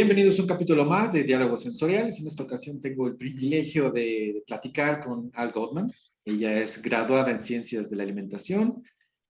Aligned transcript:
Bienvenidos 0.00 0.38
a 0.38 0.42
un 0.42 0.48
capítulo 0.48 0.84
más 0.84 1.12
de 1.12 1.24
Diálogos 1.24 1.64
Sensoriales. 1.64 2.20
En 2.20 2.28
esta 2.28 2.44
ocasión 2.44 2.80
tengo 2.80 3.08
el 3.08 3.16
privilegio 3.16 3.90
de, 3.90 4.44
platicar 4.46 5.04
con 5.04 5.28
Al 5.34 5.50
Goldman. 5.50 5.92
Ella 6.24 6.56
es 6.56 6.80
graduada 6.80 7.32
en 7.32 7.40
Ciencias 7.40 7.90
de 7.90 7.96
la 7.96 8.04
Alimentación 8.04 8.80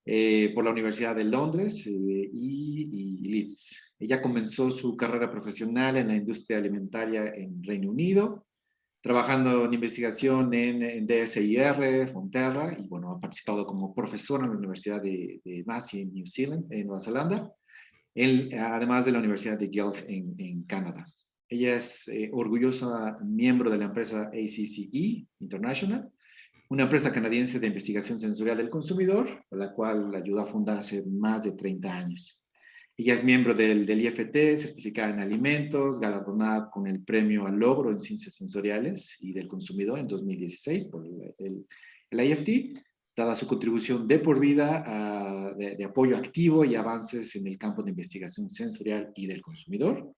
eh, 0.04 0.52
por 0.54 0.64
la 0.64 0.70
Universidad 0.70 1.16
de 1.16 1.24
Londres 1.24 1.86
eh, 1.86 1.90
y, 1.90 2.86
y, 2.92 3.28
Leeds. 3.30 3.94
Ella 3.98 4.20
comenzó 4.20 4.70
su 4.70 4.94
carrera 4.94 5.30
profesional 5.30 5.96
en 5.96 6.08
la 6.08 6.16
industria 6.16 6.58
alimentaria 6.58 7.32
en 7.34 7.64
Reino 7.64 7.88
Unido, 7.88 8.44
trabajando 9.00 9.64
en 9.64 9.72
investigación 9.72 10.52
en, 10.52 10.82
en 10.82 11.06
DSIR, 11.06 12.08
Fonterra, 12.12 12.76
y 12.78 12.86
bueno, 12.88 13.12
ha 13.12 13.18
participado 13.18 13.66
como 13.66 13.94
profesora 13.94 14.44
en 14.44 14.50
la 14.50 14.58
Universidad 14.58 15.00
de, 15.00 15.40
de 15.42 15.64
Massey 15.64 16.02
en 16.02 16.12
New 16.12 16.26
Zealand, 16.26 16.70
en 16.70 16.88
Nueva 16.88 17.00
Zelanda, 17.00 17.54
además 18.58 19.04
de 19.04 19.12
la 19.12 19.18
Universidad 19.18 19.58
de 19.58 19.68
Guelph 19.68 20.02
en, 20.08 20.62
Canadá. 20.64 21.06
Ella 21.48 21.76
es 21.76 22.08
eh, 22.08 22.30
orgullosa 22.32 23.16
miembro 23.24 23.70
de 23.70 23.78
la 23.78 23.86
empresa 23.86 24.30
ACCE 24.32 25.26
International, 25.38 26.10
una 26.68 26.82
empresa 26.82 27.12
canadiense 27.12 27.58
de 27.58 27.68
investigación 27.68 28.20
sensorial 28.20 28.58
del 28.58 28.68
consumidor, 28.68 29.44
la 29.50 29.72
cual 29.72 30.10
la 30.10 30.18
ayudó 30.18 30.40
a 30.40 30.46
fundar 30.46 30.78
hace 30.78 31.06
más 31.06 31.44
de 31.44 31.52
30 31.52 31.96
años. 31.96 32.44
Ella 32.96 33.14
es 33.14 33.24
miembro 33.24 33.54
del, 33.54 33.86
del 33.86 34.02
IFT, 34.02 34.56
certificada 34.56 35.14
en 35.14 35.20
alimentos, 35.20 36.00
galardonada 36.00 36.68
con 36.68 36.86
el 36.86 37.02
premio 37.04 37.46
al 37.46 37.56
logro 37.56 37.92
en 37.92 38.00
ciencias 38.00 38.34
sensoriales 38.34 39.16
y 39.20 39.32
del 39.32 39.46
consumidor 39.46 40.00
en 40.00 40.08
2016 40.08 40.86
por 40.86 41.06
el, 41.06 41.34
el, 41.38 41.66
el 42.10 42.20
IFT, 42.20 42.76
dada 43.18 43.34
su 43.34 43.48
contribución 43.48 44.06
de 44.06 44.20
por 44.20 44.38
vida 44.38 44.84
uh, 44.86 45.58
de, 45.58 45.74
de, 45.74 45.84
apoyo 45.84 46.16
activo 46.16 46.64
y 46.64 46.76
avances 46.76 47.34
en 47.34 47.48
el 47.48 47.58
campo 47.58 47.82
de 47.82 47.90
investigación 47.90 48.48
sensorial 48.48 49.10
y 49.16 49.26
del 49.26 49.42
consumidor, 49.42 50.12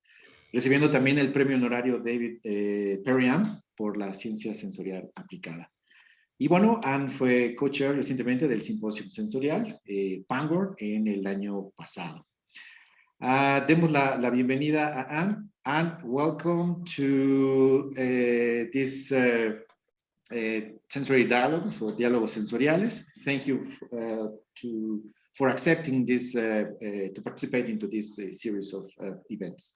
recibiendo 0.52 0.90
también 0.90 1.16
el 1.18 1.32
premio 1.32 1.56
honorario 1.56 1.98
David 1.98 2.40
eh, 2.44 3.00
Perriam 3.02 3.58
por 3.74 3.96
la 3.96 4.12
ciencia 4.12 4.52
sensorial 4.52 5.10
aplicada. 5.14 5.72
Y 6.38 6.48
bueno, 6.48 6.78
Anne 6.84 7.08
fue 7.08 7.54
co-chair 7.54 7.96
recientemente 7.96 8.46
del 8.46 8.60
simposio 8.60 9.08
sensorial 9.10 9.80
eh, 9.86 10.22
Pangor 10.28 10.74
en 10.78 11.08
el 11.08 11.26
año 11.26 11.70
pasado. 11.70 12.26
Uh, 13.22 13.64
demos 13.66 13.90
la, 13.90 14.16
la, 14.16 14.30
bienvenida 14.30 14.88
a 14.88 15.22
Anne. 15.22 15.36
Anne, 15.64 15.98
welcome 16.04 16.82
to 16.96 17.90
uh, 17.92 18.70
this 18.72 19.12
uh, 19.12 19.52
uh, 20.32 20.60
sensory 20.88 21.24
dialogues 21.26 21.80
or 21.82 21.92
diálogos 21.92 22.36
sensoriales. 22.38 23.02
Thank 23.24 23.46
you 23.46 23.66
uh, 23.92 24.28
to, 24.56 25.02
for 25.34 25.48
accepting 25.48 26.06
this, 26.06 26.36
uh, 26.36 26.64
to 27.14 27.20
participate 27.22 27.68
into 27.68 27.86
this 27.86 28.16
series 28.32 28.72
of 28.72 28.84
events. 29.28 29.74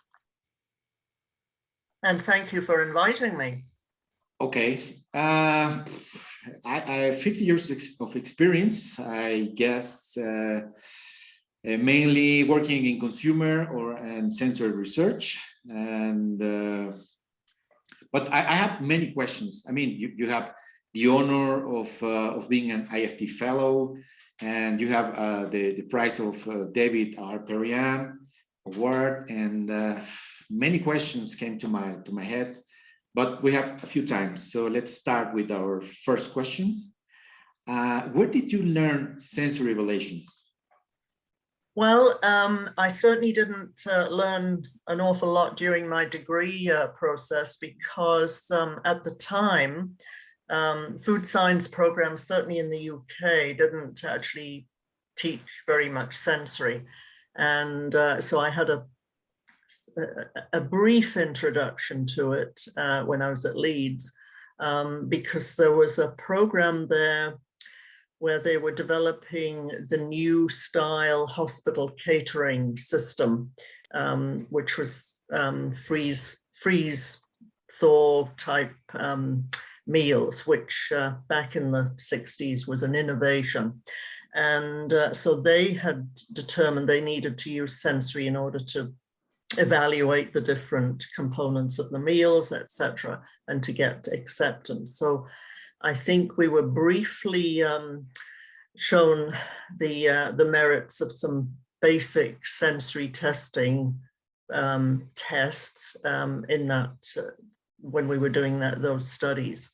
And 2.03 2.23
thank 2.23 2.53
you 2.53 2.61
for 2.61 2.87
inviting 2.87 3.37
me. 3.37 3.65
Okay. 4.41 4.81
I, 5.15 5.83
I, 6.65 6.97
have 7.07 7.21
50 7.21 7.45
years 7.45 7.71
of 8.01 8.15
experience, 8.15 8.99
I 8.99 9.51
guess, 9.55 10.17
mainly 11.65 12.45
working 12.45 12.85
in 12.85 13.01
consumer 13.01 13.67
or 13.73 13.97
and 13.97 14.35
sensory 14.35 14.73
research 14.73 15.41
and 15.69 16.43
uh, 16.43 16.93
but 18.15 18.33
I, 18.33 18.39
I, 18.39 18.55
have 18.55 18.81
many 18.81 19.11
questions. 19.11 19.65
I 19.69 19.73
mean, 19.73 19.91
you, 19.91 20.13
you 20.17 20.29
have 20.29 20.55
the 20.93 21.09
honor 21.09 21.77
of, 21.81 21.91
uh, 22.01 22.37
of 22.39 22.49
being 22.49 22.71
an 22.71 22.87
IFT 22.87 23.29
fellow, 23.29 23.97
and 24.41 24.81
you 24.81 24.87
have 24.87 25.15
uh, 25.17 25.47
the, 25.47 25.75
the 25.75 25.83
prize 25.83 26.21
of 26.21 26.37
uh, 26.47 26.67
David 26.71 27.17
R. 27.19 27.41
Peryam 27.41 28.21
award, 28.69 29.29
and 29.31 29.69
uh, 29.69 29.97
many 30.49 30.79
questions 30.79 31.35
came 31.35 31.59
to 31.59 31.67
my, 31.67 31.97
to 32.05 32.13
my 32.13 32.23
head, 32.23 32.57
but 33.17 33.43
we 33.43 33.53
have 33.53 33.83
a 33.83 33.87
few 33.87 34.07
times. 34.07 34.53
So 34.53 34.69
let's 34.69 34.93
start 34.93 35.35
with 35.35 35.51
our 35.51 35.81
first 35.81 36.33
question. 36.33 36.93
Uh, 37.67 38.03
where 38.13 38.29
did 38.29 38.53
you 38.53 38.63
learn 38.63 39.19
sensory 39.19 39.73
evaluation? 39.73 40.25
Well, 41.77 42.21
um, 42.23 42.71
I 42.79 42.89
certainly 42.89 43.33
didn't 43.33 43.81
uh, 43.91 44.07
learn 44.07 44.69
an 44.87 45.01
awful 45.01 45.33
lot 45.33 45.57
during 45.57 45.89
my 45.89 46.05
degree 46.05 46.71
uh, 46.71 46.89
process 46.89 47.57
because 47.57 48.49
um, 48.53 48.81
at 48.85 49.03
the 49.03 49.11
time, 49.13 49.97
um, 50.51 50.99
food 51.01 51.27
science 51.27 51.67
programs, 51.67 52.23
certainly 52.23 52.61
in 52.61 52.71
the 52.71 52.91
UK, 52.91 53.57
didn't 53.57 54.05
actually 54.05 54.69
teach 55.17 55.41
very 55.67 55.89
much 55.89 56.17
sensory. 56.17 56.85
And 57.37 57.93
uh, 57.95 58.21
so 58.21 58.39
I 58.39 58.51
had 58.51 58.71
a, 58.71 58.85
a, 60.53 60.61
brief 60.61 61.17
introduction 61.17 62.07
to 62.15 62.35
it 62.35 62.61
uh, 62.77 63.03
when 63.03 63.21
I 63.21 63.31
was 63.31 63.45
at 63.45 63.57
Leeds 63.57 64.13
um, 64.61 65.09
because 65.09 65.55
there 65.55 65.73
was 65.73 65.99
a 65.99 66.15
program 66.19 66.87
there 66.89 67.39
where 68.25 68.41
they 68.41 68.57
were 68.57 68.73
developing 68.73 69.71
the 69.91 69.99
new 69.99 70.49
style 70.49 71.27
hospital 71.27 71.91
catering 71.91 72.75
system, 72.75 73.51
um, 73.93 74.47
which 74.49 74.79
was 74.79 75.17
um, 75.31 75.71
freeze, 75.75 76.35
freeze, 76.55 77.19
thaw 77.79 78.27
type 78.39 78.73
um, 78.95 79.45
meals, 79.87 80.47
which 80.47 80.91
uh, 80.97 81.13
back 81.29 81.55
in 81.55 81.71
the 81.71 81.95
60s 81.99 82.67
was 82.67 82.83
an 82.83 82.95
innovation. 82.95 83.83
And 84.35 84.91
uh, 84.91 85.13
so 85.13 85.43
they 85.43 85.75
had 85.75 86.09
determined 86.33 86.89
they 86.89 87.03
needed 87.03 87.37
to 87.41 87.51
use 87.51 87.83
sensory 87.83 88.27
in 88.27 88.37
order 88.37 88.59
to 88.59 88.95
evaluate 89.59 90.33
the 90.33 90.41
different 90.41 91.05
components 91.15 91.79
of 91.79 91.91
the 91.91 91.99
meals, 91.99 92.53
etc., 92.53 93.21
and 93.49 93.63
to 93.65 93.73
get 93.73 94.09
acceptance. 94.11 94.99
So 94.99 95.27
I 95.85 95.93
think 95.93 96.39
we 96.39 96.49
were 96.49 96.63
briefly 96.63 97.63
um, 97.63 98.07
shown 98.77 99.37
the 99.79 100.09
uh, 100.09 100.33
the 100.33 100.47
merits 100.47 101.01
of 101.03 101.13
some 101.13 101.53
basic 101.83 102.47
sensory 102.47 103.09
testing 103.09 104.01
um, 104.53 105.11
tests 105.15 105.97
um, 106.05 106.47
in 106.49 106.67
that 106.69 106.97
uh, 107.19 107.23
when 107.81 108.09
we 108.09 108.17
were 108.17 108.31
doing 108.31 108.61
that 108.61 108.81
those 108.81 109.11
studies 109.11 109.69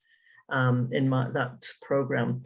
um, 0.51 0.89
in 0.93 1.09
my 1.09 1.31
that 1.31 1.65
program. 1.81 2.43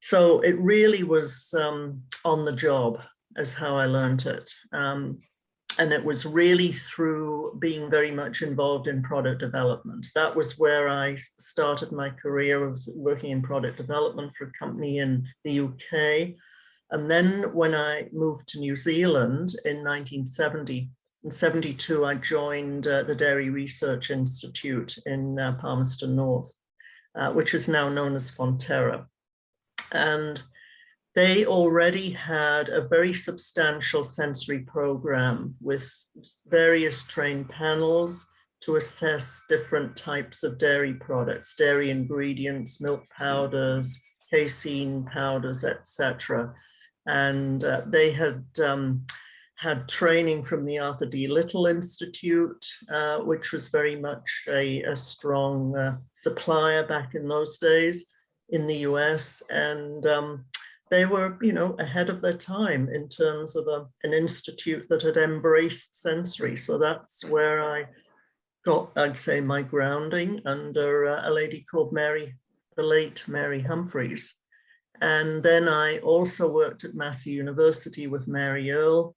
So 0.00 0.40
it 0.40 0.58
really 0.58 1.02
was 1.02 1.54
um, 1.56 2.02
on 2.24 2.44
the 2.44 2.52
job 2.52 3.00
as 3.36 3.54
how 3.54 3.76
I 3.76 3.86
learned 3.86 4.26
it. 4.26 4.52
And 5.78 5.92
it 5.92 6.04
was 6.04 6.26
really 6.26 6.72
through 6.72 7.56
being 7.58 7.90
very 7.90 8.10
much 8.10 8.42
involved 8.42 8.88
in 8.88 9.02
product 9.02 9.40
development. 9.40 10.06
That 10.14 10.34
was 10.36 10.58
where 10.58 10.88
I 10.88 11.16
started 11.38 11.92
my 11.92 12.10
career. 12.10 12.66
I 12.66 12.70
was 12.70 12.88
working 12.94 13.30
in 13.30 13.42
product 13.42 13.78
development 13.78 14.34
for 14.36 14.44
a 14.44 14.52
company 14.58 14.98
in 14.98 15.26
the 15.44 15.60
UK. 15.60 16.34
And 16.90 17.10
then 17.10 17.54
when 17.54 17.74
I 17.74 18.08
moved 18.12 18.48
to 18.48 18.58
New 18.58 18.76
Zealand 18.76 19.54
in 19.64 19.82
1970, 19.82 20.90
in 21.24 21.30
72, 21.30 22.04
I 22.04 22.16
joined 22.16 22.86
uh, 22.86 23.04
the 23.04 23.14
Dairy 23.14 23.48
Research 23.48 24.10
Institute 24.10 24.96
in 25.06 25.38
uh, 25.38 25.56
Palmerston 25.60 26.16
North, 26.16 26.50
uh, 27.14 27.30
which 27.30 27.54
is 27.54 27.68
now 27.68 27.88
known 27.88 28.16
as 28.16 28.30
Fonterra. 28.30 29.06
And 29.92 30.42
they 31.14 31.44
already 31.44 32.10
had 32.10 32.68
a 32.68 32.88
very 32.88 33.12
substantial 33.12 34.02
sensory 34.02 34.60
program 34.60 35.54
with 35.60 35.90
various 36.46 37.02
trained 37.04 37.48
panels 37.50 38.26
to 38.62 38.76
assess 38.76 39.42
different 39.48 39.96
types 39.96 40.42
of 40.42 40.58
dairy 40.58 40.94
products, 40.94 41.54
dairy 41.56 41.90
ingredients, 41.90 42.80
milk 42.80 43.02
powders, 43.10 43.94
casein 44.30 45.04
powders, 45.04 45.64
etc. 45.64 46.54
And 47.06 47.64
uh, 47.64 47.82
they 47.86 48.12
had 48.12 48.44
um, 48.62 49.04
had 49.56 49.88
training 49.88 50.44
from 50.44 50.64
the 50.64 50.78
Arthur 50.78 51.06
D. 51.06 51.28
Little 51.28 51.66
Institute, 51.66 52.64
uh, 52.90 53.18
which 53.18 53.52
was 53.52 53.68
very 53.68 53.96
much 53.96 54.44
a, 54.48 54.82
a 54.82 54.96
strong 54.96 55.76
uh, 55.76 55.96
supplier 56.12 56.86
back 56.86 57.14
in 57.14 57.28
those 57.28 57.58
days 57.58 58.06
in 58.48 58.66
the 58.66 58.78
US. 58.78 59.42
And 59.50 60.06
um, 60.06 60.44
they 60.92 61.06
were, 61.06 61.38
you 61.40 61.54
know, 61.54 61.74
ahead 61.78 62.10
of 62.10 62.20
their 62.20 62.36
time 62.36 62.86
in 62.90 63.08
terms 63.08 63.56
of 63.56 63.66
a, 63.66 63.86
an 64.02 64.12
institute 64.12 64.84
that 64.90 65.00
had 65.00 65.16
embraced 65.16 66.02
sensory. 66.02 66.54
So 66.54 66.76
that's 66.76 67.24
where 67.24 67.62
I 67.62 67.86
got, 68.66 68.92
I'd 68.94 69.16
say, 69.16 69.40
my 69.40 69.62
grounding 69.62 70.42
under 70.44 71.06
uh, 71.06 71.26
a 71.26 71.32
lady 71.32 71.64
called 71.70 71.94
Mary, 71.94 72.34
the 72.76 72.82
late 72.82 73.24
Mary 73.26 73.62
Humphreys. 73.62 74.34
And 75.00 75.42
then 75.42 75.66
I 75.66 75.96
also 76.00 76.46
worked 76.46 76.84
at 76.84 76.94
Massey 76.94 77.30
University 77.30 78.06
with 78.06 78.28
Mary 78.28 78.70
Earle, 78.70 79.16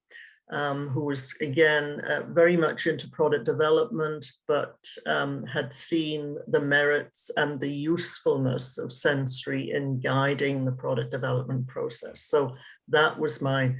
um, 0.51 0.89
who 0.89 1.01
was 1.01 1.33
again 1.41 2.01
uh, 2.01 2.21
very 2.29 2.55
much 2.55 2.87
into 2.87 3.09
product 3.09 3.45
development, 3.45 4.27
but 4.47 4.77
um, 5.07 5.43
had 5.45 5.73
seen 5.73 6.37
the 6.47 6.59
merits 6.59 7.31
and 7.35 7.59
the 7.59 7.71
usefulness 7.71 8.77
of 8.77 8.93
sensory 8.93 9.71
in 9.71 9.99
guiding 9.99 10.65
the 10.65 10.71
product 10.71 11.11
development 11.11 11.67
process. 11.67 12.21
So 12.21 12.55
that 12.89 13.17
was 13.19 13.41
my 13.41 13.75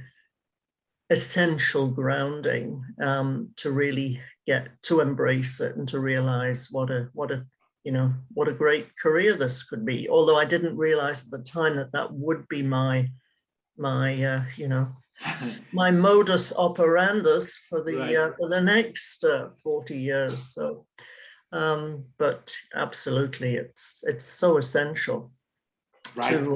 essential 1.10 1.88
grounding 1.88 2.82
um, 3.00 3.50
to 3.56 3.70
really 3.70 4.20
get 4.46 4.68
to 4.82 5.00
embrace 5.00 5.60
it 5.60 5.76
and 5.76 5.88
to 5.88 6.00
realize 6.00 6.68
what 6.70 6.90
a 6.90 7.08
what 7.12 7.30
a 7.30 7.46
you 7.84 7.92
know 7.92 8.12
what 8.34 8.48
a 8.48 8.52
great 8.52 8.88
career 9.00 9.36
this 9.36 9.62
could 9.62 9.84
be 9.86 10.08
although 10.08 10.36
i 10.36 10.44
didn't 10.44 10.76
realize 10.76 11.22
at 11.22 11.30
the 11.30 11.38
time 11.38 11.76
that 11.76 11.92
that 11.92 12.12
would 12.12 12.46
be 12.48 12.60
my 12.60 13.08
my 13.78 14.24
uh, 14.24 14.42
you 14.56 14.66
know 14.66 14.88
my 15.72 15.90
modus 15.90 16.52
operandus 16.52 17.50
for 17.68 17.82
the 17.82 17.96
Right. 17.96 18.16
uh, 18.16 18.32
for 18.38 18.48
the 18.48 18.60
next 18.60 19.24
uh, 19.24 19.48
40 19.62 19.96
years 19.98 20.54
so 20.54 20.86
um 21.52 22.04
but 22.18 22.54
absolutely 22.74 23.54
it's 23.56 24.02
it's 24.06 24.24
so 24.24 24.58
essential 24.58 25.32
right. 26.16 26.32
to 26.32 26.54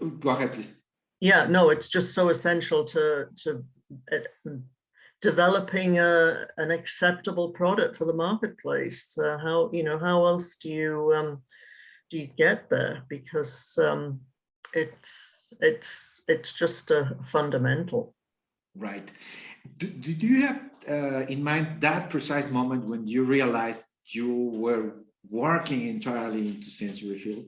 uh, 0.00 0.04
Go 0.20 0.30
ahead, 0.30 0.52
please. 0.52 0.74
yeah 1.20 1.46
no 1.46 1.70
it's 1.70 1.88
just 1.88 2.14
so 2.14 2.28
essential 2.28 2.84
to 2.84 3.26
to 3.36 3.64
uh, 4.12 4.50
developing 5.20 5.98
a 5.98 6.46
an 6.56 6.70
acceptable 6.70 7.50
product 7.50 7.96
for 7.96 8.04
the 8.06 8.12
marketplace 8.12 9.16
uh, 9.18 9.38
how 9.38 9.70
you 9.72 9.82
know 9.84 9.98
how 9.98 10.26
else 10.26 10.56
do 10.56 10.68
you 10.68 11.12
um 11.14 11.42
do 12.10 12.18
you 12.18 12.28
get 12.36 12.68
there 12.70 13.02
because 13.08 13.78
um 13.78 14.20
it's 14.74 15.31
it's 15.60 16.22
it's 16.28 16.52
just 16.52 16.90
a 16.90 17.16
fundamental 17.24 18.14
Right. 18.74 19.10
Do, 19.76 19.86
do 19.88 20.26
you 20.26 20.46
have 20.46 20.60
uh, 20.88 21.26
in 21.28 21.42
mind 21.42 21.80
that 21.82 22.10
precise 22.10 22.50
moment 22.50 22.86
when 22.86 23.06
you 23.06 23.24
realized 23.24 23.84
you 24.06 24.34
were 24.34 24.94
working 25.30 25.86
entirely 25.88 26.48
into 26.48 26.70
sensory 26.70 27.18
field? 27.18 27.46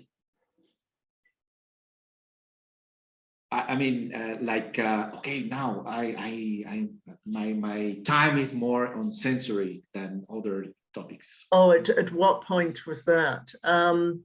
I, 3.50 3.64
I 3.68 3.76
mean, 3.76 4.14
uh, 4.14 4.36
like, 4.40 4.78
uh, 4.78 5.10
okay, 5.16 5.44
now 5.44 5.82
I, 5.86 6.14
I, 6.18 6.64
I, 6.68 6.88
my, 7.26 7.52
my 7.54 7.98
time 8.04 8.36
is 8.36 8.52
more 8.52 8.94
on 8.94 9.12
sensory 9.12 9.82
than 9.94 10.26
other 10.30 10.66
topics. 10.92 11.46
Oh, 11.50 11.72
at, 11.72 11.88
at 11.88 12.12
what 12.12 12.44
point 12.44 12.86
was 12.86 13.04
that? 13.06 13.52
Um, 13.64 14.24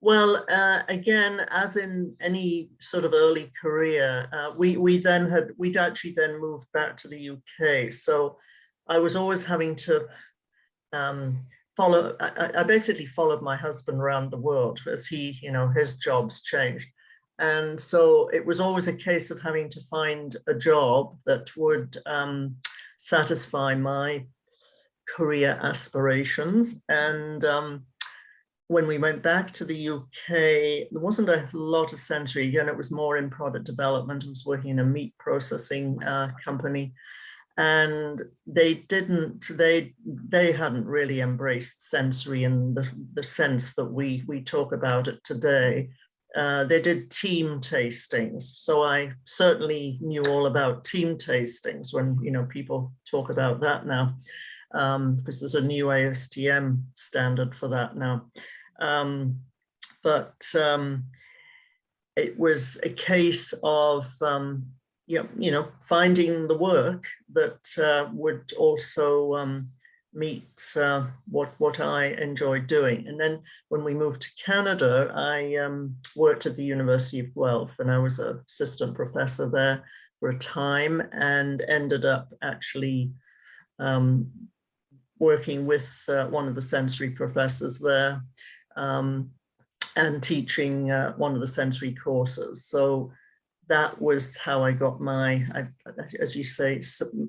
well, 0.00 0.44
uh, 0.48 0.82
again, 0.88 1.46
as 1.50 1.76
in 1.76 2.14
any 2.20 2.70
sort 2.80 3.04
of 3.04 3.12
early 3.14 3.52
career, 3.60 4.28
uh, 4.32 4.50
we 4.56 4.76
we 4.76 4.98
then 4.98 5.30
had 5.30 5.50
we'd 5.56 5.76
actually 5.76 6.12
then 6.16 6.40
moved 6.40 6.66
back 6.72 6.96
to 6.98 7.08
the 7.08 7.30
UK. 7.30 7.92
So 7.92 8.38
I 8.88 8.98
was 8.98 9.16
always 9.16 9.44
having 9.44 9.74
to 9.76 10.06
um, 10.92 11.46
follow. 11.76 12.14
I, 12.20 12.50
I- 12.60 12.62
basically 12.62 13.06
followed 13.06 13.42
my 13.42 13.56
husband 13.56 13.98
around 14.00 14.30
the 14.30 14.36
world 14.36 14.80
as 14.90 15.06
he, 15.06 15.38
you 15.42 15.50
know, 15.50 15.68
his 15.68 15.96
jobs 15.96 16.42
changed, 16.42 16.88
and 17.38 17.80
so 17.80 18.28
it 18.32 18.44
was 18.44 18.60
always 18.60 18.86
a 18.88 18.92
case 18.92 19.30
of 19.30 19.40
having 19.40 19.68
to 19.70 19.80
find 19.82 20.36
a 20.46 20.54
job 20.54 21.16
that 21.26 21.56
would 21.56 21.96
um, 22.06 22.56
satisfy 22.98 23.74
my 23.74 24.24
career 25.16 25.58
aspirations. 25.62 26.76
And 26.88 27.44
um, 27.44 27.86
when 28.68 28.86
we 28.86 28.98
went 28.98 29.22
back 29.22 29.52
to 29.52 29.64
the 29.64 29.88
UK, 29.88 30.28
there 30.28 31.00
wasn't 31.00 31.28
a 31.28 31.48
lot 31.52 31.92
of 31.92 31.98
sensory. 31.98 32.48
Again, 32.48 32.68
it 32.68 32.76
was 32.76 32.90
more 32.90 33.16
in 33.16 33.30
product 33.30 33.64
development. 33.64 34.24
I 34.24 34.30
was 34.30 34.44
working 34.44 34.70
in 34.70 34.80
a 34.80 34.84
meat 34.84 35.14
processing 35.18 36.02
uh, 36.02 36.32
company. 36.44 36.92
And 37.58 38.20
they 38.46 38.74
didn't, 38.74 39.46
they 39.50 39.94
they 40.04 40.52
hadn't 40.52 40.84
really 40.84 41.20
embraced 41.20 41.88
sensory 41.88 42.44
in 42.44 42.74
the, 42.74 42.86
the 43.14 43.22
sense 43.22 43.72
that 43.74 43.86
we 43.86 44.24
we 44.26 44.42
talk 44.42 44.72
about 44.72 45.08
it 45.08 45.24
today. 45.24 45.88
Uh, 46.36 46.64
they 46.64 46.82
did 46.82 47.10
team 47.10 47.62
tastings. 47.62 48.42
So 48.56 48.82
I 48.82 49.12
certainly 49.24 49.98
knew 50.02 50.26
all 50.26 50.46
about 50.46 50.84
team 50.84 51.16
tastings 51.16 51.94
when 51.94 52.18
you 52.22 52.30
know 52.30 52.44
people 52.44 52.92
talk 53.10 53.30
about 53.30 53.60
that 53.60 53.86
now 53.86 54.16
um, 54.74 55.16
because 55.16 55.40
there's 55.40 55.54
a 55.54 55.60
new 55.60 55.86
ASTM 55.86 56.82
standard 56.94 57.54
for 57.54 57.68
that 57.68 57.96
now. 57.96 58.26
Um, 58.80 59.40
but 60.02 60.40
um, 60.54 61.04
it 62.16 62.38
was 62.38 62.78
a 62.82 62.88
case 62.88 63.52
of, 63.62 64.10
um, 64.22 64.66
you, 65.06 65.18
know, 65.18 65.28
you 65.38 65.50
know, 65.50 65.68
finding 65.88 66.48
the 66.48 66.56
work 66.56 67.04
that 67.32 67.60
uh, 67.78 68.08
would 68.12 68.52
also 68.56 69.34
um, 69.34 69.68
meet 70.14 70.48
uh, 70.76 71.06
what, 71.28 71.52
what 71.58 71.78
I 71.80 72.06
enjoyed 72.06 72.66
doing. 72.66 73.06
And 73.06 73.20
then 73.20 73.42
when 73.68 73.84
we 73.84 73.94
moved 73.94 74.22
to 74.22 74.42
Canada, 74.44 75.12
I 75.14 75.56
um, 75.56 75.96
worked 76.16 76.46
at 76.46 76.56
the 76.56 76.64
University 76.64 77.20
of 77.20 77.34
Guelph 77.34 77.78
and 77.78 77.90
I 77.90 77.98
was 77.98 78.18
an 78.18 78.40
assistant 78.48 78.94
professor 78.94 79.48
there 79.48 79.84
for 80.18 80.30
a 80.30 80.38
time 80.38 81.02
and 81.12 81.62
ended 81.68 82.04
up 82.04 82.32
actually 82.42 83.12
um, 83.78 84.30
working 85.18 85.66
with 85.66 85.88
uh, 86.08 86.26
one 86.26 86.48
of 86.48 86.54
the 86.54 86.60
sensory 86.60 87.10
professors 87.10 87.78
there 87.78 88.22
um, 88.76 89.30
and 89.96 90.22
teaching 90.22 90.90
uh, 90.90 91.12
one 91.16 91.34
of 91.34 91.40
the 91.40 91.46
sensory 91.46 91.94
courses. 91.94 92.66
So 92.66 93.12
that 93.68 94.00
was 94.00 94.36
how 94.36 94.62
I 94.62 94.72
got 94.72 95.00
my, 95.00 95.44
as 96.20 96.36
you 96.36 96.44
say, 96.44 96.82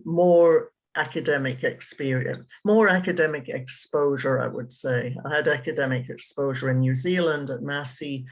more 0.06 0.72
academic 0.96 1.64
experience, 1.64 2.46
more 2.66 2.90
academic 2.90 3.50
exposure, 3.50 4.40
I 4.40 4.48
would 4.48 4.72
say. 4.72 5.16
I 5.26 5.36
had 5.36 5.48
academic 5.48 6.10
exposure 6.10 6.70
in 6.70 6.80
New 6.80 6.96
Zealand 6.96 7.50
at 7.50 7.62
Massey 7.62 8.26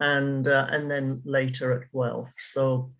and, 0.00 0.48
uh, 0.48 0.66
and 0.70 0.90
then 0.90 1.20
later 1.24 1.72
at 1.72 1.92
Guelph. 1.92 2.32
So 2.38 2.92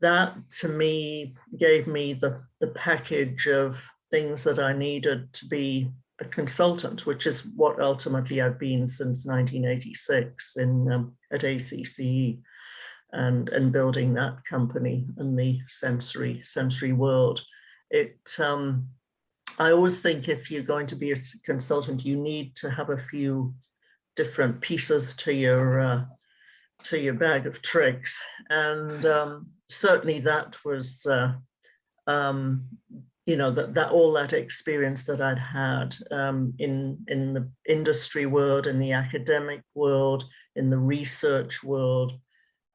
that 0.00 0.34
to 0.60 0.68
me 0.68 1.34
gave 1.58 1.86
me 1.86 2.14
the, 2.14 2.42
the 2.60 2.68
package 2.68 3.46
of 3.46 3.82
things 4.10 4.44
that 4.44 4.58
I 4.58 4.72
needed 4.72 5.32
to 5.34 5.46
be 5.46 5.90
a 6.20 6.24
consultant, 6.24 7.06
which 7.06 7.26
is 7.26 7.44
what 7.56 7.80
ultimately 7.80 8.40
I've 8.40 8.58
been 8.58 8.88
since 8.88 9.26
1986 9.26 10.56
in 10.56 10.92
um, 10.92 11.12
at 11.32 11.42
ACCE 11.42 12.38
and, 13.12 13.48
and 13.50 13.72
building 13.72 14.14
that 14.14 14.44
company 14.48 15.06
in 15.18 15.36
the 15.36 15.60
sensory 15.68 16.42
sensory 16.44 16.92
world. 16.92 17.40
It 17.90 18.18
um, 18.38 18.88
I 19.58 19.70
always 19.72 20.00
think 20.00 20.28
if 20.28 20.50
you're 20.50 20.62
going 20.62 20.86
to 20.88 20.96
be 20.96 21.12
a 21.12 21.16
consultant, 21.44 22.04
you 22.04 22.16
need 22.16 22.56
to 22.56 22.70
have 22.70 22.90
a 22.90 22.98
few 22.98 23.54
different 24.16 24.60
pieces 24.60 25.14
to 25.16 25.32
your 25.32 25.80
uh, 25.80 26.04
to 26.84 26.98
your 26.98 27.14
bag 27.14 27.46
of 27.46 27.62
tricks, 27.62 28.18
and 28.48 29.04
um, 29.06 29.48
certainly 29.68 30.20
that 30.20 30.56
was 30.64 31.06
uh, 31.06 31.34
um, 32.06 32.64
you 33.26 33.36
know 33.36 33.52
that 33.52 33.74
that 33.74 33.90
all 33.90 34.12
that 34.12 34.32
experience 34.32 35.04
that 35.04 35.20
I'd 35.20 35.38
had 35.38 35.94
um, 36.10 36.54
in 36.58 36.98
in 37.08 37.34
the 37.34 37.48
industry 37.68 38.26
world, 38.26 38.66
in 38.66 38.78
the 38.78 38.92
academic 38.92 39.62
world, 39.74 40.24
in 40.56 40.70
the 40.70 40.78
research 40.78 41.62
world, 41.62 42.12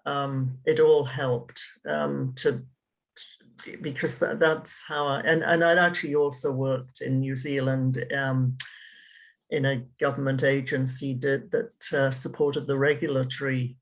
um, 0.06 0.58
it 0.66 0.80
all 0.80 1.04
helped 1.04 1.62
um, 1.88 2.34
to 2.38 2.64
because 3.82 4.20
that, 4.20 4.40
that's 4.40 4.82
how 4.88 5.08
I 5.08 5.20
and 5.22 5.44
and 5.44 5.64
I'd 5.64 5.78
actually 5.78 6.16
also 6.16 6.52
worked 6.52 7.02
in 7.02 7.20
New 7.20 7.36
Zealand 7.36 8.06
um, 8.16 8.58
in 9.50 9.66
a 9.66 9.84
government 10.00 10.44
agency 10.44 11.14
did 11.14 11.52
that 11.52 11.94
uh, 11.94 12.12
supported 12.12 12.68
the 12.68 12.78
regulatory 12.78 13.78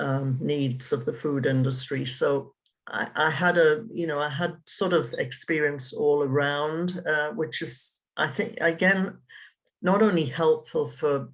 um, 0.00 0.38
needs 0.40 0.92
of 0.92 1.04
the 1.04 1.12
food 1.12 1.46
industry. 1.46 2.06
So 2.06 2.54
I, 2.90 3.08
I 3.14 3.30
had 3.30 3.58
a, 3.58 3.84
you 3.92 4.06
know, 4.06 4.18
I 4.18 4.28
had 4.28 4.56
sort 4.66 4.92
of 4.92 5.12
experience 5.14 5.92
all 5.92 6.22
around, 6.22 7.02
uh, 7.06 7.30
which 7.30 7.62
is, 7.62 8.00
I 8.16 8.28
think, 8.28 8.58
again, 8.60 9.18
not 9.82 10.02
only 10.02 10.26
helpful 10.26 10.90
for 10.90 11.28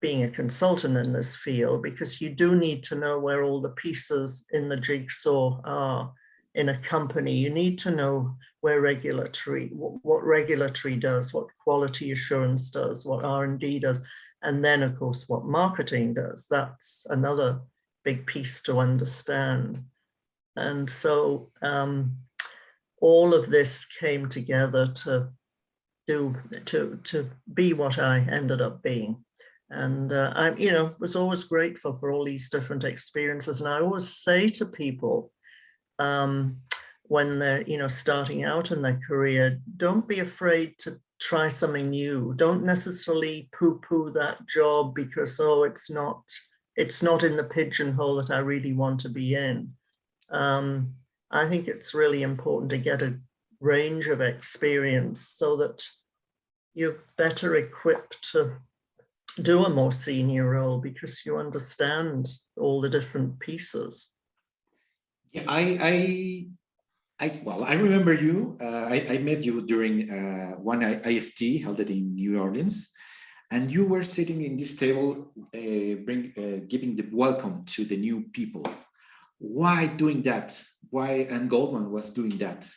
being 0.00 0.22
a 0.22 0.30
consultant 0.30 0.96
in 0.96 1.12
this 1.12 1.36
field, 1.36 1.82
because 1.82 2.20
you 2.20 2.30
do 2.30 2.54
need 2.54 2.82
to 2.84 2.94
know 2.94 3.18
where 3.18 3.42
all 3.42 3.60
the 3.60 3.70
pieces 3.70 4.44
in 4.52 4.68
the 4.68 4.76
jigsaw 4.76 5.60
are 5.64 6.12
in 6.54 6.70
a 6.70 6.78
company. 6.78 7.36
You 7.36 7.50
need 7.50 7.78
to 7.78 7.90
know 7.90 8.34
where 8.60 8.80
regulatory, 8.80 9.68
wh- 9.68 10.04
what 10.04 10.24
regulatory 10.24 10.96
does, 10.96 11.32
what 11.32 11.46
quality 11.62 12.12
assurance 12.12 12.70
does, 12.70 13.04
what 13.04 13.24
R&D 13.24 13.80
does, 13.80 14.00
and 14.42 14.64
then 14.64 14.82
of 14.82 14.98
course 14.98 15.28
what 15.28 15.44
marketing 15.44 16.14
does. 16.14 16.46
That's 16.50 17.06
another 17.10 17.60
big 18.04 18.26
piece 18.26 18.62
to 18.62 18.78
understand. 18.78 19.84
And 20.56 20.88
so 20.88 21.50
um, 21.62 22.16
all 23.00 23.34
of 23.34 23.50
this 23.50 23.86
came 23.98 24.28
together 24.28 24.92
to 25.04 25.28
do 26.06 26.36
to 26.66 26.98
to 27.04 27.30
be 27.54 27.72
what 27.72 27.98
I 27.98 28.18
ended 28.30 28.60
up 28.60 28.82
being. 28.82 29.24
And 29.70 30.12
uh, 30.12 30.32
I, 30.34 30.54
you 30.56 30.72
know, 30.72 30.94
was 30.98 31.14
always 31.14 31.44
grateful 31.44 31.94
for 31.94 32.10
all 32.10 32.24
these 32.24 32.50
different 32.50 32.82
experiences. 32.82 33.60
And 33.60 33.68
I 33.68 33.80
always 33.80 34.16
say 34.16 34.48
to 34.50 34.66
people 34.66 35.30
um, 36.00 36.56
when 37.04 37.38
they're, 37.38 37.62
you 37.62 37.78
know, 37.78 37.86
starting 37.86 38.42
out 38.42 38.72
in 38.72 38.82
their 38.82 39.00
career, 39.06 39.60
don't 39.76 40.08
be 40.08 40.18
afraid 40.18 40.74
to 40.80 40.98
try 41.20 41.48
something 41.48 41.90
new. 41.90 42.34
Don't 42.36 42.64
necessarily 42.64 43.48
poo-poo 43.56 44.10
that 44.12 44.44
job 44.48 44.94
because 44.94 45.38
oh, 45.38 45.62
it's 45.64 45.90
not 45.90 46.22
it's 46.76 47.02
not 47.02 47.24
in 47.24 47.36
the 47.36 47.44
pigeonhole 47.44 48.16
that 48.16 48.30
I 48.30 48.38
really 48.38 48.72
want 48.72 49.00
to 49.00 49.08
be 49.08 49.34
in. 49.34 49.72
Um, 50.30 50.94
I 51.30 51.48
think 51.48 51.68
it's 51.68 51.94
really 51.94 52.22
important 52.22 52.70
to 52.70 52.78
get 52.78 53.02
a 53.02 53.18
range 53.60 54.06
of 54.06 54.20
experience 54.20 55.26
so 55.26 55.56
that 55.58 55.86
you're 56.74 57.04
better 57.16 57.56
equipped 57.56 58.30
to 58.32 58.56
do 59.42 59.64
a 59.64 59.70
more 59.70 59.92
senior 59.92 60.50
role 60.50 60.78
because 60.78 61.22
you 61.24 61.36
understand 61.36 62.28
all 62.56 62.80
the 62.80 62.88
different 62.88 63.38
pieces. 63.38 64.08
Yeah, 65.32 65.44
I, 65.46 65.78
I, 67.20 67.26
I, 67.26 67.40
well, 67.44 67.64
I 67.64 67.74
remember 67.74 68.14
you. 68.14 68.56
Uh, 68.60 68.86
I, 68.88 69.06
I 69.08 69.18
met 69.18 69.44
you 69.44 69.60
during 69.62 70.10
uh, 70.10 70.56
one 70.56 70.80
IFT 70.80 71.62
held 71.62 71.80
it 71.80 71.90
in 71.90 72.14
New 72.14 72.40
Orleans, 72.40 72.90
and 73.52 73.70
you 73.70 73.86
were 73.86 74.02
sitting 74.02 74.42
in 74.42 74.56
this 74.56 74.74
table, 74.74 75.30
uh, 75.54 76.02
bring, 76.04 76.32
uh, 76.36 76.64
giving 76.66 76.96
the 76.96 77.06
welcome 77.12 77.64
to 77.66 77.84
the 77.84 77.96
new 77.96 78.22
people. 78.32 78.66
Why 79.40 79.86
doing 79.86 80.22
that? 80.22 80.62
Why 80.90 81.26
Anne 81.30 81.48
Goldman 81.48 81.90
was 81.90 82.10
doing 82.10 82.36
that? 82.38 82.68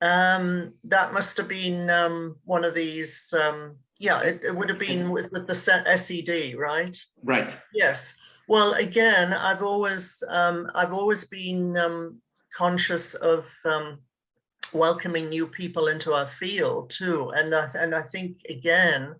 Um, 0.00 0.72
that 0.84 1.12
must 1.12 1.36
have 1.36 1.48
been 1.48 1.90
um, 1.90 2.36
one 2.44 2.64
of 2.64 2.74
these. 2.74 3.32
Um, 3.38 3.76
yeah, 3.98 4.20
it, 4.22 4.40
it 4.42 4.56
would 4.56 4.70
have 4.70 4.78
been 4.78 5.10
with, 5.10 5.30
with 5.30 5.46
the 5.46 5.54
se- 5.54 5.84
SED, 5.96 6.58
right? 6.58 6.96
Right. 7.22 7.54
Yes. 7.74 8.14
Well, 8.48 8.72
again, 8.72 9.34
I've 9.34 9.62
always 9.62 10.22
um, 10.28 10.70
I've 10.74 10.94
always 10.94 11.24
been 11.24 11.76
um, 11.76 12.20
conscious 12.56 13.14
of 13.14 13.44
um, 13.66 13.98
welcoming 14.72 15.28
new 15.28 15.46
people 15.46 15.88
into 15.88 16.14
our 16.14 16.28
field 16.28 16.90
too, 16.90 17.30
and 17.30 17.54
I, 17.54 17.68
and 17.74 17.94
I 17.94 18.02
think 18.02 18.38
again, 18.48 19.14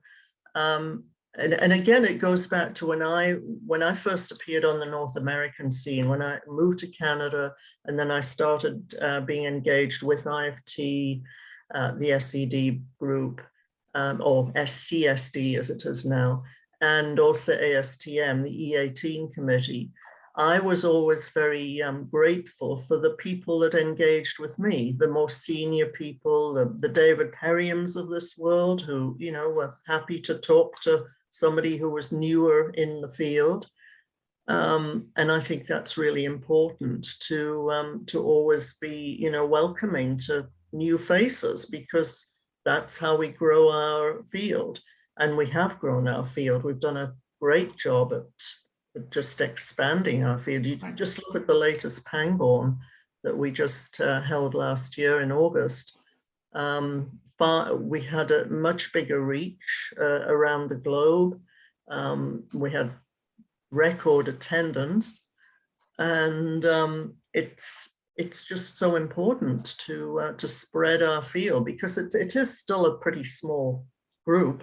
um, 0.54 1.04
and 1.38 1.54
and 1.54 1.72
again, 1.72 2.04
it 2.04 2.18
goes 2.18 2.46
back 2.46 2.74
to 2.76 2.86
when 2.86 3.02
I 3.02 3.32
when 3.66 3.82
I 3.82 3.94
first 3.94 4.32
appeared 4.32 4.64
on 4.64 4.78
the 4.80 4.86
North 4.86 5.16
American 5.16 5.70
scene, 5.70 6.08
when 6.08 6.22
I 6.22 6.38
moved 6.46 6.80
to 6.80 6.88
Canada, 6.88 7.52
and 7.84 7.98
then 7.98 8.10
I 8.10 8.20
started 8.20 8.94
uh, 9.00 9.20
being 9.20 9.44
engaged 9.44 10.02
with 10.02 10.24
IFT, 10.24 11.22
uh, 11.74 11.92
the 11.98 12.18
SED 12.18 12.82
group, 12.98 13.40
um, 13.94 14.20
or 14.24 14.52
SCSD 14.52 15.56
as 15.58 15.70
it 15.70 15.84
is 15.84 16.04
now 16.04 16.42
and 16.80 17.20
also 17.20 17.56
ASTM, 17.56 18.42
the 18.42 18.72
E18 18.72 19.32
committee, 19.34 19.90
I 20.36 20.58
was 20.58 20.84
always 20.84 21.28
very 21.30 21.82
um, 21.82 22.08
grateful 22.10 22.78
for 22.78 22.98
the 22.98 23.10
people 23.10 23.58
that 23.60 23.74
engaged 23.74 24.38
with 24.38 24.58
me, 24.58 24.94
the 24.96 25.08
more 25.08 25.28
senior 25.28 25.86
people, 25.86 26.54
the, 26.54 26.74
the 26.78 26.88
David 26.88 27.32
Peryams 27.32 27.96
of 27.96 28.08
this 28.08 28.38
world, 28.38 28.80
who, 28.82 29.16
you 29.18 29.32
know, 29.32 29.50
were 29.50 29.74
happy 29.86 30.20
to 30.22 30.38
talk 30.38 30.80
to 30.82 31.04
somebody 31.30 31.76
who 31.76 31.90
was 31.90 32.12
newer 32.12 32.70
in 32.70 33.00
the 33.00 33.08
field. 33.08 33.66
Um, 34.48 35.08
and 35.16 35.30
I 35.30 35.40
think 35.40 35.66
that's 35.66 35.96
really 35.96 36.24
important 36.24 37.08
to 37.28 37.70
um, 37.70 38.04
to 38.06 38.22
always 38.22 38.74
be, 38.74 39.16
you 39.18 39.30
know, 39.30 39.46
welcoming 39.46 40.18
to 40.26 40.48
new 40.72 40.98
faces 40.98 41.64
because 41.66 42.26
that's 42.64 42.98
how 42.98 43.16
we 43.16 43.28
grow 43.28 43.70
our 43.70 44.22
field 44.30 44.80
and 45.18 45.36
we 45.36 45.46
have 45.50 45.78
grown 45.78 46.08
our 46.08 46.26
field. 46.26 46.64
We've 46.64 46.80
done 46.80 46.96
a 46.96 47.14
great 47.40 47.76
job 47.76 48.12
at, 48.12 49.00
at 49.00 49.10
just 49.10 49.40
expanding 49.40 50.24
our 50.24 50.38
field. 50.38 50.66
You 50.66 50.76
just 50.94 51.18
look 51.18 51.36
at 51.36 51.46
the 51.46 51.54
latest 51.54 52.04
Pangborn 52.04 52.78
that 53.22 53.36
we 53.36 53.50
just 53.50 54.00
uh, 54.00 54.22
held 54.22 54.54
last 54.54 54.96
year 54.96 55.20
in 55.20 55.30
August. 55.30 55.96
Um, 56.54 57.20
far, 57.40 57.74
we 57.74 58.00
had 58.00 58.30
a 58.30 58.46
much 58.46 58.92
bigger 58.92 59.20
reach 59.20 59.92
uh, 60.00 60.26
around 60.28 60.68
the 60.68 60.76
globe. 60.76 61.40
Um, 61.90 62.44
we 62.54 62.70
had 62.70 62.92
record 63.72 64.28
attendance, 64.28 65.22
and 65.98 66.64
um, 66.64 67.14
it's 67.34 67.90
it's 68.16 68.44
just 68.44 68.78
so 68.78 68.94
important 68.94 69.76
to 69.78 70.20
uh, 70.20 70.32
to 70.34 70.46
spread 70.46 71.02
our 71.02 71.24
field 71.24 71.64
because 71.64 71.98
it, 71.98 72.14
it 72.14 72.36
is 72.36 72.58
still 72.58 72.86
a 72.86 72.98
pretty 72.98 73.24
small 73.24 73.86
group 74.26 74.62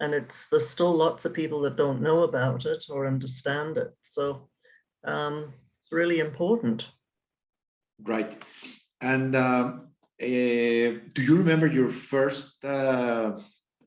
and 0.00 0.12
it's 0.14 0.48
there's 0.48 0.68
still 0.68 0.94
lots 0.94 1.24
of 1.24 1.32
people 1.32 1.60
that 1.62 1.76
don't 1.76 2.02
know 2.02 2.24
about 2.24 2.66
it 2.66 2.84
or 2.90 3.06
understand 3.06 3.78
it 3.78 3.88
so 4.02 4.48
um, 5.04 5.54
it's 5.80 5.90
really 5.90 6.20
important 6.20 6.84
Right. 8.02 8.42
And 9.00 9.34
eh, 9.34 9.72
do 10.20 11.22
you 11.22 11.36
remember 11.36 11.66
your 11.66 11.88
first 11.88 12.64
uh, 12.64 13.38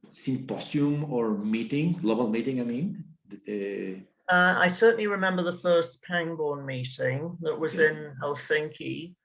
symposium 0.10 1.12
or 1.12 1.38
meeting, 1.38 1.94
global 2.02 2.28
meeting? 2.28 2.60
I 2.60 2.64
mean, 2.64 3.04
uh, 3.48 4.00
uh, 4.30 4.56
i 4.58 4.68
certainly 4.68 5.08
remember 5.08 5.44
the 5.44 5.58
first 5.58 6.02
pangborn 6.04 6.66
meeting 6.66 7.38
that 7.42 7.60
was 7.60 7.78
in 7.80 8.14
helsinki 8.22 9.16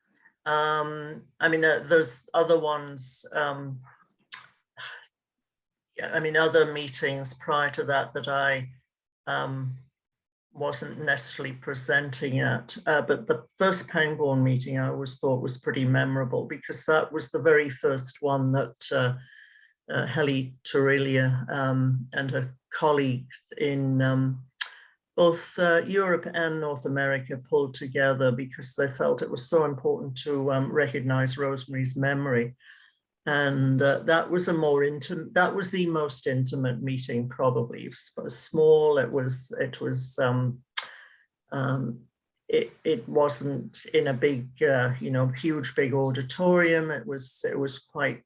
um, 0.46 1.22
i 1.40 1.48
mean 1.48 1.64
uh, 1.64 1.84
there's 1.88 2.28
other 2.34 2.58
ones 2.58 3.24
um, 3.32 3.78
yeah 5.96 6.10
i 6.14 6.20
mean 6.20 6.36
other 6.36 6.72
meetings 6.72 7.34
prior 7.34 7.70
to 7.70 7.84
that 7.84 8.12
that 8.14 8.28
i 8.28 8.68
um, 9.26 9.76
wasn't 10.58 11.00
necessarily 11.04 11.54
presenting 11.54 12.40
at, 12.40 12.76
uh, 12.86 13.02
but 13.02 13.26
the 13.26 13.44
first 13.56 13.88
Pangborn 13.88 14.42
meeting 14.42 14.78
I 14.78 14.88
always 14.88 15.18
thought 15.18 15.42
was 15.42 15.58
pretty 15.58 15.84
memorable 15.84 16.46
because 16.46 16.84
that 16.84 17.12
was 17.12 17.30
the 17.30 17.38
very 17.38 17.70
first 17.70 18.18
one 18.20 18.52
that 18.52 18.74
uh, 18.92 19.14
uh, 19.92 20.06
Hely 20.06 20.54
Tuorila 20.64 21.50
um, 21.50 22.06
and 22.12 22.30
her 22.30 22.54
colleagues 22.72 23.36
in 23.56 24.02
um, 24.02 24.42
both 25.16 25.58
uh, 25.58 25.82
Europe 25.84 26.26
and 26.32 26.60
North 26.60 26.84
America 26.84 27.40
pulled 27.50 27.74
together 27.74 28.30
because 28.30 28.74
they 28.74 28.88
felt 28.88 29.22
it 29.22 29.30
was 29.30 29.48
so 29.48 29.64
important 29.64 30.16
to 30.18 30.52
um, 30.52 30.70
recognize 30.70 31.36
Rose 31.36 31.68
Marie's 31.68 31.96
memory. 31.96 32.54
And 33.28 33.82
uh, 33.82 33.98
that 34.06 34.30
was 34.30 34.48
a 34.48 34.54
more 34.54 34.84
intimate, 34.84 35.34
that 35.34 35.54
was 35.54 35.70
the 35.70 35.86
most 35.86 36.26
intimate 36.26 36.80
meeting 36.82 37.28
probably. 37.28 37.84
It 37.84 37.94
was 38.16 38.38
small, 38.38 38.96
it 38.96 39.12
was, 39.12 39.52
it 39.60 39.82
was, 39.82 40.18
um, 40.18 40.60
um, 41.52 41.98
it, 42.48 42.72
it 42.84 43.06
wasn't 43.06 43.84
in 43.92 44.06
a 44.06 44.14
big, 44.14 44.48
uh, 44.62 44.92
you 44.98 45.10
know, 45.10 45.26
huge, 45.26 45.74
big 45.74 45.92
auditorium. 45.92 46.90
It 46.90 47.06
was, 47.06 47.44
it 47.46 47.58
was 47.58 47.78
quite, 47.78 48.24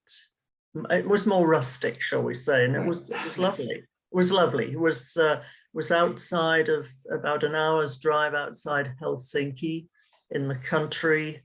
it 0.88 1.08
was 1.08 1.26
more 1.26 1.48
rustic, 1.48 2.00
shall 2.00 2.22
we 2.22 2.36
say, 2.36 2.64
and 2.64 2.76
it 2.76 2.86
was, 2.86 3.10
it 3.10 3.24
was 3.24 3.38
lovely. 3.38 3.66
It 3.70 3.86
was 4.12 4.30
lovely. 4.30 4.70
It 4.70 4.78
was, 4.78 5.16
uh, 5.16 5.42
was 5.74 5.90
outside 5.90 6.68
of 6.68 6.86
about 7.10 7.42
an 7.42 7.56
hour's 7.56 7.96
drive 7.96 8.34
outside 8.34 8.94
Helsinki 9.02 9.88
in 10.30 10.46
the 10.46 10.54
country 10.54 11.42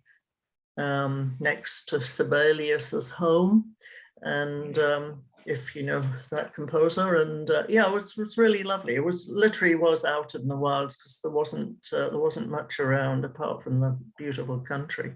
um, 0.77 1.35
next 1.39 1.87
to 1.89 1.97
Sibelius's 1.97 3.09
home. 3.09 3.75
And 4.21 4.77
um, 4.79 5.23
if 5.45 5.75
you 5.75 5.83
know 5.83 6.03
that 6.31 6.53
composer, 6.53 7.21
and 7.21 7.49
uh, 7.49 7.63
yeah, 7.69 7.87
it 7.87 7.93
was, 7.93 8.15
was 8.17 8.37
really 8.37 8.63
lovely. 8.63 8.95
It 8.95 9.03
was 9.03 9.29
literally 9.29 9.75
was 9.75 10.03
out 10.03 10.35
in 10.35 10.47
the 10.47 10.57
wilds 10.57 10.95
because 10.95 11.19
there 11.21 11.31
wasn't 11.31 11.87
uh, 11.93 12.09
there 12.09 12.19
wasn't 12.19 12.49
much 12.49 12.79
around 12.79 13.25
apart 13.25 13.63
from 13.63 13.79
the 13.79 13.97
beautiful 14.17 14.59
country. 14.59 15.13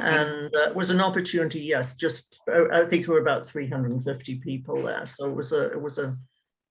And 0.00 0.52
uh, 0.54 0.70
it 0.70 0.74
was 0.74 0.90
an 0.90 1.00
opportunity, 1.00 1.60
yes. 1.60 1.94
Just 1.94 2.38
I 2.48 2.84
think 2.86 3.06
there 3.06 3.14
were 3.14 3.20
about 3.20 3.46
350 3.46 4.36
people 4.36 4.82
there, 4.82 5.06
so 5.06 5.26
it 5.26 5.34
was 5.34 5.52
a 5.52 5.70
it 5.72 5.80
was 5.80 5.98
a 5.98 6.16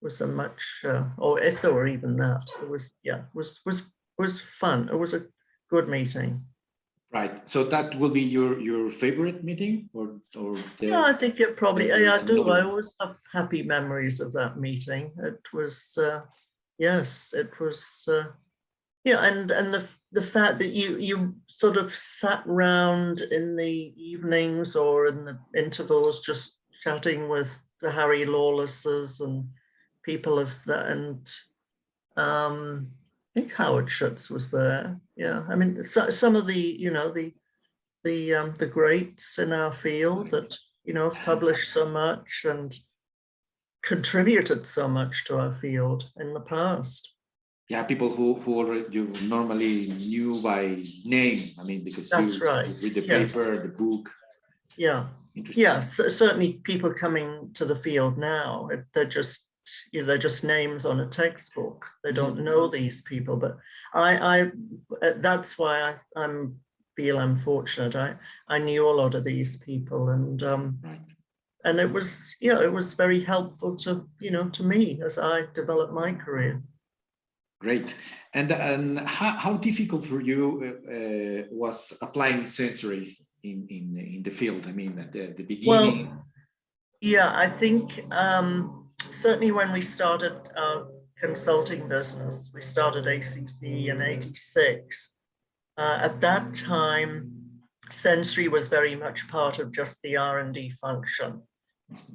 was 0.01 0.19
a 0.19 0.27
much, 0.27 0.81
uh, 0.83 1.05
or 1.17 1.39
if 1.39 1.61
there 1.61 1.73
were 1.73 1.87
even 1.87 2.17
that, 2.17 2.43
it 2.61 2.69
was 2.69 2.93
yeah, 3.03 3.19
it 3.19 3.35
was 3.35 3.61
was 3.65 3.83
was 4.17 4.41
fun. 4.41 4.89
It 4.91 4.97
was 4.97 5.13
a 5.13 5.25
good 5.69 5.87
meeting. 5.87 6.45
Right. 7.13 7.47
So 7.47 7.63
that 7.65 7.95
will 7.99 8.09
be 8.09 8.21
your 8.21 8.59
your 8.59 8.89
favorite 8.89 9.43
meeting, 9.43 9.89
or 9.93 10.19
or 10.35 10.55
the, 10.77 10.87
Yeah, 10.87 11.03
I 11.03 11.13
think 11.13 11.39
it 11.39 11.55
probably, 11.55 11.87
yeah, 11.89 12.17
I 12.19 12.23
do. 12.23 12.41
another 12.41 12.51
I 12.51 12.61
always 12.61 12.95
have 12.99 13.15
happy 13.31 13.63
memories 13.63 14.19
of 14.19 14.33
that 14.33 14.57
meeting. 14.59 15.11
It 15.23 15.39
was, 15.53 15.97
uh, 15.97 16.21
yes, 16.77 17.33
it 17.33 17.51
was, 17.59 18.05
uh, 18.07 18.25
yeah, 19.03 19.19
and, 19.25 19.51
and 19.51 19.73
the, 19.73 19.85
the 20.11 20.21
fact 20.21 20.59
that 20.59 20.71
you, 20.71 20.97
you 20.97 21.35
sort 21.47 21.77
of 21.77 21.93
sat 21.95 22.41
round 22.45 23.21
in 23.21 23.55
the 23.55 23.93
evenings 23.97 24.75
or 24.75 25.07
in 25.07 25.25
the 25.25 25.37
intervals, 25.55 26.21
just 26.21 26.57
chatting 26.83 27.29
with 27.29 27.51
the 27.81 27.91
Harry 27.91 28.25
Lawlesses 28.25 29.19
and 29.19 29.49
people 30.03 30.39
of 30.39 30.51
that, 30.65 30.87
and, 30.87 31.29
um, 32.15 32.91
I 33.35 33.39
think 33.39 33.53
Howard 33.53 33.89
Schutz 33.89 34.29
was 34.29 34.51
there. 34.51 34.99
Yeah, 35.15 35.43
I 35.49 35.55
mean, 35.55 35.81
so, 35.83 36.09
some 36.09 36.35
of 36.35 36.45
the, 36.45 36.59
you 36.59 36.91
know, 36.91 37.11
the, 37.11 37.33
the, 38.03 38.33
um, 38.35 38.55
the 38.59 38.67
greats 38.67 39.39
in 39.39 39.51
our 39.51 39.73
field 39.73 40.31
that, 40.31 40.55
you 40.83 40.93
know, 40.93 41.09
have 41.09 41.23
published 41.25 41.73
so 41.73 41.87
much 41.87 42.45
and 42.45 42.77
contributed 43.83 44.65
so 44.65 44.87
much 44.87 45.25
to 45.25 45.37
our 45.37 45.53
field 45.55 46.09
in 46.19 46.33
the 46.33 46.39
past. 46.41 47.09
yeah, 47.69 47.83
people 47.83 48.09
who 48.09 48.35
who 48.35 48.57
already 48.59 48.85
you 48.91 49.11
normally 49.23 49.87
knew 49.97 50.39
by 50.41 50.83
name. 51.05 51.41
I 51.59 51.63
mean, 51.63 51.83
because 51.83 52.09
That's 52.09 52.35
you, 52.37 52.45
right, 52.45 52.67
you 52.67 52.75
read 52.83 52.95
the 52.95 53.01
yes. 53.01 53.33
paper, 53.33 53.57
the 53.57 53.69
book. 53.69 54.09
Yeah, 54.77 55.07
yeah, 55.33 55.81
cer- 55.81 56.09
certainly 56.09 56.53
people 56.63 56.93
coming 56.93 57.51
to 57.55 57.65
the 57.65 57.75
field 57.75 58.17
now, 58.17 58.69
they're 58.93 59.05
just 59.19 59.47
you 59.91 60.01
know, 60.01 60.07
they're 60.07 60.17
just 60.17 60.43
names 60.43 60.85
on 60.85 60.99
a 60.99 61.07
textbook. 61.07 61.85
They 62.03 62.11
don't 62.11 62.43
know 62.43 62.67
these 62.67 63.01
people. 63.03 63.37
But 63.37 63.57
I, 63.93 64.17
I 64.17 64.41
uh, 65.01 65.13
that's 65.17 65.57
why 65.57 65.81
I 65.81 65.95
I'm 66.15 66.59
feel 66.95 67.17
I'm 67.19 67.37
fortunate. 67.37 67.95
I 67.95 68.15
I 68.47 68.59
knew 68.59 68.87
a 68.87 68.99
lot 69.01 69.15
of 69.15 69.23
these 69.23 69.57
people, 69.57 70.09
and 70.09 70.41
um, 70.43 70.79
Right. 70.83 70.99
and 71.63 71.79
it 71.79 71.91
was 71.91 72.35
you 72.39 72.53
know 72.53 72.61
it 72.61 72.71
was 72.71 72.93
very 72.93 73.23
helpful 73.23 73.75
to 73.77 74.07
you 74.19 74.31
know 74.31 74.49
to 74.49 74.63
me 74.63 75.01
as 75.03 75.17
I 75.17 75.45
developed 75.53 75.93
my 75.93 76.13
career. 76.13 76.61
Great. 77.61 77.95
And 78.33 78.51
and 78.51 78.99
how, 78.99 79.31
how 79.37 79.57
difficult 79.57 80.03
for 80.05 80.19
you 80.21 80.45
uh, 80.65 80.91
uh, 80.93 81.43
was 81.49 81.93
applying 82.01 82.43
sensory 82.43 83.17
in 83.43 83.65
in 83.69 83.97
in 83.97 84.23
the 84.23 84.31
field? 84.31 84.67
I 84.67 84.71
mean, 84.73 84.99
at 84.99 85.11
the, 85.13 85.27
the 85.27 85.43
beginning. 85.43 86.07
Well, 86.07 86.25
Yeah, 87.01 87.31
I 87.35 87.49
think 87.49 88.03
um, 88.11 88.82
certainly 89.11 89.51
when 89.51 89.71
we 89.71 89.81
started 89.81 90.33
our 90.57 90.87
consulting 91.19 91.87
business, 91.87 92.51
we 92.53 92.61
started 92.61 93.07
ACC 93.07 93.63
in 93.63 94.01
'86. 94.01 95.09
Uh, 95.77 95.99
at 96.01 96.21
that 96.21 96.53
time, 96.53 97.31
sensory 97.89 98.47
was 98.47 98.67
very 98.67 98.95
much 98.95 99.27
part 99.27 99.59
of 99.59 99.71
just 99.71 100.01
the 100.01 100.17
R 100.17 100.39
and 100.39 100.53
D 100.53 100.71
function, 100.81 101.41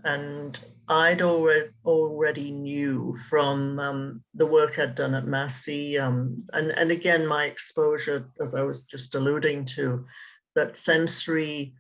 and 0.05 0.59
I'd 0.89 1.23
already 1.23 1.71
already 1.85 2.51
knew 2.51 3.17
from 3.29 3.79
um, 3.79 4.25
the 4.35 4.47
work 4.47 4.79
I'd 4.79 4.95
done 4.95 5.15
at 5.15 5.27
Massey, 5.27 5.99
um, 5.99 6.45
and 6.53 6.71
and 6.71 6.91
again 6.91 7.27
my 7.27 7.45
exposure, 7.45 8.29
as 8.41 8.55
I 8.55 8.63
was 8.63 8.83
just 8.83 9.15
alluding 9.15 9.65
to, 9.77 10.07
that 10.55 10.77
sensory 10.77 11.75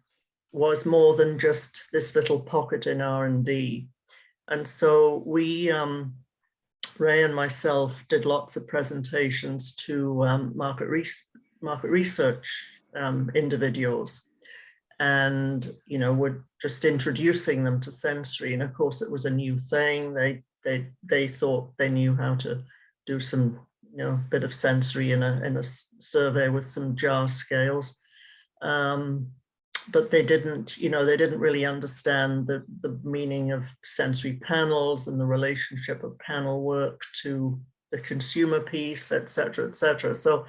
was 0.52 0.86
more 0.86 1.14
than 1.16 1.38
just 1.38 1.82
this 1.92 2.14
little 2.14 2.40
pocket 2.40 2.86
in 2.86 3.00
R&D. 3.00 3.88
And 4.48 4.66
so 4.66 5.22
we, 5.26 5.70
um, 5.70 6.14
Ray 6.98 7.22
and 7.22 7.34
myself 7.34 8.04
did 8.08 8.24
lots 8.24 8.56
of 8.56 8.66
presentations 8.66 9.74
to 9.86 10.24
um, 10.24 10.52
market, 10.56 10.88
re 10.88 11.06
market 11.60 11.90
research 11.90 12.48
um, 12.96 13.30
individuals. 13.34 14.22
And, 15.00 15.74
you 15.86 15.98
know, 15.98 16.12
we're 16.12 16.44
just 16.60 16.84
introducing 16.84 17.62
them 17.62 17.80
to 17.80 17.90
sensory. 17.90 18.54
And 18.54 18.62
of 18.62 18.74
course, 18.74 19.02
it 19.02 19.10
was 19.10 19.26
a 19.26 19.30
new 19.30 19.58
thing. 19.58 20.14
They, 20.14 20.42
they, 20.64 20.86
they 21.08 21.28
thought 21.28 21.76
they 21.76 21.88
knew 21.88 22.16
how 22.16 22.34
to 22.36 22.62
do 23.06 23.20
some, 23.20 23.60
you 23.92 23.98
know, 23.98 24.20
bit 24.30 24.42
of 24.42 24.54
sensory 24.54 25.12
in 25.12 25.22
a, 25.22 25.40
in 25.44 25.56
a 25.56 25.62
survey 25.98 26.48
with 26.48 26.70
some 26.70 26.96
jar 26.96 27.28
scales. 27.28 27.94
Um, 28.60 29.28
but 29.92 30.10
they 30.10 30.22
didn't, 30.22 30.76
you 30.76 30.90
know, 30.90 31.04
they 31.04 31.16
didn't 31.16 31.40
really 31.40 31.64
understand 31.64 32.46
the, 32.46 32.62
the 32.82 32.98
meaning 33.04 33.52
of 33.52 33.64
sensory 33.84 34.34
panels 34.34 35.08
and 35.08 35.18
the 35.18 35.26
relationship 35.26 36.02
of 36.04 36.18
panel 36.18 36.62
work 36.62 37.00
to 37.22 37.58
the 37.90 37.98
consumer 37.98 38.60
piece, 38.60 39.10
et 39.12 39.30
cetera, 39.30 39.66
et 39.66 39.76
cetera. 39.76 40.14
So 40.14 40.44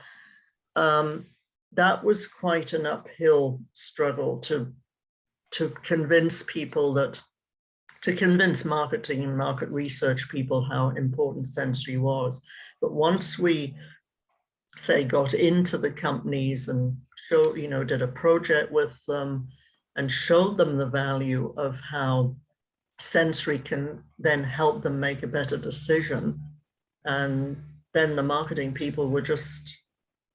um, 0.76 1.28
that 1.74 2.04
was 2.04 2.28
quite 2.28 2.74
an 2.74 2.86
uphill 2.86 3.62
struggle 3.74 4.40
to, 4.40 4.74
to 5.52 5.70
convince 5.84 6.44
people 6.44 6.94
that, 6.96 7.22
to 8.02 8.16
convince 8.16 8.66
marketing 8.66 9.24
and 9.24 9.38
market 9.38 9.70
research 9.70 10.30
people 10.30 10.68
how 10.70 10.90
important 10.90 11.48
sensory 11.48 11.98
was. 11.98 12.42
But 12.82 12.94
once 12.94 13.40
we 13.40 13.76
say 14.76 15.04
got 15.04 15.34
into 15.34 15.78
the 15.78 15.92
companies 15.92 16.70
and 16.70 16.98
show, 17.30 17.56
you 17.56 17.68
know, 17.68 17.84
did 17.84 18.02
a 18.02 18.08
project 18.08 18.72
with 18.72 19.00
them 19.08 19.48
and 19.96 20.12
showed 20.12 20.58
them 20.58 20.78
the 20.78 20.86
value 20.86 21.54
of 21.58 21.80
how 21.80 22.36
sensory 23.00 23.60
can 23.60 24.04
then 24.18 24.44
help 24.44 24.84
them 24.84 25.00
make 25.00 25.24
a 25.24 25.28
better 25.28 25.58
decision. 25.58 26.40
And 27.06 27.58
then 27.94 28.16
the 28.16 28.24
marketing 28.24 28.74
people 28.74 29.10
were 29.10 29.22
just 29.22 29.78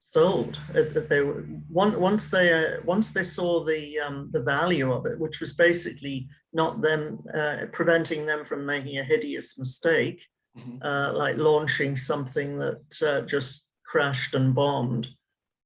sold. 0.03 0.59
That 0.73 1.09
they 1.09 1.21
were 1.21 1.45
once 1.69 2.29
they 2.31 2.53
uh, 2.53 2.81
once 2.85 3.11
they 3.11 3.25
saw 3.25 3.65
the 3.65 3.99
um, 3.99 4.31
the 4.33 4.43
value 4.43 4.93
of 4.93 5.07
it, 5.07 5.19
which 5.19 5.41
was 5.41 5.53
basically 5.53 6.29
not 6.53 6.81
them 6.81 7.19
uh, 7.35 7.67
preventing 7.73 8.25
them 8.27 8.45
from 8.45 8.65
making 8.65 8.99
a 8.99 9.05
hideous 9.05 9.59
mistake, 9.59 10.21
Mhm. 10.57 10.79
uh, 10.85 11.13
like 11.19 11.37
launching 11.37 11.97
something 11.97 12.59
that 12.59 13.03
uh, 13.03 13.21
just 13.27 13.67
crashed 13.85 14.35
and 14.35 14.55
bombed. 14.55 15.09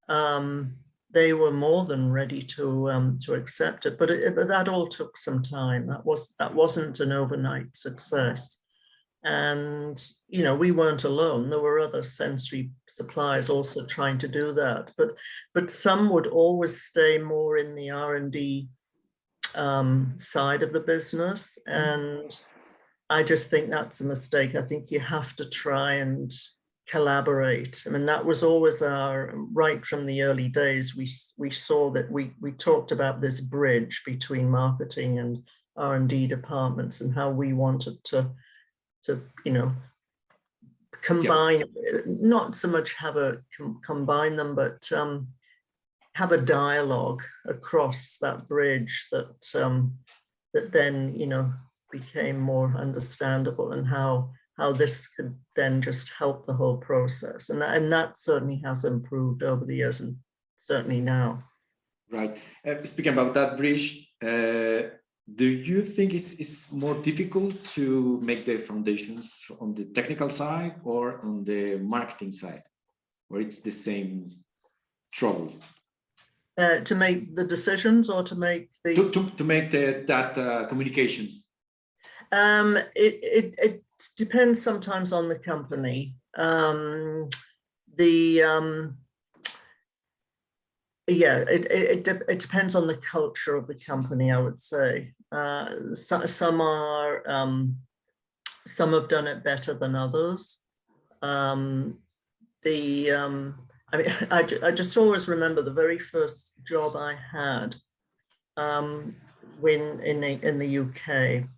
Um, 0.09 0.77
they 1.19 1.33
were 1.33 1.51
more 1.51 1.85
than 1.85 2.13
ready 2.13 2.43
to 2.43 2.89
um, 2.91 3.19
to 3.25 3.35
accept 3.35 3.87
it, 3.87 3.99
but, 3.99 4.09
it, 4.09 4.37
but 4.37 4.47
that 4.47 4.69
all 4.69 4.87
took 4.87 5.19
some 5.19 5.43
time. 5.43 5.89
That 5.89 6.07
was 6.07 6.33
that 6.39 6.55
wasn't 6.55 7.01
an 7.01 7.11
overnight 7.11 7.77
success, 7.77 8.59
and 9.25 10.01
you 10.29 10.45
know 10.45 10.55
we 10.55 10.71
weren't 10.71 11.03
alone. 11.03 11.51
There 11.51 11.59
were 11.59 11.81
other 11.81 12.05
sensory 12.05 12.71
suppliers 12.87 13.51
also 13.51 13.85
trying 13.85 14.19
to 14.19 14.29
do 14.29 14.53
that, 14.53 14.93
but 14.97 15.17
but 15.55 15.73
some 15.73 16.09
would 16.11 16.29
always 16.29 16.83
stay 16.83 17.19
more 17.19 17.57
in 17.57 17.75
the 17.75 17.91
R 17.91 18.15
and 18.15 18.31
D 18.31 18.69
um, 19.57 20.15
side 20.19 20.63
of 20.63 20.73
the 20.73 20.87
business, 20.95 21.59
and 21.67 22.31
I 23.11 23.25
just 23.25 23.51
think 23.51 23.71
that's 23.71 24.01
a 24.01 24.05
mistake. 24.05 24.55
I 24.55 24.63
think 24.63 24.93
you 24.93 25.01
have 25.01 25.35
to 25.37 25.47
try 25.51 25.95
and 25.95 26.33
collaborate. 26.89 27.83
I 27.87 27.91
mean, 27.91 28.07
that 28.07 28.25
was 28.25 28.43
always 28.43 28.83
our 28.83 29.35
right 29.53 29.85
from 29.85 30.07
the 30.07 30.23
early 30.23 30.49
days. 30.49 30.97
We 30.97 31.11
we 31.37 31.51
saw 31.51 31.91
that 31.93 32.11
we 32.11 32.33
we 32.41 32.53
talked 32.53 32.93
about 32.93 33.21
this 33.21 33.41
bridge 33.41 34.03
between 34.05 34.49
marketing 34.51 35.19
and 35.19 35.43
R 35.77 35.95
and 35.97 36.09
D 36.09 36.27
departments 36.27 37.01
and 37.01 37.15
how 37.15 37.31
we 37.31 37.53
wanted 37.53 38.03
to 38.05 38.31
to 39.05 39.21
you 39.45 39.53
know 39.53 39.73
combine 41.03 41.65
not 42.07 42.55
so 42.55 42.69
much 42.69 42.95
have 42.95 43.17
a 43.17 43.39
com, 43.57 43.81
combine 43.85 44.37
them, 44.37 44.55
but 44.55 44.91
um, 44.93 45.29
have 46.15 46.33
a 46.33 46.41
dialogue 46.41 47.23
across 47.47 48.17
that 48.21 48.49
bridge 48.49 49.07
that 49.13 49.47
um, 49.55 49.99
that 50.55 50.73
then 50.73 51.15
you 51.15 51.27
know 51.27 51.53
became 51.93 52.39
more 52.39 52.75
understandable 52.77 53.73
and 53.73 53.87
how 53.87 54.31
how 54.59 54.73
this 54.73 55.07
could 55.07 55.35
then 55.55 55.81
just 55.81 56.11
help 56.11 56.47
the 56.47 56.53
whole 56.53 56.77
process. 56.77 57.51
And, 57.51 57.63
and 57.63 57.93
that 57.93 58.19
certainly 58.19 58.61
has 58.65 58.85
improved 58.85 59.43
over 59.43 59.65
the 59.65 59.77
years 59.77 60.01
and 60.01 60.17
certainly 60.59 61.01
now. 61.01 61.45
Right. 62.11 62.37
Uh, 62.67 62.83
speaking 62.83 63.13
about 63.13 63.35
that 63.35 63.57
bridge, 63.57 64.13
uh, 64.23 64.83
do 65.35 65.47
you 65.47 65.83
think 65.83 66.15
it's, 66.15 66.33
it's 66.35 66.73
more 66.73 66.95
difficult 66.95 67.63
to 67.77 68.19
make 68.23 68.45
the 68.45 68.59
foundations 68.59 69.41
on 69.61 69.75
the 69.75 69.85
technical 69.85 70.31
side 70.31 70.75
or 70.85 71.21
on 71.25 71.45
the 71.45 71.77
marketing 71.77 72.33
side, 72.33 72.63
or 73.31 73.41
it's 73.41 73.61
the 73.61 73.71
same 73.71 74.33
trouble? 75.13 75.53
Uh, 76.57 76.81
to 76.81 76.95
make 76.95 77.37
the 77.37 77.45
decisions 77.45 78.11
or 78.11 78.25
to 78.25 78.35
make 78.35 78.71
the 78.85 78.95
To, 78.95 79.11
to, 79.11 79.31
to 79.37 79.45
make 79.45 79.71
the, 79.71 80.03
that 80.09 80.37
uh, 80.37 80.67
communication? 80.67 81.29
Um, 82.33 82.77
it, 82.77 82.89
it, 82.97 83.55
it 83.59 83.85
depends 84.17 84.63
sometimes 84.63 85.13
on 85.13 85.29
the 85.29 85.35
company. 85.35 86.17
Um, 86.37 87.29
the, 87.97 88.43
um, 88.43 88.99
yeah, 91.07 91.39
it, 91.39 91.65
it, 91.71 92.09
it, 92.09 92.23
it 92.29 92.39
depends 92.39 92.75
on 92.75 92.87
the 92.87 92.97
culture 92.97 93.57
of 93.57 93.67
the 93.67 93.75
company, 93.75 94.31
I 94.31 94.39
would 94.39 94.61
say. 94.61 95.15
Uh, 95.33 95.95
so, 95.95 96.27
some 96.27 96.61
are, 96.61 97.29
um, 97.29 97.79
some 98.67 98.93
have 98.93 99.09
done 99.09 99.27
it 99.27 99.43
better 99.43 99.75
than 99.75 99.95
others. 99.95 100.59
Um, 101.23 101.99
the, 102.63 103.11
um, 103.11 103.55
I 103.93 103.97
mean, 103.97 104.07
I, 104.31 104.47
I 104.63 104.71
just 104.71 104.97
always 104.97 105.29
remember 105.29 105.63
the 105.63 105.73
very 105.73 105.99
first 105.99 106.53
job 106.67 106.95
I 106.97 107.17
had 107.33 107.75
um, 108.57 109.17
when 109.61 110.01
in 110.01 110.21
the, 110.21 110.47
in 110.47 110.59
the 110.59 110.79
UK 110.79 111.49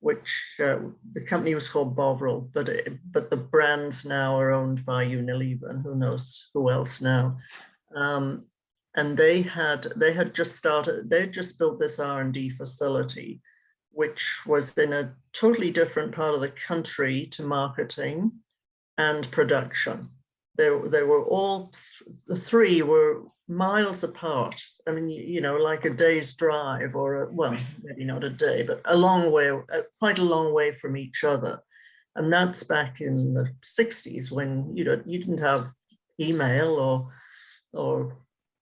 which 0.00 0.54
uh, 0.60 0.78
the 1.12 1.20
company 1.20 1.54
was 1.54 1.68
called 1.68 1.96
Bovril, 1.96 2.48
but 2.52 2.68
it, 2.68 2.98
but 3.10 3.30
the 3.30 3.36
brands 3.36 4.04
now 4.04 4.38
are 4.38 4.52
owned 4.52 4.84
by 4.84 5.04
Unilever, 5.04 5.70
and 5.70 5.82
who 5.82 5.94
knows 5.94 6.48
who 6.54 6.70
else 6.70 7.00
now. 7.00 7.38
Um, 7.94 8.44
and 8.94 9.16
they 9.16 9.42
had 9.42 9.92
they 9.96 10.12
had 10.12 10.34
just 10.34 10.56
started. 10.56 11.10
They 11.10 11.20
had 11.22 11.32
just 11.32 11.58
built 11.58 11.78
this 11.78 11.98
R 11.98 12.20
and 12.20 12.32
D 12.32 12.50
facility, 12.50 13.40
which 13.90 14.40
was 14.46 14.72
in 14.74 14.92
a 14.92 15.14
totally 15.32 15.70
different 15.70 16.12
part 16.14 16.34
of 16.34 16.40
the 16.40 16.52
country 16.66 17.26
to 17.32 17.42
marketing 17.42 18.32
and 18.96 19.30
production. 19.30 20.10
They 20.56 20.70
they 20.86 21.02
were 21.02 21.24
all 21.24 21.72
the 22.26 22.38
three 22.38 22.82
were 22.82 23.22
miles 23.48 24.04
apart. 24.04 24.62
I 24.86 24.92
mean, 24.92 25.08
you, 25.08 25.40
know, 25.40 25.56
like 25.56 25.84
a 25.84 25.90
day's 25.90 26.34
drive 26.34 26.94
or 26.94 27.22
a, 27.22 27.32
well, 27.32 27.56
maybe 27.82 28.04
not 28.04 28.24
a 28.24 28.30
day, 28.30 28.62
but 28.62 28.82
a 28.84 28.96
long 28.96 29.32
way, 29.32 29.50
uh, 29.50 29.82
quite 29.98 30.18
a 30.18 30.24
long 30.24 30.52
way 30.52 30.72
from 30.72 30.96
each 30.96 31.24
other. 31.24 31.60
And 32.14 32.32
that's 32.32 32.62
back 32.62 33.00
in 33.00 33.34
the 33.34 33.50
60s 33.78 34.30
when 34.30 34.76
you 34.76 34.84
know 34.84 35.00
you 35.06 35.18
didn't 35.20 35.38
have 35.38 35.70
email 36.18 36.70
or 36.70 37.12
or 37.72 38.16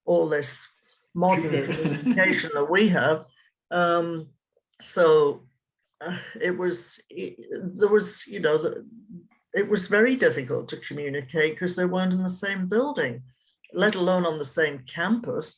all 0.05 0.29
this 0.29 0.67
modern 1.15 1.51
communication 1.73 2.51
that 2.55 2.71
we 2.71 2.89
have. 2.89 3.25
Um, 3.71 4.29
so 4.83 5.45
uh, 6.05 6.19
it 6.41 6.57
was 6.57 7.01
it, 7.09 7.47
there 7.79 7.89
was 7.89 8.27
you 8.27 8.41
know 8.41 8.59
the, 8.59 8.85
it 9.55 9.67
was 9.67 9.87
very 9.87 10.17
difficult 10.17 10.69
to 10.69 10.77
communicate 10.77 11.55
because 11.55 11.75
they 11.75 11.87
weren't 11.87 12.13
in 12.13 12.23
the 12.23 12.29
same 12.29 12.67
building, 12.67 13.23
let 13.77 13.95
alone 13.95 14.27
on 14.27 14.39
the 14.39 14.45
same 14.45 14.83
campus. 14.93 15.55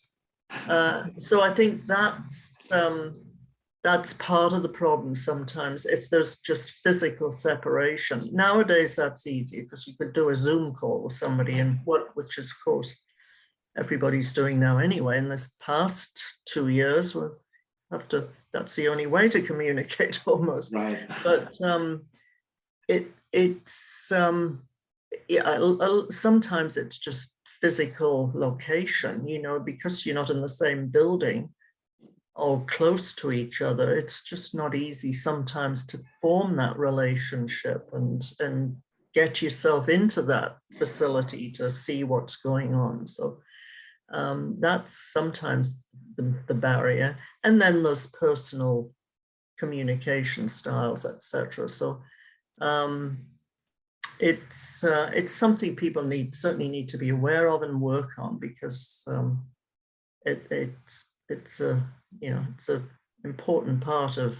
Uh, 0.68 1.04
so 1.18 1.40
I 1.40 1.54
think 1.54 1.86
that's 1.86 2.56
um, 2.70 3.14
that's 3.84 4.12
part 4.14 4.52
of 4.52 4.62
the 4.62 4.68
problem 4.68 5.14
sometimes 5.14 5.86
if 5.86 6.10
there's 6.10 6.38
just 6.40 6.72
physical 6.82 7.30
separation. 7.32 8.28
Nowadays 8.32 8.96
that's 8.96 9.26
easy 9.26 9.62
because 9.62 9.86
you 9.86 9.94
could 9.96 10.12
do 10.12 10.30
a 10.30 10.36
Zoom 10.36 10.74
call 10.74 11.04
with 11.04 11.14
somebody 11.14 11.58
and 11.58 11.78
what 11.84 12.08
which 12.14 12.38
is 12.38 12.50
of 12.50 12.56
course 12.64 12.94
everybody's 13.76 14.32
doing 14.32 14.58
now 14.58 14.78
anyway. 14.78 15.16
In 15.18 15.28
this 15.28 15.48
past 15.60 16.22
two 16.46 16.68
years, 16.68 17.16
have 17.92 18.08
to 18.08 18.28
that's 18.52 18.74
the 18.74 18.88
only 18.88 19.06
way 19.06 19.28
to 19.28 19.40
communicate 19.40 20.20
almost. 20.26 20.74
Right. 20.74 20.98
But 21.22 21.60
um 21.62 22.06
it 22.88 23.12
it's 23.32 24.10
um 24.10 24.62
yeah 25.28 25.58
sometimes 26.10 26.76
it's 26.76 26.98
just 26.98 27.32
physical 27.60 28.30
location, 28.34 29.26
you 29.26 29.40
know, 29.42 29.58
because 29.58 30.04
you're 30.04 30.14
not 30.14 30.30
in 30.30 30.40
the 30.40 30.48
same 30.48 30.88
building 30.88 31.50
or 32.34 32.64
close 32.66 33.12
to 33.14 33.32
each 33.32 33.60
other, 33.62 33.96
it's 33.96 34.22
just 34.22 34.54
not 34.54 34.74
easy 34.74 35.12
sometimes 35.12 35.84
to 35.86 36.00
form 36.22 36.56
that 36.56 36.78
relationship 36.78 37.88
and 37.92 38.30
and 38.38 38.76
get 39.14 39.42
yourself 39.42 39.88
into 39.88 40.22
that 40.22 40.58
facility 40.78 41.50
to 41.50 41.70
see 41.70 42.04
what's 42.04 42.36
going 42.36 42.74
on. 42.74 43.06
So 43.06 43.38
um, 44.12 44.56
that's 44.60 45.12
sometimes 45.12 45.84
the, 46.16 46.34
the 46.46 46.54
barrier. 46.54 47.16
And 47.42 47.60
then 47.60 47.82
there's 47.82 48.06
personal 48.08 48.90
communication 49.58 50.48
styles, 50.48 51.04
etc. 51.04 51.68
So 51.68 52.02
um, 52.60 53.18
it's 54.18 54.82
uh, 54.84 55.10
it's 55.14 55.32
something 55.32 55.76
people 55.76 56.02
need 56.04 56.34
certainly 56.34 56.68
need 56.68 56.88
to 56.88 56.98
be 56.98 57.10
aware 57.10 57.48
of 57.48 57.62
and 57.62 57.80
work 57.80 58.10
on 58.18 58.38
because 58.38 59.02
um, 59.06 59.44
it, 60.24 60.46
it's 60.50 61.04
it's 61.28 61.60
a 61.60 61.82
you 62.20 62.30
know 62.30 62.44
it's 62.56 62.68
a 62.68 62.82
important 63.24 63.80
part 63.80 64.16
of 64.16 64.36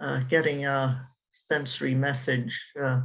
uh, 0.00 0.20
getting 0.28 0.66
our 0.66 1.08
sensory 1.32 1.94
message 1.94 2.62
uh, 2.82 3.00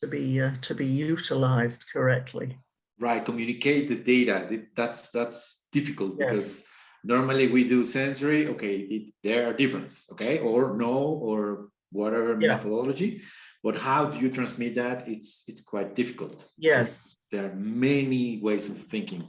to 0.00 0.06
be 0.06 0.40
uh, 0.40 0.52
to 0.62 0.74
be 0.74 0.86
utilized 0.86 1.84
correctly. 1.92 2.58
Right, 2.98 3.24
communicate 3.24 3.88
the 3.88 3.96
data. 3.96 4.64
That's 4.74 5.10
that's 5.10 5.66
difficult 5.72 6.16
Yes. 6.18 6.28
because 6.30 6.64
normally 7.04 7.48
we 7.48 7.64
do 7.64 7.84
sensory. 7.84 8.48
Okay, 8.48 8.76
it, 8.78 9.12
there 9.22 9.48
are 9.48 9.52
difference. 9.52 10.06
Okay, 10.12 10.38
or 10.38 10.76
no, 10.76 10.94
or 10.96 11.68
whatever 11.92 12.38
Yeah. 12.40 12.48
methodology. 12.48 13.22
But 13.66 13.74
how 13.74 14.04
do 14.06 14.20
you 14.20 14.30
transmit 14.30 14.76
that? 14.76 15.08
It's 15.08 15.42
it's 15.48 15.60
quite 15.60 15.96
difficult. 15.96 16.44
Yes. 16.56 17.16
There 17.32 17.46
are 17.46 17.54
many 17.88 18.38
ways 18.40 18.68
of 18.68 18.78
thinking. 18.92 19.22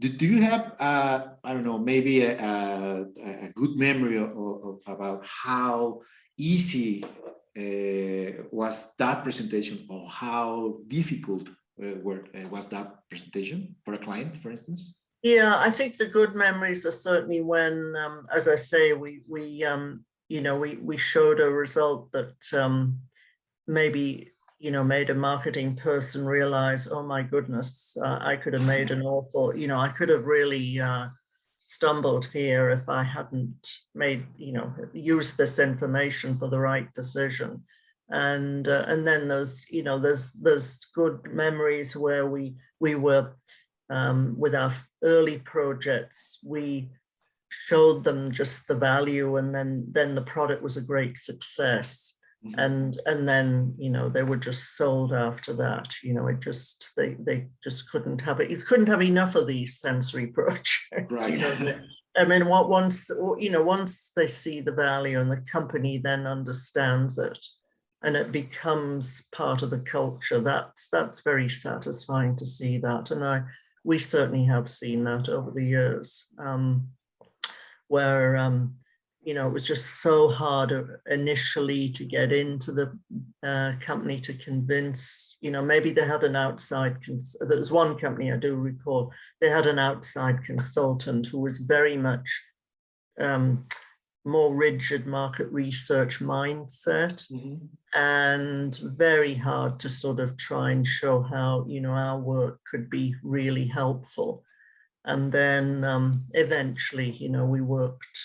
Do, 0.00 0.08
do 0.08 0.24
you 0.24 0.40
have 0.40 0.72
uh, 0.80 1.18
I 1.44 1.52
don't 1.52 1.68
know 1.70 1.76
maybe 1.92 2.14
a, 2.22 2.32
a, 2.32 3.04
a 3.46 3.48
good 3.54 3.76
memory 3.76 4.16
of, 4.16 4.30
of 4.68 4.80
about 4.86 5.20
how 5.26 6.00
easy 6.38 7.04
uh, 7.04 8.28
was 8.50 8.74
that 8.96 9.22
presentation 9.22 9.84
or 9.90 10.08
how 10.08 10.78
difficult 10.88 11.46
uh, 11.84 11.96
were, 12.02 12.24
uh, 12.34 12.48
was 12.48 12.68
that 12.68 12.88
presentation 13.10 13.76
for 13.84 13.92
a 13.92 13.98
client, 13.98 14.34
for 14.38 14.50
instance? 14.50 14.80
Yeah, 15.22 15.58
I 15.58 15.70
think 15.70 15.98
the 15.98 16.08
good 16.18 16.34
memories 16.34 16.86
are 16.86 16.98
certainly 17.08 17.42
when, 17.42 17.94
um, 18.02 18.26
as 18.34 18.48
I 18.48 18.56
say, 18.56 18.94
we 18.94 19.20
we 19.28 19.62
um, 19.62 20.06
you 20.28 20.40
know 20.40 20.56
we 20.56 20.76
we 20.76 20.96
showed 20.96 21.38
a 21.40 21.50
result 21.50 22.12
that 22.12 22.40
um, 22.54 22.98
maybe 23.66 24.30
you 24.58 24.70
know 24.70 24.82
made 24.82 25.10
a 25.10 25.14
marketing 25.14 25.76
person 25.76 26.24
realize, 26.24 26.88
oh 26.88 27.02
my 27.02 27.22
goodness, 27.22 27.96
uh, 28.02 28.18
I 28.20 28.36
could 28.36 28.52
have 28.52 28.64
made 28.64 28.90
an 28.90 29.02
awful, 29.02 29.56
you 29.56 29.68
know, 29.68 29.78
I 29.78 29.88
could 29.88 30.08
have 30.08 30.24
really 30.24 30.80
uh, 30.80 31.08
stumbled 31.58 32.26
here 32.32 32.70
if 32.70 32.88
I 32.88 33.02
hadn't 33.02 33.68
made, 33.94 34.26
you 34.36 34.52
know, 34.52 34.72
used 34.92 35.36
this 35.36 35.58
information 35.58 36.38
for 36.38 36.48
the 36.48 36.58
right 36.58 36.92
decision. 36.94 37.64
And 38.08 38.68
uh, 38.68 38.84
and 38.86 39.06
then 39.06 39.28
there's 39.28 39.66
you 39.70 39.82
know 39.82 39.98
there's 39.98 40.32
there's 40.32 40.86
good 40.94 41.20
memories 41.32 41.96
where 41.96 42.26
we 42.26 42.54
we 42.78 42.94
were 42.94 43.32
um, 43.90 44.34
with 44.38 44.54
our 44.54 44.72
early 45.02 45.38
projects, 45.38 46.38
we 46.44 46.90
showed 47.48 48.04
them 48.04 48.32
just 48.32 48.66
the 48.68 48.74
value 48.74 49.36
and 49.36 49.54
then 49.54 49.86
then 49.90 50.14
the 50.14 50.22
product 50.22 50.62
was 50.62 50.76
a 50.76 50.80
great 50.80 51.16
success 51.16 52.15
Mhm. 52.46 52.58
and 52.64 53.00
and 53.06 53.28
then 53.28 53.74
you 53.78 53.90
know 53.90 54.08
they 54.08 54.22
were 54.22 54.36
just 54.36 54.76
sold 54.76 55.12
after 55.12 55.52
that 55.54 55.88
you 56.02 56.14
know 56.14 56.26
it 56.28 56.40
just 56.40 56.92
they 56.96 57.14
they 57.18 57.48
just 57.64 57.90
couldn't 57.90 58.20
have 58.20 58.40
it 58.40 58.50
you 58.50 58.58
couldn't 58.58 58.86
have 58.88 59.02
enough 59.02 59.34
of 59.34 59.46
these 59.46 59.80
sensory 59.80 60.26
projects 60.38 61.28
you 61.28 61.38
know, 61.38 61.54
Right. 61.60 61.80
I 62.18 62.24
mean, 62.24 62.46
what 62.46 62.70
once, 62.70 63.10
you 63.38 63.50
know, 63.50 63.62
once 63.62 64.10
they 64.16 64.26
see 64.26 64.62
the 64.62 64.72
value 64.72 65.20
and 65.20 65.30
the 65.30 65.44
company 65.52 65.98
then 65.98 66.26
understands 66.26 67.18
it 67.18 67.38
and 68.02 68.16
it 68.16 68.32
becomes 68.32 69.22
part 69.32 69.60
of 69.62 69.68
the 69.68 69.80
culture, 69.80 70.40
that's, 70.40 70.88
that's 70.90 71.20
very 71.20 71.50
satisfying 71.50 72.34
to 72.36 72.46
see 72.46 72.78
that. 72.78 73.10
And 73.10 73.22
I, 73.22 73.42
we 73.84 73.98
certainly 73.98 74.46
have 74.46 74.70
seen 74.70 75.04
that 75.04 75.28
over 75.28 75.50
the 75.50 75.64
years. 75.64 76.24
um, 76.38 76.88
Where, 77.88 78.36
um, 78.36 78.76
you 79.26 79.34
know, 79.34 79.48
it 79.48 79.52
was 79.52 79.66
just 79.66 80.02
so 80.02 80.28
hard 80.28 80.72
uh, 80.72 80.84
initially 81.10 81.90
to 81.90 82.04
get 82.04 82.32
into 82.32 82.70
the 82.70 82.96
uh, 83.42 83.72
company 83.80 84.20
to 84.20 84.32
convince, 84.34 85.36
you 85.40 85.50
know, 85.50 85.60
maybe 85.60 85.90
they 85.90 86.06
had 86.06 86.22
an 86.22 86.36
outside, 86.36 87.04
cons- 87.04 87.34
there 87.40 87.58
was 87.58 87.72
one 87.72 87.98
company 87.98 88.32
I 88.32 88.36
do 88.36 88.54
recall, 88.54 89.10
they 89.40 89.50
had 89.50 89.66
an 89.66 89.80
outside 89.80 90.44
consultant 90.44 91.26
who 91.26 91.40
was 91.40 91.58
very 91.58 91.96
much 91.96 92.40
um, 93.20 93.66
more 94.24 94.54
rigid 94.54 95.08
market 95.08 95.48
research 95.50 96.20
mindset 96.20 97.26
Mhm. 97.32 97.68
and 97.96 98.76
very 98.76 99.34
hard 99.34 99.80
to 99.80 99.88
sort 99.88 100.20
of 100.20 100.36
try 100.36 100.70
and 100.70 100.86
show 100.86 101.22
how 101.22 101.64
you 101.68 101.80
know 101.80 101.92
our 101.92 102.18
work 102.18 102.60
could 102.70 102.90
be 102.90 103.14
really 103.22 103.66
helpful 103.66 104.44
and 105.04 105.30
then 105.32 105.84
um, 105.84 106.24
eventually 106.34 107.10
you 107.12 107.28
know 107.28 107.46
we 107.46 107.60
worked 107.60 108.18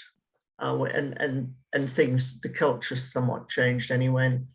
way 0.69 0.91
and 0.93 1.19
and 1.19 1.53
and 1.73 1.91
things 1.91 2.39
the 2.41 2.49
culture 2.49 2.95
somewhat 2.95 3.49
changed 3.49 3.91
anyway 3.91 4.27
and 4.27 4.47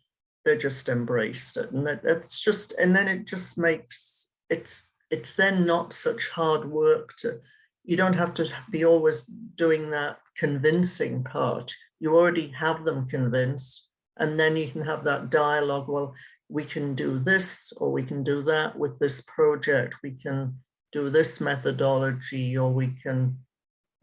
they 0.45 0.57
just 0.57 0.87
embraced 0.87 1.57
it 1.57 1.71
and 1.71 1.85
that's 2.03 2.39
just 2.39 2.71
and 2.73 2.95
then 2.95 3.07
it 3.07 3.25
just 3.25 3.57
makes 3.57 4.27
it's 4.49 4.83
it's 5.11 5.33
then 5.33 5.65
not 5.65 5.93
such 5.93 6.29
hard 6.29 6.69
work 6.69 7.15
to 7.17 7.39
you 7.87 7.95
don't 7.95 8.15
have 8.15 8.33
to 8.33 8.51
be 8.69 8.83
always 8.83 9.23
doing 9.55 9.89
that 9.91 10.17
convincing 10.37 11.23
part. 11.23 11.73
You 12.01 12.15
already 12.15 12.49
have 12.49 12.83
them 12.83 13.07
convinced 13.07 13.87
and 14.17 14.37
then 14.37 14.57
you 14.57 14.69
can 14.69 14.81
have 14.81 15.05
that 15.05 15.29
dialogue 15.29 15.87
well 15.87 16.13
we 16.49 16.65
can 16.65 16.95
do 16.95 17.19
this 17.19 17.71
or 17.77 17.91
we 17.91 18.03
can 18.03 18.23
do 18.23 18.41
that 18.43 18.77
with 18.77 18.97
this 18.99 19.21
project 19.21 19.95
we 20.03 20.11
can 20.11 20.55
do 20.91 21.09
this 21.09 21.39
methodology 21.39 22.57
or 22.57 22.71
we 22.71 22.87
can 23.03 23.37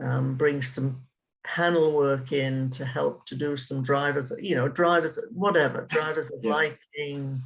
um, 0.03 0.37
bring 0.37 0.63
some 0.63 1.03
panel 1.45 1.93
work 1.93 2.33
in 2.33 2.71
to 2.71 2.85
help 2.85 3.27
to 3.27 3.35
do 3.35 3.57
some 3.57 3.83
drivers 3.83 4.33
you 4.41 4.57
know 4.57 4.69
drivers 4.69 5.19
whatever 5.31 5.87
drivers 5.91 6.31
of 6.31 6.41
Yes. 6.43 6.55
liking 6.55 7.41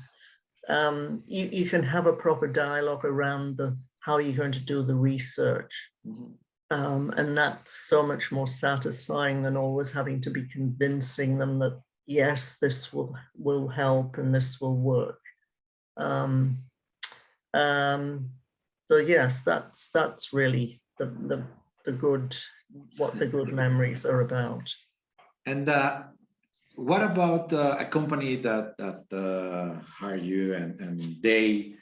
um, 0.69 1.23
you, 1.27 1.49
you 1.51 1.69
can 1.69 1.83
have 1.83 2.07
a 2.07 2.13
proper 2.13 2.47
dialogue 2.47 3.05
around 3.05 3.57
the 3.57 3.77
how 4.01 4.19
you're 4.19 4.37
going 4.37 4.53
to 4.53 4.61
do 4.61 4.83
the 4.83 4.95
research 4.95 5.75
Mhm. 6.07 6.33
um, 6.71 7.11
and 7.17 7.37
that's 7.37 7.73
so 7.89 8.03
much 8.07 8.31
more 8.31 8.47
satisfying 8.47 9.43
than 9.43 9.57
always 9.57 9.91
having 9.91 10.21
to 10.23 10.31
be 10.31 10.45
convincing 10.47 11.39
them 11.39 11.59
that 11.59 11.81
yes, 12.07 12.57
this 12.61 12.91
will 12.93 13.15
will 13.37 13.69
help 13.69 14.17
and 14.19 14.35
this 14.35 14.61
will 14.61 14.77
work. 14.77 15.21
Um, 15.99 16.59
um, 17.53 18.31
so 18.91 18.97
yes, 18.97 19.43
that's 19.43 19.91
that's 19.91 20.33
really 20.33 20.81
the, 20.99 21.07
the 21.07 21.45
the 21.85 21.93
good 21.93 22.35
what 22.97 23.19
the 23.19 23.27
good 23.27 23.53
memories 23.53 24.05
are 24.05 24.21
about. 24.21 24.73
And 25.47 25.69
uh, 25.69 26.03
what 26.75 27.03
about 27.03 27.53
uh, 27.53 27.77
a 27.79 27.85
company 27.85 28.37
that 28.37 28.77
that 28.79 29.05
uh, 29.13 29.81
hire 29.83 30.17
you 30.17 30.55
and 30.55 30.79
and 30.81 31.17
they 31.23 31.75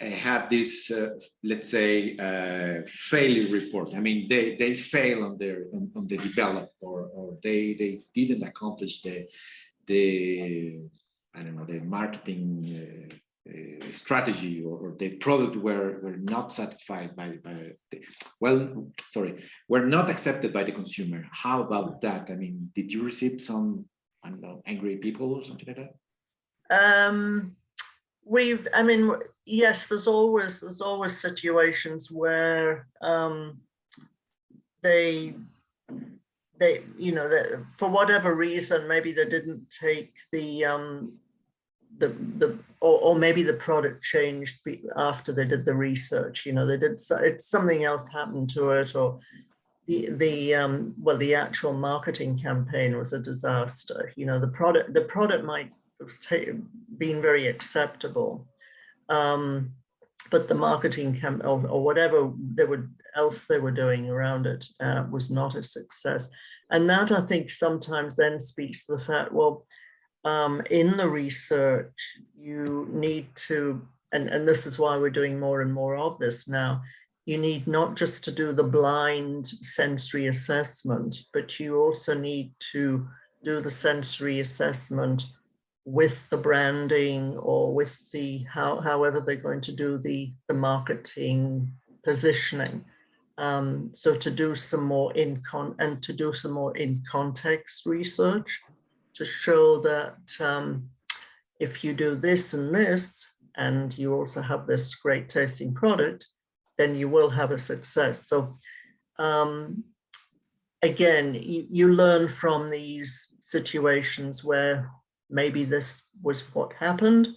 uh, 0.00 0.06
have 0.06 0.48
this, 0.50 0.90
uh, 0.90 1.10
let's 1.44 1.68
say, 1.68 2.16
uh, 2.18 2.82
failure 2.86 3.48
report? 3.52 3.94
I 3.94 4.00
mean, 4.00 4.28
they 4.28 4.56
they 4.56 4.74
fail 4.74 5.24
on 5.24 5.38
their 5.38 5.66
on, 5.74 5.90
on 5.94 6.06
the 6.06 6.16
develop 6.16 6.70
or 6.80 7.08
or 7.14 7.38
they 7.42 7.74
they 7.74 8.00
didn't 8.14 8.42
accomplish 8.42 9.02
the 9.02 9.28
the 9.86 10.88
I 11.34 11.42
don't 11.42 11.56
know 11.56 11.64
the 11.64 11.80
marketing 11.80 12.46
uh, 12.82 13.14
uh, 13.48 13.90
strategy 13.90 14.64
or, 14.64 14.76
or, 14.76 14.96
the 14.98 15.10
product 15.10 15.54
were, 15.56 16.00
were 16.02 16.16
not 16.16 16.50
satisfied 16.50 17.14
by, 17.14 17.38
by 17.44 17.70
the, 17.92 18.00
well, 18.40 18.88
sorry, 19.08 19.44
were 19.68 19.86
not 19.86 20.10
accepted 20.10 20.52
by 20.52 20.64
the 20.64 20.72
consumer. 20.72 21.24
How 21.30 21.62
about 21.62 22.00
that? 22.00 22.28
I 22.30 22.34
mean, 22.34 22.70
did 22.74 22.90
you 22.90 23.04
receive 23.04 23.40
some, 23.40 23.84
I 24.24 24.30
don't 24.30 24.40
know, 24.40 24.62
angry 24.66 24.96
people 24.96 25.32
or 25.32 25.44
something 25.44 25.68
like 25.68 25.76
that? 25.76 27.06
Um, 27.08 27.54
we've, 28.24 28.66
I 28.74 28.82
mean, 28.82 29.14
yes, 29.44 29.86
there's 29.86 30.08
always, 30.08 30.60
there's 30.60 30.80
always 30.80 31.20
situations 31.20 32.10
where 32.10 32.88
um, 33.00 33.60
they, 34.82 35.34
they, 36.58 36.82
you 36.98 37.12
know, 37.12 37.28
that 37.28 37.62
for 37.78 37.88
whatever 37.88 38.34
reason, 38.34 38.88
maybe 38.88 39.12
they 39.12 39.26
didn't 39.26 39.70
take 39.70 40.14
the, 40.32 40.64
um, 40.64 41.12
the 41.98 42.08
the 42.38 42.58
or, 42.80 42.98
or 43.00 43.18
maybe 43.18 43.42
the 43.42 43.54
product 43.54 44.02
changed 44.02 44.58
after 44.96 45.32
they 45.32 45.44
did 45.44 45.64
the 45.64 45.74
research 45.74 46.44
you 46.46 46.52
know 46.52 46.66
they 46.66 46.76
did 46.76 47.00
it's 47.22 47.46
something 47.46 47.84
else 47.84 48.08
happened 48.08 48.48
to 48.50 48.70
it 48.70 48.94
or 48.94 49.18
the 49.86 50.10
the 50.12 50.54
um 50.54 50.94
well 50.98 51.16
the 51.16 51.34
actual 51.34 51.72
marketing 51.72 52.38
campaign 52.38 52.96
was 52.96 53.12
a 53.12 53.18
disaster 53.18 54.12
you 54.16 54.26
know 54.26 54.38
the 54.38 54.48
product 54.48 54.92
the 54.94 55.02
product 55.02 55.44
might 55.44 55.70
have 56.28 56.60
been 56.98 57.22
very 57.22 57.46
acceptable 57.46 58.46
um 59.08 59.70
but 60.30 60.48
the 60.48 60.54
marketing 60.54 61.18
camp 61.18 61.42
or, 61.44 61.64
or 61.66 61.82
whatever 61.82 62.32
they 62.54 62.64
would 62.64 62.90
else 63.14 63.46
they 63.46 63.58
were 63.58 63.70
doing 63.70 64.10
around 64.10 64.46
it 64.46 64.66
uh, 64.80 65.04
was 65.10 65.30
not 65.30 65.54
a 65.54 65.62
success. 65.62 66.28
And 66.70 66.90
that 66.90 67.12
i 67.12 67.20
think 67.20 67.50
sometimes 67.50 68.16
then 68.16 68.40
speaks 68.40 68.86
to 68.86 68.96
the 68.96 69.04
fact 69.04 69.32
well 69.32 69.64
um, 70.26 70.60
in 70.70 70.96
the 70.96 71.08
research, 71.08 71.92
you 72.36 72.88
need 72.90 73.28
to, 73.46 73.80
and, 74.10 74.28
and 74.28 74.46
this 74.46 74.66
is 74.66 74.76
why 74.76 74.96
we're 74.96 75.08
doing 75.08 75.38
more 75.38 75.62
and 75.62 75.72
more 75.72 75.96
of 75.96 76.18
this 76.18 76.48
now, 76.48 76.82
you 77.26 77.38
need 77.38 77.68
not 77.68 77.94
just 77.94 78.24
to 78.24 78.32
do 78.32 78.52
the 78.52 78.64
blind 78.64 79.46
sensory 79.60 80.26
assessment, 80.26 81.16
but 81.32 81.60
you 81.60 81.80
also 81.80 82.12
need 82.12 82.52
to 82.72 83.06
do 83.44 83.60
the 83.60 83.70
sensory 83.70 84.40
assessment 84.40 85.26
with 85.84 86.28
the 86.30 86.36
branding 86.36 87.36
or 87.36 87.72
with 87.72 87.96
the 88.10 88.44
how 88.52 88.80
however 88.80 89.20
they're 89.20 89.36
going 89.36 89.60
to 89.60 89.72
do 89.72 89.98
the 89.98 90.32
the 90.48 90.54
marketing 90.54 91.70
positioning. 92.04 92.84
Um, 93.38 93.90
so 93.94 94.16
to 94.16 94.30
do 94.30 94.56
some 94.56 94.84
more 94.84 95.12
in 95.12 95.42
con 95.48 95.76
and 95.78 96.02
to 96.02 96.12
do 96.12 96.32
some 96.32 96.52
more 96.52 96.76
in 96.76 97.04
context 97.08 97.86
research 97.86 98.60
to 99.16 99.24
show 99.24 99.80
that 99.80 100.18
um, 100.40 100.88
if 101.58 101.82
you 101.82 101.94
do 101.94 102.14
this 102.16 102.54
and 102.54 102.74
this, 102.74 103.26
and 103.56 103.96
you 103.96 104.14
also 104.14 104.42
have 104.42 104.66
this 104.66 104.94
great 104.94 105.28
tasting 105.28 105.72
product, 105.72 106.26
then 106.76 106.94
you 106.94 107.08
will 107.08 107.30
have 107.30 107.50
a 107.50 107.58
success. 107.58 108.28
So 108.28 108.58
um, 109.18 109.84
again, 110.82 111.34
you, 111.34 111.66
you 111.70 111.92
learn 111.92 112.28
from 112.28 112.70
these 112.70 113.28
situations 113.40 114.44
where 114.44 114.90
maybe 115.30 115.64
this 115.64 116.02
was 116.22 116.42
what 116.54 116.72
happened, 116.74 117.28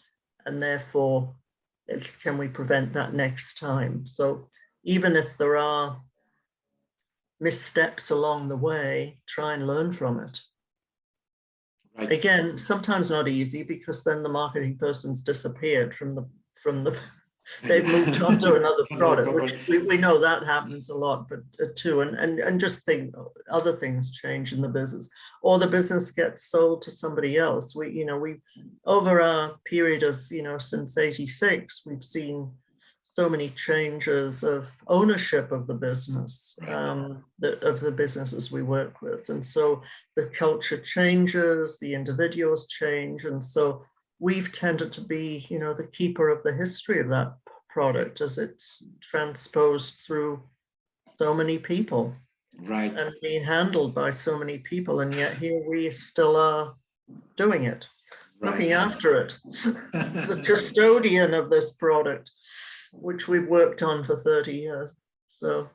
and 0.45 0.61
therefore, 0.61 1.35
can 2.21 2.37
we 2.37 2.47
prevent 2.47 2.93
that 2.93 3.13
next 3.13 3.57
time? 3.57 4.05
So 4.05 4.49
even 4.83 5.15
if 5.15 5.37
there 5.37 5.57
are 5.57 6.01
missteps 7.39 8.09
along 8.11 8.49
the 8.49 8.57
way, 8.57 9.21
try 9.27 9.53
and 9.53 9.65
learn 9.65 9.93
from 9.93 10.19
it. 10.19 10.39
Right. 11.97 12.11
Again, 12.11 12.57
sometimes 12.57 13.09
not 13.09 13.27
easy 13.27 13.63
because 13.63 14.03
then 14.03 14.23
the 14.23 14.29
marketing 14.29 14.77
person's 14.77 15.21
disappeared 15.21 15.93
from 15.93 16.15
the 16.15 16.25
from 16.55 16.83
the 16.83 16.97
they've 17.63 17.85
moved 17.85 18.21
on 18.21 18.37
to 18.39 18.55
another 18.55 18.83
product, 18.91 19.33
which 19.33 19.67
we, 19.67 19.79
we 19.79 19.97
know 19.97 20.19
that 20.19 20.43
happens 20.43 20.89
a 20.89 20.95
lot, 20.95 21.27
but 21.27 21.39
uh, 21.61 21.67
too, 21.75 22.01
and, 22.01 22.15
and 22.15 22.39
and 22.39 22.59
just 22.59 22.85
think 22.85 23.13
other 23.49 23.75
things 23.75 24.11
change 24.11 24.53
in 24.53 24.61
the 24.61 24.67
business, 24.67 25.09
or 25.41 25.57
the 25.57 25.67
business 25.67 26.11
gets 26.11 26.45
sold 26.45 26.81
to 26.83 26.91
somebody 26.91 27.37
else. 27.37 27.75
We, 27.75 27.91
you 27.91 28.05
know, 28.05 28.17
we 28.17 28.35
over 28.85 29.19
a 29.19 29.55
period 29.65 30.03
of 30.03 30.19
you 30.31 30.43
know 30.43 30.57
since 30.57 30.97
'86, 30.97 31.83
we've 31.85 32.03
seen 32.03 32.51
so 33.19 33.27
many 33.27 33.49
changes 33.49 34.45
of 34.45 34.65
ownership 34.87 35.51
of 35.51 35.67
the 35.67 35.73
business, 35.73 36.57
um, 36.69 37.21
the, 37.39 37.59
of 37.67 37.81
the 37.81 37.91
businesses 37.91 38.49
we 38.49 38.63
work 38.63 39.01
with. 39.01 39.27
And 39.27 39.45
so 39.45 39.81
the 40.15 40.27
culture 40.27 40.77
changes, 40.77 41.77
the 41.79 41.93
individuals 41.93 42.65
change. 42.67 43.25
And 43.25 43.43
so 43.43 43.83
we've 44.19 44.53
tended 44.53 44.93
to 44.93 45.01
be, 45.01 45.45
you 45.49 45.59
know, 45.59 45.73
the 45.73 45.87
keeper 45.87 46.29
of 46.29 46.43
the 46.43 46.53
history 46.53 47.01
of 47.01 47.09
that 47.09 47.33
product 47.67 48.21
as 48.21 48.37
it's 48.37 48.85
transposed 49.01 49.95
through 50.07 50.41
so 51.17 51.33
many 51.33 51.57
people. 51.57 52.15
Right. 52.61 52.97
And 52.97 53.11
being 53.21 53.43
handled 53.43 53.93
by 53.93 54.11
so 54.11 54.39
many 54.39 54.59
people. 54.59 55.01
And 55.01 55.13
yet 55.13 55.35
here 55.35 55.61
we 55.67 55.91
still 55.91 56.37
are 56.37 56.75
doing 57.35 57.65
it, 57.65 57.85
right. 58.39 58.53
looking 58.53 58.71
after 58.71 59.23
it, 59.23 59.37
the 59.91 60.41
custodian 60.45 61.33
of 61.33 61.49
this 61.49 61.73
product 61.73 62.31
which 62.93 63.27
we've 63.27 63.47
worked 63.47 63.81
on 63.81 64.03
for 64.03 64.15
30 64.15 64.53
years. 64.53 64.95
So 65.27 65.69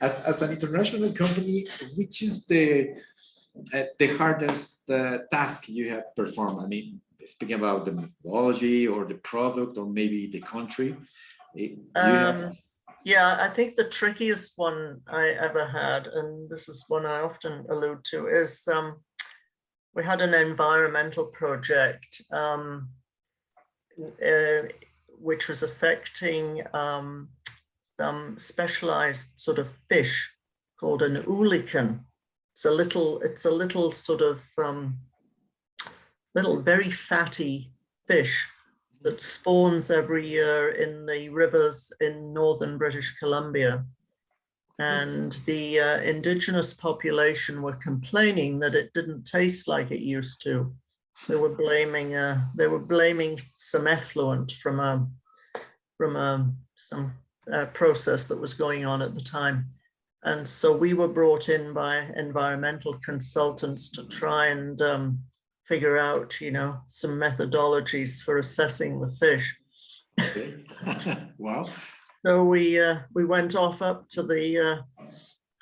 as, 0.00 0.20
as 0.20 0.42
an 0.42 0.52
international 0.52 1.12
company, 1.12 1.66
which 1.96 2.22
is 2.22 2.46
the 2.46 2.94
uh, 3.74 3.82
the 3.98 4.16
hardest 4.16 4.88
uh, 4.90 5.18
task 5.30 5.68
you 5.68 5.90
have 5.90 6.14
performed? 6.14 6.62
I 6.62 6.66
mean, 6.66 7.00
speaking 7.24 7.56
about 7.56 7.84
the 7.84 7.92
methodology 7.92 8.86
or 8.86 9.04
the 9.04 9.16
product 9.16 9.76
or 9.76 9.86
maybe 9.86 10.26
the 10.28 10.40
country. 10.40 10.96
Eh, 11.58 11.70
um, 11.96 12.56
yeah, 13.04 13.38
I 13.40 13.48
think 13.48 13.74
the 13.74 13.88
trickiest 13.88 14.52
one 14.56 15.00
I 15.08 15.30
ever 15.30 15.66
had, 15.66 16.06
and 16.06 16.48
this 16.48 16.68
is 16.68 16.84
one 16.88 17.06
I 17.06 17.20
often 17.20 17.66
allude 17.70 18.04
to, 18.10 18.26
is 18.28 18.66
um, 18.68 19.00
we 19.94 20.04
had 20.04 20.20
an 20.20 20.34
environmental 20.34 21.24
project 21.24 22.22
um, 22.30 22.88
uh, 24.00 24.62
which 25.20 25.48
was 25.48 25.62
affecting 25.62 26.62
um, 26.74 27.28
some 27.98 28.38
specialized 28.38 29.26
sort 29.36 29.58
of 29.58 29.68
fish 29.88 30.30
called 30.78 31.02
an 31.02 31.22
oolichan. 31.24 32.00
It's 32.54 32.64
a 32.64 32.70
little, 32.70 33.20
it's 33.22 33.44
a 33.44 33.50
little 33.50 33.92
sort 33.92 34.22
of 34.22 34.42
um, 34.58 34.98
little 36.34 36.60
very 36.60 36.90
fatty 36.90 37.72
fish 38.06 38.46
that 39.02 39.20
spawns 39.20 39.90
every 39.90 40.28
year 40.28 40.70
in 40.70 41.06
the 41.06 41.28
rivers 41.28 41.92
in 42.00 42.32
northern 42.32 42.76
British 42.78 43.16
Columbia. 43.18 43.84
And 44.78 45.38
the 45.44 45.80
uh, 45.80 46.00
indigenous 46.00 46.72
population 46.72 47.60
were 47.60 47.74
complaining 47.74 48.58
that 48.60 48.74
it 48.74 48.92
didn't 48.94 49.24
taste 49.24 49.68
like 49.68 49.90
it 49.90 50.00
used 50.00 50.42
to 50.44 50.74
they 51.28 51.36
were 51.36 51.54
blaming 51.54 52.14
uh, 52.14 52.46
they 52.56 52.66
were 52.66 52.78
blaming 52.78 53.40
some 53.54 53.86
effluent 53.86 54.52
from 54.52 54.80
a 54.80 55.06
from 55.96 56.16
a, 56.16 56.50
some 56.76 57.12
uh, 57.52 57.66
process 57.66 58.24
that 58.24 58.40
was 58.40 58.54
going 58.54 58.86
on 58.86 59.02
at 59.02 59.14
the 59.14 59.20
time. 59.20 59.66
And 60.22 60.46
so 60.46 60.74
we 60.74 60.94
were 60.94 61.08
brought 61.08 61.48
in 61.48 61.74
by 61.74 62.08
environmental 62.16 62.98
consultants 63.04 63.90
to 63.90 64.04
try 64.04 64.46
and 64.46 64.80
um, 64.80 65.18
figure 65.66 65.98
out, 65.98 66.40
you 66.40 66.50
know, 66.50 66.78
some 66.88 67.12
methodologies 67.12 68.22
for 68.22 68.38
assessing 68.38 69.00
the 69.00 69.10
fish. 69.10 69.56
wow. 71.38 71.68
So 72.24 72.44
we 72.44 72.80
uh, 72.80 73.00
we 73.14 73.24
went 73.24 73.54
off 73.54 73.80
up 73.80 74.08
to 74.10 74.22
the 74.22 74.58
uh, 74.58 75.04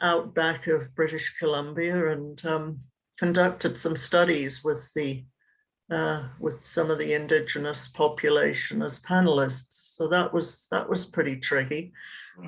outback 0.01 0.66
of 0.66 0.94
British 0.94 1.35
Columbia 1.38 2.12
and 2.12 2.44
um, 2.47 2.81
conducted 3.18 3.79
some 3.79 3.97
studies 3.97 4.64
with 4.64 4.90
the 4.94 5.25
uh, 5.90 6.24
with 6.38 6.64
some 6.64 6.90
of 6.90 6.98
the 6.98 7.14
indigenous 7.14 7.88
population 7.88 8.83
as 8.83 8.98
panelists. 8.98 9.94
So 9.96 10.09
that 10.09 10.33
was 10.33 10.66
that 10.70 10.88
was 10.88 11.07
pretty 11.07 11.37
tricky. 11.37 11.92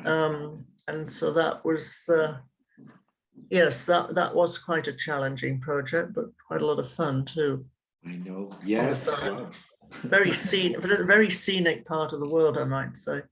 Um, 0.04 0.64
and 0.86 1.10
so 1.10 1.32
that 1.32 1.64
was 1.64 2.08
uh, 2.08 2.36
yes, 3.50 3.84
that 3.86 4.14
that 4.14 4.34
was 4.34 4.58
quite 4.58 4.88
a 4.88 4.92
challenging 4.92 5.60
project, 5.60 6.12
but 6.14 6.26
quite 6.46 6.62
a 6.62 6.66
lot 6.66 6.78
of 6.78 6.92
fun 6.92 7.24
too. 7.24 7.64
I 8.06 8.16
know. 8.16 8.50
Yes. 8.64 9.08
Wow. 9.08 9.50
very 10.02 10.34
scenic, 10.36 10.80
but 10.80 10.92
a 10.92 11.04
very 11.04 11.30
scenic 11.30 11.84
part 11.86 12.12
of 12.12 12.20
the 12.20 12.28
world, 12.28 12.56
I 12.56 12.64
might 12.64 12.96
say. 12.96 13.22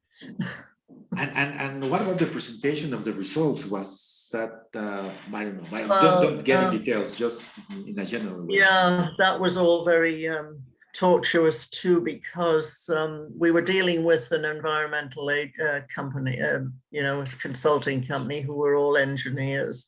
and, 1.17 1.31
and 1.35 1.55
and 1.61 1.91
what 1.91 2.03
about 2.03 2.19
the 2.19 2.27
presentation 2.27 2.93
of 2.93 3.05
the 3.05 3.13
results? 3.13 3.67
Was 3.67 4.18
that 4.31 4.67
uh, 4.75 5.09
I 5.33 5.45
don't 5.45 5.57
know. 5.57 5.77
I 5.77 5.81
don't, 5.83 5.91
uh, 5.91 6.21
don't 6.21 6.45
get 6.45 6.65
uh, 6.65 6.71
details, 6.71 7.15
just 7.15 7.59
in 7.87 7.99
a 7.99 8.05
general 8.05 8.47
way. 8.47 8.57
Yeah, 8.57 9.09
that 9.19 9.39
was 9.39 9.57
all 9.57 9.85
very 9.85 10.29
um, 10.29 10.63
tortuous 10.99 11.69
too, 11.69 12.01
because 12.01 12.89
um, 12.89 13.33
we 13.37 13.51
were 13.51 13.63
dealing 13.63 14.03
with 14.05 14.33
an 14.33 14.45
environmental 14.45 15.31
aid 15.31 15.53
uh, 15.61 15.81
company, 15.95 16.41
um, 16.43 16.75
you 16.91 17.03
know, 17.03 17.21
a 17.21 17.27
consulting 17.41 18.05
company 18.05 18.41
who 18.41 18.55
were 18.55 18.75
all 18.75 18.97
engineers. 18.97 19.87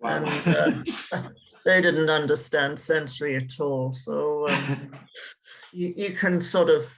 Wow. 0.00 0.24
And, 0.24 0.84
uh, 1.12 1.28
they 1.64 1.80
didn't 1.80 2.10
understand 2.10 2.78
sensory 2.78 3.36
at 3.36 3.58
all. 3.58 3.94
So 3.94 4.46
um, 4.48 4.90
you, 5.72 5.94
you 5.96 6.12
can 6.12 6.40
sort 6.40 6.68
of 6.68 6.94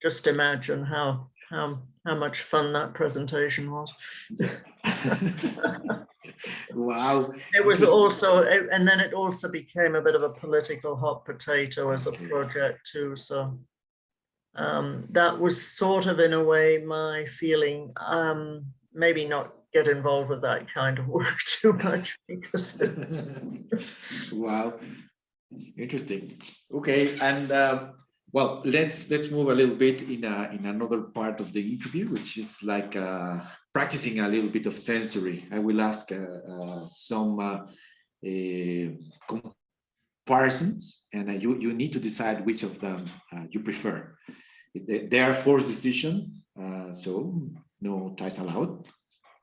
just 0.00 0.26
imagine 0.26 0.82
how, 0.84 1.28
how, 1.50 1.80
how 2.06 2.14
much 2.14 2.40
fun 2.40 2.72
that 2.72 2.94
presentation 2.94 3.70
was. 3.70 3.92
wow. 6.74 7.32
It 7.54 7.64
was 7.64 7.82
also, 7.82 8.42
and 8.44 8.86
then 8.86 9.00
it 9.00 9.12
also 9.12 9.48
became 9.48 9.94
a 9.94 10.02
bit 10.02 10.14
of 10.14 10.22
a 10.22 10.30
political 10.30 10.96
hot 10.96 11.24
potato 11.24 11.90
as 11.90 12.06
a 12.06 12.12
project 12.12 12.88
too, 12.90 13.16
so. 13.16 13.58
Um, 14.54 15.04
that 15.10 15.38
was 15.38 15.76
sort 15.76 16.06
of 16.06 16.18
in 16.18 16.32
a 16.32 16.42
way 16.42 16.78
my 16.78 17.26
feeling, 17.26 17.92
um, 18.04 18.66
maybe 18.92 19.24
not 19.24 19.52
get 19.72 19.86
involved 19.86 20.30
with 20.30 20.42
that 20.42 20.72
kind 20.72 20.98
of 20.98 21.06
work 21.06 21.38
too 21.60 21.72
much 21.74 22.18
because 22.26 22.76
it's, 22.80 23.22
wow, 24.32 24.74
interesting. 25.76 26.40
Okay, 26.74 27.18
and 27.20 27.52
um, 27.52 27.92
well, 28.32 28.62
let's 28.64 29.10
let's 29.10 29.30
move 29.30 29.48
a 29.48 29.54
little 29.54 29.76
bit 29.76 30.02
in 30.02 30.24
a, 30.24 30.50
in 30.52 30.66
another 30.66 31.02
part 31.02 31.40
of 31.40 31.52
the 31.52 31.72
interview, 31.74 32.08
which 32.08 32.38
is 32.38 32.62
like 32.62 32.96
uh, 32.96 33.40
practicing 33.78 34.18
a 34.18 34.28
little 34.28 34.50
bit 34.50 34.66
of 34.66 34.76
sensory. 34.76 35.46
I 35.52 35.60
will 35.60 35.80
ask 35.80 36.10
uh, 36.10 36.16
uh, 36.52 36.84
some 36.86 37.38
uh, 37.38 37.58
comparisons, 40.26 40.82
and 41.12 41.24
you 41.40 41.50
you 41.64 41.72
need 41.72 41.92
to 41.92 42.00
decide 42.08 42.44
which 42.44 42.62
of 42.64 42.80
them 42.84 43.00
you 43.52 43.60
prefer. 43.60 43.96
They, 45.12 45.20
are 45.20 45.32
forced 45.44 45.68
decision, 45.74 46.12
so 47.02 47.12
no 47.80 47.94
ties 48.18 48.38
allowed. 48.38 48.72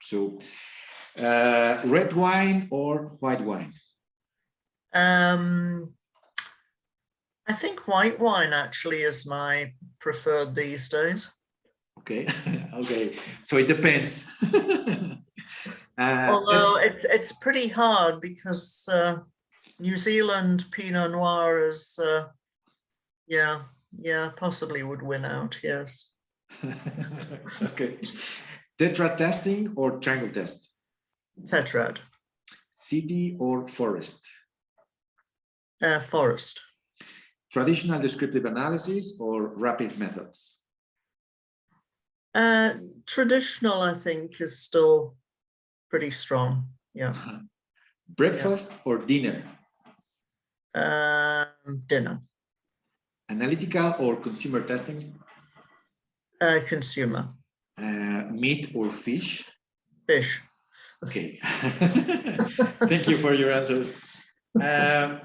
So, 0.09 0.17
uh, 1.17 1.73
red 1.95 2.11
wine 2.13 2.67
or 2.71 2.91
white 3.23 3.43
wine? 3.49 3.71
um. 4.93 5.93
I 7.47 7.53
think 7.61 7.87
white 7.87 8.19
wine 8.19 8.53
actually 8.65 9.01
is 9.11 9.25
my 9.25 9.53
preferred 10.05 10.55
these 10.55 10.89
days. 10.89 11.21
Okay, 12.05 12.27
okay. 12.75 13.15
So 13.41 13.57
it 13.57 13.67
depends. 13.67 14.25
uh, 14.53 16.27
Although 16.29 16.77
it's, 16.77 17.03
it's 17.03 17.31
pretty 17.33 17.67
hard 17.67 18.21
because, 18.21 18.87
uh, 18.91 19.17
New 19.79 19.97
Zealand 19.97 20.65
Pinot 20.71 21.11
Noir 21.11 21.67
is, 21.67 21.99
uh, 21.99 22.27
yeah, 23.27 23.63
yeah, 23.99 24.29
possibly 24.37 24.83
would 24.83 25.01
win 25.01 25.25
out, 25.25 25.57
yes. 25.63 26.11
okay. 27.63 27.97
Tetrad 28.79 29.17
testing 29.17 29.73
or 29.75 29.97
triangle 29.99 30.29
test? 30.29 30.69
Tetrad, 31.47 31.97
City 32.71 33.35
or 33.39 33.67
forest? 33.67 34.29
uh, 35.81 36.01
Forest, 36.03 36.61
Traditional 37.51 37.99
descriptive 37.99 38.45
analysis 38.45 39.17
or 39.19 39.55
rapid 39.57 39.97
methods? 39.97 40.54
Uh, 42.35 42.73
traditional, 43.07 43.81
I 43.81 43.93
think, 43.97 44.39
is 44.41 44.59
still 44.59 45.15
pretty 45.89 46.11
strong, 46.11 46.67
yeah. 46.93 47.13
Breakfast 48.15 48.75
or 48.85 48.97
dinner? 48.99 49.41
Um, 50.75 51.81
dinner, 51.87 52.21
Analytical 53.29 53.95
or 53.99 54.15
consumer 54.17 54.61
testing? 54.61 55.15
uh, 56.41 56.59
consumer, 56.67 57.29
Uh, 57.77 58.23
meat 58.31 58.71
or 58.75 58.89
fish? 58.89 59.43
fish. 60.07 60.41
Okay. 61.03 61.39
Thank 62.89 63.07
you 63.07 63.17
for 63.17 63.33
your 63.33 63.51
answers. 63.51 63.93
Um, 64.55 65.19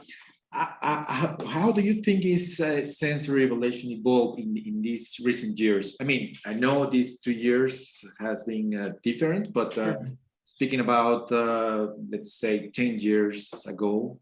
How, 0.52 1.72
do 1.72 1.80
you 1.80 2.02
think 2.02 2.24
is 2.24 2.60
uh, 2.60 2.82
sensory 2.82 3.44
evaluation 3.44 3.90
evolved 3.90 4.40
in, 4.40 4.56
in 4.56 4.82
these 4.82 5.20
recent 5.22 5.58
years? 5.58 5.96
I 6.00 6.04
mean, 6.04 6.34
I 6.44 6.54
know 6.54 6.86
these 6.86 7.20
two 7.20 7.32
years 7.32 8.04
has 8.18 8.42
been 8.44 8.74
uh, 8.74 8.92
different, 9.02 9.52
but 9.52 9.78
uh, 9.78 9.96
speaking 10.42 10.80
about, 10.80 11.30
uh, 11.30 11.88
let's 12.10 12.34
say, 12.34 12.68
10 12.68 12.98
years 12.98 13.64
ago. 13.66 14.18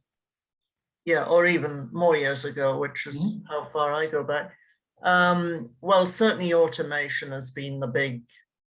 Yeah, 1.06 1.24
or 1.24 1.46
even 1.46 1.88
more 1.92 2.16
years 2.16 2.44
ago, 2.44 2.78
which 2.78 3.06
is 3.06 3.24
Mhm. 3.24 3.42
how 3.48 3.64
far 3.64 3.94
I 3.94 4.06
go 4.06 4.22
back. 4.22 4.54
Um, 5.02 5.70
well, 5.80 6.06
certainly 6.06 6.52
automation 6.52 7.32
has 7.32 7.50
been 7.50 7.80
the 7.80 7.86
big, 7.86 8.22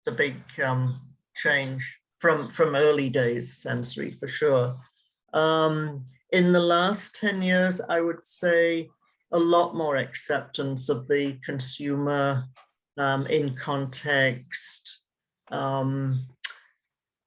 the 0.05 0.13
big 0.13 0.37
um, 0.63 1.01
change 1.35 1.83
from 2.19 2.51
from 2.51 2.75
early 2.75 3.09
days 3.09 3.57
sensory 3.57 4.17
for 4.21 4.27
sure. 4.27 4.79
Um, 5.33 6.05
in 6.33 6.53
the 6.53 6.61
last 6.61 7.15
10 7.17 7.43
years, 7.43 7.81
I 7.89 8.01
would 8.01 8.25
say 8.25 8.89
a 9.33 9.39
lot 9.39 9.75
more 9.75 9.97
acceptance 9.97 10.89
of 10.89 11.09
the 11.09 11.39
consumer 11.45 12.45
um, 12.99 13.27
in 13.27 13.55
context, 13.57 15.01
um, 15.51 16.27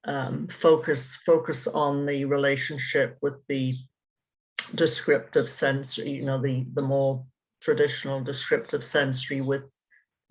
um, 0.06 0.48
focus 0.48 1.18
focus 1.26 1.68
on 1.68 2.06
the 2.06 2.26
relationship 2.26 3.18
with 3.22 3.36
the 3.48 3.76
descriptive 4.76 5.50
sensory, 5.50 6.12
you 6.12 6.26
know, 6.26 6.42
the, 6.42 6.66
the 6.74 6.82
more 6.82 7.26
traditional 7.62 8.22
descriptive 8.22 8.84
sensory 8.84 9.42
with 9.42 9.64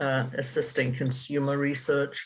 uh, 0.01 0.27
assisting 0.35 0.95
consumer 0.95 1.59
research. 1.59 2.25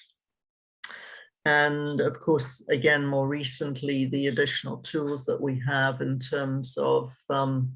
And 1.45 2.01
of 2.01 2.21
course, 2.21 2.63
again, 2.71 3.05
more 3.05 3.27
recently, 3.27 4.07
the 4.07 4.29
additional 4.29 4.77
tools 4.79 5.25
that 5.25 5.41
we 5.41 5.61
have 5.67 6.01
in 6.01 6.19
terms 6.19 6.77
of, 6.79 7.13
um, 7.29 7.73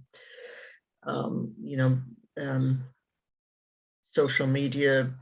um, 1.02 1.54
you 1.60 1.76
know, 1.76 1.98
um, 2.40 2.84
social 4.04 4.46
media 4.46 5.12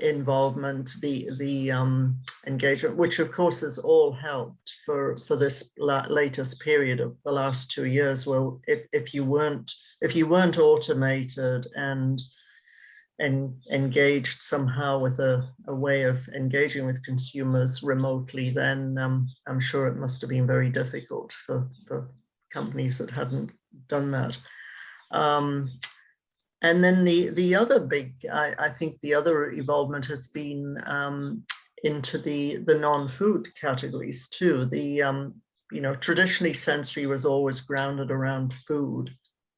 involvement, 0.00 0.92
the 1.00 1.30
the 1.38 1.70
um, 1.70 2.18
engagement, 2.46 2.96
which 2.96 3.18
of 3.18 3.30
course 3.30 3.60
has 3.60 3.78
all 3.78 4.12
helped 4.12 4.74
for 4.84 5.16
for 5.16 5.36
this 5.36 5.70
la- 5.78 6.06
latest 6.08 6.60
period 6.60 7.00
of 7.00 7.16
the 7.24 7.32
last 7.32 7.70
two 7.70 7.86
years. 7.86 8.26
Well, 8.26 8.60
if 8.66 8.86
if 8.92 9.14
you 9.14 9.24
weren't 9.24 9.72
if 10.00 10.14
you 10.16 10.26
weren't 10.26 10.58
automated 10.58 11.66
and 11.74 12.20
and 13.18 13.54
engaged 13.70 14.42
somehow 14.42 14.98
with 14.98 15.20
a, 15.20 15.48
a 15.68 15.74
way 15.74 16.02
of 16.02 16.26
engaging 16.28 16.84
with 16.86 17.04
consumers 17.04 17.82
remotely, 17.82 18.50
then 18.50 18.98
um, 18.98 19.28
I'm 19.46 19.60
sure 19.60 19.86
it 19.86 19.96
must 19.96 20.20
have 20.20 20.30
been 20.30 20.46
very 20.46 20.70
difficult 20.70 21.32
for 21.46 21.68
for 21.86 22.10
companies 22.52 22.98
that 22.98 23.10
hadn't 23.10 23.50
done 23.88 24.10
that. 24.12 24.36
Um, 25.10 25.70
and 26.62 26.82
then 26.82 27.04
the 27.04 27.28
the 27.30 27.54
other 27.54 27.78
big, 27.78 28.14
I, 28.32 28.54
I 28.58 28.68
think 28.70 29.00
the 29.00 29.14
other 29.14 29.52
evolvement 29.52 30.06
has 30.06 30.26
been 30.26 30.78
um, 30.86 31.44
into 31.84 32.18
the 32.18 32.56
the 32.56 32.74
non-food 32.74 33.48
categories 33.60 34.28
too. 34.28 34.64
The 34.64 35.02
um, 35.02 35.34
you 35.70 35.80
know 35.80 35.94
traditionally 35.94 36.54
sensory 36.54 37.06
was 37.06 37.24
always 37.24 37.60
grounded 37.60 38.10
around 38.10 38.54
food. 38.54 39.10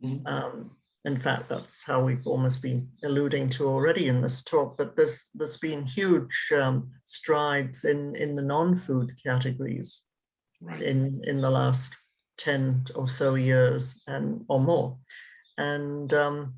Mhm. 0.05 0.27
Um, 0.27 0.77
in 1.07 1.21
fact, 1.21 1.49
that's 1.49 1.83
how 1.85 2.05
we've 2.05 2.27
almost 2.27 2.61
been 2.61 2.89
alluding 3.05 3.49
to 3.51 3.67
already 3.67 4.09
in 4.09 4.21
this 4.21 4.43
talk. 4.43 4.77
But 4.77 4.97
there's 4.97 5.27
there's 5.35 5.57
been 5.57 5.85
huge 5.87 6.37
um, 6.61 6.91
strides 7.05 7.85
in 7.85 8.17
in 8.17 8.35
the 8.35 8.43
non-food 8.43 9.13
categories 9.25 10.03
Right. 10.61 10.81
in 10.81 11.21
in 11.25 11.43
the 11.43 11.51
last 11.51 11.95
10 12.39 12.87
or 12.95 13.09
so 13.09 13.35
years 13.35 14.01
and 14.07 14.45
or 14.49 14.59
more 14.59 14.97
and 15.59 16.13
um, 16.15 16.55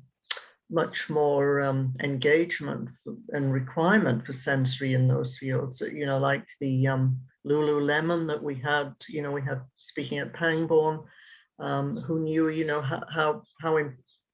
much 0.71 1.09
more 1.09 1.61
um, 1.61 1.95
engagement 2.01 2.89
and 3.33 3.51
requirement 3.51 4.25
for 4.25 4.31
sensory 4.33 4.93
in 4.93 5.07
those 5.07 5.37
fields 5.37 5.81
you 5.81 6.05
know 6.05 6.17
like 6.17 6.45
the 6.61 6.87
um, 6.87 7.19
lululemon 7.45 8.27
that 8.27 8.41
we 8.41 8.55
had 8.55 8.93
you 9.09 9.21
know 9.21 9.31
we 9.31 9.41
had 9.41 9.61
speaking 9.77 10.19
at 10.19 10.33
pangborn 10.33 11.01
um, 11.59 11.97
who 11.97 12.19
knew 12.19 12.47
you 12.47 12.65
know 12.65 12.81
how, 12.81 13.03
how 13.13 13.41
how 13.61 13.77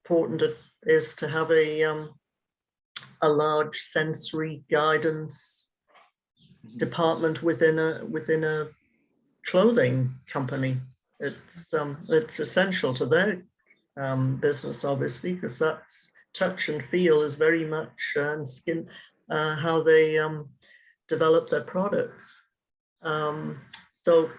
important 0.06 0.42
it 0.42 0.56
is 0.84 1.14
to 1.16 1.28
have 1.28 1.50
a 1.50 1.82
um, 1.84 2.10
a 3.22 3.28
large 3.28 3.78
sensory 3.78 4.64
guidance 4.70 5.68
Mhm. 6.64 6.78
department 6.78 7.42
within 7.42 7.78
a 7.78 8.04
within 8.04 8.44
a 8.44 8.68
clothing 9.50 10.14
company. 10.26 10.80
It's 11.20 11.72
um 11.74 12.04
it's 12.08 12.40
essential 12.40 12.94
to 12.94 13.06
their 13.06 13.42
um 13.96 14.36
business 14.36 14.84
obviously 14.84 15.32
because 15.34 15.58
that's 15.58 16.10
touch 16.34 16.68
and 16.68 16.82
feel 16.84 17.22
is 17.22 17.34
very 17.34 17.64
much 17.64 17.98
uh, 18.16 18.32
and 18.34 18.48
skin 18.48 18.88
uh, 19.30 19.56
how 19.56 19.82
they 19.82 20.18
um 20.18 20.48
develop 21.08 21.48
their 21.48 21.64
products. 21.64 22.34
Um, 23.02 23.60
so 23.92 24.30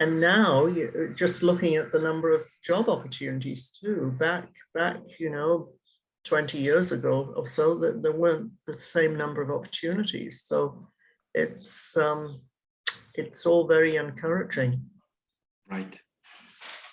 and 0.00 0.20
now 0.20 0.66
you 0.66 1.14
just 1.16 1.42
looking 1.42 1.76
at 1.76 1.92
the 1.92 1.98
number 1.98 2.34
of 2.34 2.42
job 2.64 2.88
opportunities 2.88 3.70
too. 3.80 4.14
Back 4.18 4.48
back 4.74 4.98
you 5.18 5.30
know 5.30 5.70
20 6.24 6.58
years 6.58 6.92
ago 6.92 7.32
or 7.36 7.46
so 7.46 7.78
that 7.78 8.02
there 8.02 8.12
weren't 8.12 8.50
the 8.66 8.80
same 8.80 9.16
number 9.16 9.42
of 9.42 9.50
opportunities. 9.50 10.42
So 10.44 10.88
it's 11.34 11.96
um, 11.96 12.40
it's 13.14 13.46
all 13.46 13.66
very 13.66 13.96
encouraging. 13.96 14.82
Right. 15.70 16.00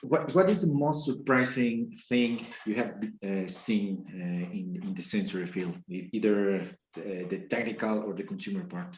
What, 0.04 0.36
what 0.36 0.50
is 0.50 0.68
the 0.68 0.74
most 0.76 1.06
surprising 1.06 1.94
thing 2.10 2.46
you 2.66 2.76
have 2.76 3.02
uh, 3.26 3.48
seen 3.48 4.06
uh, 4.14 4.52
in, 4.52 4.80
in 4.84 4.94
the 4.94 4.96
the 4.96 5.02
sensory 5.02 5.46
field, 5.46 5.78
either 5.88 6.62
uh, 6.98 7.24
the 7.30 7.46
technical 7.50 8.00
or 8.00 8.14
the 8.14 8.24
consumer 8.24 8.66
part? 8.66 8.98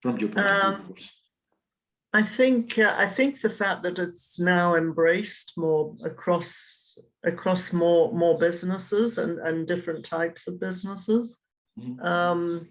From 0.00 0.16
your 0.18 0.30
point 0.30 0.46
of 0.46 0.52
view, 0.52 0.62
Um, 0.62 0.74
of 0.74 0.86
course. 0.86 1.17
I 2.12 2.22
think 2.22 2.78
uh, 2.78 2.94
I 2.96 3.06
think 3.06 3.40
the 3.40 3.50
fact 3.50 3.82
that 3.82 3.98
it's 3.98 4.38
now 4.40 4.74
embraced 4.76 5.52
more 5.56 5.94
across 6.04 6.96
across 7.24 7.72
more 7.72 8.12
more 8.12 8.38
businesses 8.38 9.18
and 9.18 9.38
and 9.40 9.66
different 9.66 10.04
types 10.04 10.46
of 10.46 10.58
businesses, 10.58 11.38
Mhm. 11.78 12.02
um, 12.04 12.68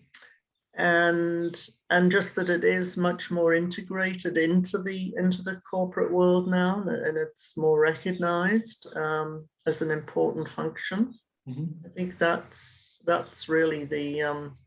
and 0.74 1.70
and 1.90 2.12
just 2.12 2.36
that 2.36 2.50
it 2.50 2.64
is 2.64 2.98
much 2.98 3.30
more 3.30 3.54
integrated 3.54 4.38
into 4.38 4.80
the 4.80 5.14
into 5.18 5.44
the 5.44 5.62
corporate 5.70 6.12
world 6.12 6.48
now, 6.48 6.82
and 6.88 7.16
it's 7.18 7.56
more 7.56 7.80
recognised 7.80 8.88
um, 8.96 9.48
as 9.68 9.82
an 9.84 9.92
important 9.92 10.50
function. 10.50 11.14
Mhm. 11.48 11.86
I 11.86 11.90
think 11.90 12.18
that's 12.18 13.00
that's 13.06 13.48
really 13.48 13.86
the 13.86 14.24
um, 14.24 14.58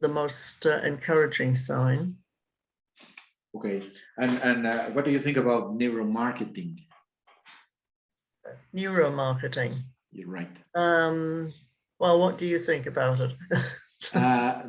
the 0.00 0.08
most 0.08 0.64
uh, 0.66 0.80
encouraging 0.82 1.56
sign. 1.56 2.16
Okay, 3.54 3.82
and, 4.18 4.38
and 4.42 4.66
uh, 4.66 4.84
what 4.90 5.04
do 5.04 5.10
you 5.10 5.18
think 5.18 5.36
about 5.36 5.78
neuromarketing? 5.78 6.78
Neuromarketing. 8.74 9.82
You're 10.10 10.28
right. 10.28 10.56
Um, 10.74 11.52
well, 11.98 12.18
what 12.18 12.38
do 12.38 12.46
you 12.46 12.58
think 12.58 12.86
about 12.86 13.20
it? 13.20 13.32
Uh, 14.12 14.64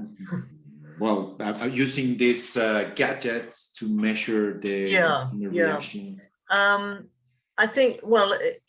well, 0.99 1.35
uh, 1.39 1.57
uh, 1.61 1.65
using 1.65 2.15
these 2.17 2.55
uh, 2.55 2.91
gadgets 2.93 3.71
to 3.71 3.87
measure 3.89 4.59
the 4.59 4.91
Yeah, 4.91 5.25
consumer 5.31 5.51
yeah. 5.51 6.13
um, 6.51 7.09
I 7.57 7.65
think, 7.65 8.01
well, 8.03 8.33
it- 8.33 8.61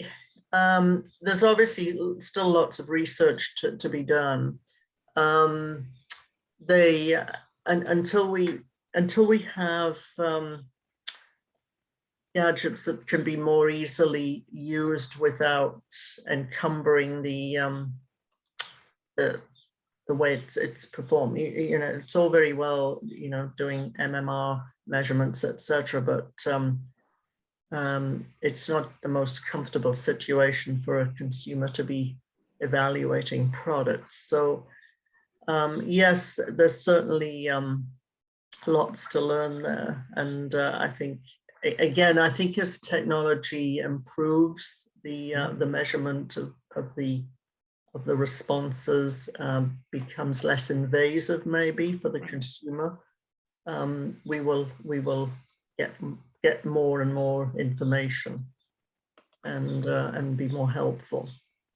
um, 0.54 1.04
there's 1.20 1.42
obviously 1.44 1.98
still 2.18 2.48
lots 2.48 2.78
of 2.78 2.88
research 2.88 3.52
to, 3.58 3.76
to 3.76 3.88
be 3.90 4.04
done. 4.04 4.58
Um, 5.16 5.88
they, 6.64 7.14
uh, 7.14 7.26
un 7.66 7.82
until 7.86 8.30
we, 8.30 8.60
until 8.94 9.26
we 9.26 9.46
have, 9.54 9.98
um, 10.18 10.64
gadgets 12.34 12.84
that 12.84 13.06
can 13.06 13.22
be 13.22 13.36
more 13.36 13.70
easily 13.70 14.44
used 14.50 15.14
without 15.16 15.82
encumbering 16.28 17.22
the, 17.22 17.56
um, 17.58 17.94
the, 19.16 19.40
the 20.08 20.14
way 20.14 20.34
it's, 20.34 20.56
it's 20.56 20.84
performed, 20.84 21.38
you, 21.38 21.46
you 21.46 21.78
know, 21.78 22.00
it's 22.02 22.16
all 22.16 22.28
very 22.28 22.52
well, 22.52 23.00
you 23.04 23.30
know, 23.30 23.50
doing 23.56 23.94
MMR 24.00 24.62
measurements, 24.86 25.44
etc. 25.44 26.02
But, 26.02 26.32
um, 26.52 26.80
um, 27.72 28.26
it's 28.42 28.68
not 28.68 28.90
the 29.02 29.08
most 29.08 29.46
comfortable 29.46 29.94
situation 29.94 30.78
for 30.78 31.00
a 31.00 31.12
consumer 31.16 31.68
to 31.68 31.84
be 31.84 32.16
evaluating 32.60 33.50
products. 33.50 34.24
So, 34.28 34.66
um, 35.48 35.82
yes, 35.86 36.38
there's 36.48 36.80
certainly 36.80 37.48
um, 37.48 37.88
lots 38.66 39.08
to 39.08 39.20
learn 39.20 39.62
there. 39.62 40.06
And 40.16 40.54
uh, 40.54 40.76
I 40.80 40.88
think, 40.88 41.20
again, 41.62 42.18
I 42.18 42.30
think 42.30 42.58
as 42.58 42.78
technology 42.78 43.78
improves 43.78 44.88
the 45.02 45.34
uh, 45.34 45.52
the 45.58 45.66
measurement 45.66 46.36
of, 46.36 46.54
of 46.76 46.94
the 46.96 47.24
of 47.94 48.04
the 48.04 48.16
responses 48.16 49.28
um, 49.38 49.78
becomes 49.92 50.42
less 50.42 50.70
invasive, 50.70 51.46
maybe 51.46 51.96
for 51.96 52.08
the 52.08 52.20
consumer, 52.20 52.98
um, 53.66 54.16
we 54.24 54.40
will 54.40 54.68
we 54.84 55.00
will 55.00 55.30
get 55.78 55.92
get 56.42 56.64
more 56.64 57.02
and 57.02 57.14
more 57.14 57.52
information 57.58 58.46
and 59.44 59.86
uh, 59.86 60.10
and 60.14 60.36
be 60.36 60.48
more 60.48 60.70
helpful 60.70 61.28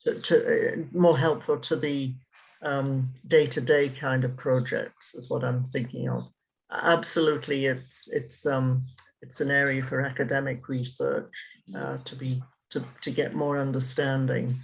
to, 0.04 0.20
to 0.20 0.72
uh, 0.72 0.76
more 0.92 1.18
helpful 1.18 1.58
to 1.58 1.76
the 1.76 2.14
um, 2.62 3.10
day-to-day 3.26 3.90
kind 3.90 4.24
of 4.24 4.36
projects 4.36 5.14
is 5.14 5.30
what 5.30 5.44
I'm 5.44 5.64
thinking 5.64 6.08
of. 6.08 6.28
Absolutely, 6.70 7.66
it's 7.66 8.08
it's 8.08 8.44
um 8.46 8.84
it's 9.22 9.40
an 9.40 9.50
area 9.50 9.82
for 9.82 10.00
academic 10.00 10.68
research 10.68 11.32
uh, 11.74 11.98
to 12.04 12.14
be 12.16 12.42
to 12.70 12.84
to 13.02 13.10
get 13.10 13.34
more 13.34 13.58
understanding. 13.58 14.60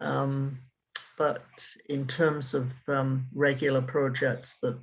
Um, 0.00 0.58
but 1.16 1.44
in 1.88 2.06
terms 2.06 2.54
of 2.54 2.72
um, 2.88 3.26
regular 3.34 3.82
projects 3.82 4.58
that 4.62 4.78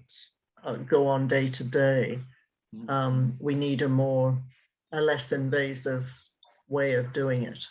uh, 0.63 0.75
go 0.75 1.07
on 1.07 1.27
day 1.27 1.49
to 1.49 1.63
day, 1.63 2.19
Mhm. 2.75 2.89
um, 2.89 3.37
we 3.39 3.55
need 3.55 3.81
a 3.81 3.87
more, 3.87 4.37
a 4.91 4.99
less 4.99 5.31
invasive 5.31 6.11
way 6.67 6.95
of 6.95 7.13
doing 7.13 7.43
it. 7.43 7.63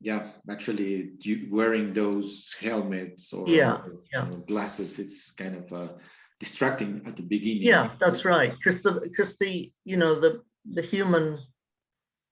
Yeah, 0.00 0.30
actually, 0.48 1.12
wearing 1.50 1.92
those 1.92 2.54
helmets 2.58 3.32
or, 3.34 3.48
Yeah, 3.48 3.82
yeah. 4.12 4.28
glasses, 4.46 4.98
it's 4.98 5.30
kind 5.32 5.56
of 5.56 5.72
uh, 5.72 5.92
distracting 6.40 7.02
at 7.06 7.16
the 7.16 7.22
beginning. 7.22 7.62
Yeah, 7.62 7.90
that's 8.00 8.24
right. 8.24 8.52
Because 8.52 8.82
the, 8.82 8.92
because 8.92 9.36
the, 9.36 9.72
you 9.84 9.96
know, 9.96 10.18
the, 10.18 10.42
the 10.72 10.82
human 10.82 11.38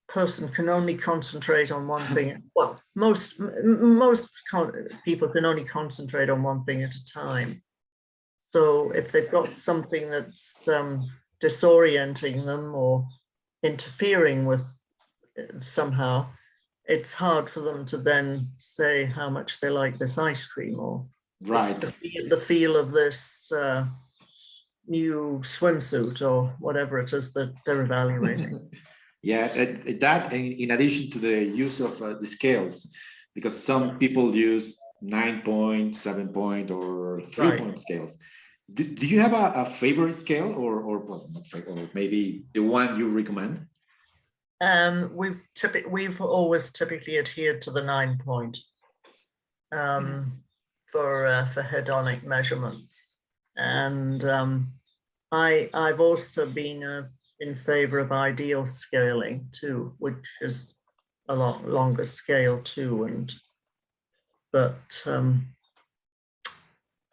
person 0.08 0.48
can 0.48 0.68
only 0.68 0.96
concentrate 0.96 1.70
on 1.70 1.88
one 1.88 2.02
thing. 2.14 2.42
Well, 2.54 2.80
most, 2.94 3.38
most 3.38 4.30
con- 4.50 4.88
people 5.04 5.28
can 5.28 5.44
only 5.44 5.64
concentrate 5.64 6.28
on 6.28 6.42
one 6.42 6.64
thing 6.64 6.82
at 6.82 6.94
a 6.94 7.04
time. 7.04 7.62
So 8.50 8.90
if 8.90 9.10
they've 9.10 9.30
got 9.30 9.56
something 9.56 10.10
that's 10.10 10.68
um, 10.68 11.10
disorienting 11.42 12.44
them 12.44 12.74
or 12.74 13.06
interfering 13.62 14.44
with 14.44 14.66
somehow, 15.60 16.26
it's 16.84 17.14
hard 17.14 17.48
for 17.48 17.60
them 17.60 17.86
to 17.86 17.96
then 17.96 18.50
say 18.58 19.06
how 19.06 19.30
much 19.30 19.60
they 19.60 19.70
like 19.70 19.98
this 19.98 20.18
ice 20.18 20.46
cream 20.46 20.78
or 20.78 21.06
Right. 21.44 21.80
the 21.80 21.92
feel, 21.92 22.28
the 22.28 22.40
feel 22.40 22.76
of 22.76 22.92
this 22.92 23.50
uh, 23.52 23.86
new 24.86 25.40
swimsuit 25.42 26.22
or 26.22 26.54
whatever 26.60 26.98
it 26.98 27.12
is 27.12 27.32
that 27.34 27.52
they're 27.64 27.82
evaluating. 27.82 28.70
Yeah, 29.24 29.46
that 30.00 30.32
in, 30.32 30.72
addition 30.72 31.08
to 31.12 31.20
the 31.20 31.44
use 31.44 31.78
of 31.78 32.02
uh, 32.02 32.14
the 32.14 32.26
scales, 32.26 32.92
because 33.36 33.56
some 33.56 33.96
people 34.00 34.34
use 34.34 34.76
nine 35.00 35.42
point, 35.42 35.94
seven 35.94 36.30
point, 36.32 36.72
or 36.72 37.22
three 37.32 37.50
Right. 37.50 37.58
point 37.60 37.78
scales. 37.78 38.18
Do, 38.74 38.82
do 38.82 39.06
you 39.06 39.20
have 39.20 39.32
a, 39.32 39.52
a 39.62 39.64
favorite 39.66 40.16
scale 40.16 40.50
or 40.50 40.80
or 40.80 40.98
well, 40.98 41.30
or 41.68 41.88
maybe 41.94 42.46
the 42.52 42.64
one 42.64 42.98
you 42.98 43.06
recommend? 43.10 43.64
um, 44.62 45.10
we've 45.14 45.42
typically 45.54 45.90
we've 45.90 46.20
always 46.20 46.70
typically 46.70 47.18
adhered 47.18 47.60
to 47.62 47.70
the 47.70 47.82
nine 47.82 48.18
point 48.24 48.58
um, 49.72 50.40
for 50.92 51.26
uh, 51.26 51.48
for 51.48 51.62
hedonic 51.62 52.22
measurements, 52.22 53.16
and 53.56 54.24
um, 54.24 54.72
I 55.32 55.70
I've 55.74 56.00
also 56.00 56.46
been 56.46 56.84
uh, 56.84 57.08
in 57.40 57.56
favor 57.56 57.98
of 57.98 58.12
ideal 58.12 58.66
scaling 58.66 59.48
too, 59.52 59.94
which 59.98 60.24
is 60.40 60.74
a 61.28 61.34
lot 61.34 61.66
longer 61.66 62.04
scale 62.04 62.60
too, 62.62 63.04
and 63.04 63.34
but 64.52 65.02
um, 65.06 65.48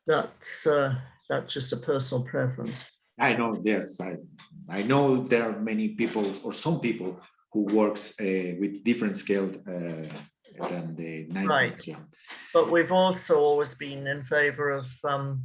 that's 0.05 0.67
uh, 0.67 0.95
that's 1.29 1.53
just 1.53 1.73
a 1.73 1.77
personal 1.77 2.23
preference. 2.23 2.85
I 3.19 3.33
know, 3.33 3.59
yes, 3.63 3.99
I, 3.99 4.15
I 4.69 4.83
know 4.83 5.27
there 5.27 5.43
are 5.43 5.59
many 5.59 5.89
people 5.89 6.31
or 6.43 6.53
some 6.53 6.79
people 6.79 7.19
who 7.51 7.63
works 7.63 8.13
uh, 8.21 8.55
with 8.59 8.83
different 8.83 9.17
scaled 9.17 9.59
uh, 9.67 10.07
than 10.67 10.95
the 10.95 11.25
nine 11.29 11.47
Right. 11.47 11.79
But 12.53 12.71
we've 12.71 12.91
also 12.91 13.39
always 13.39 13.73
been 13.73 14.07
in 14.07 14.23
favor 14.23 14.71
of 14.71 14.87
um, 15.03 15.43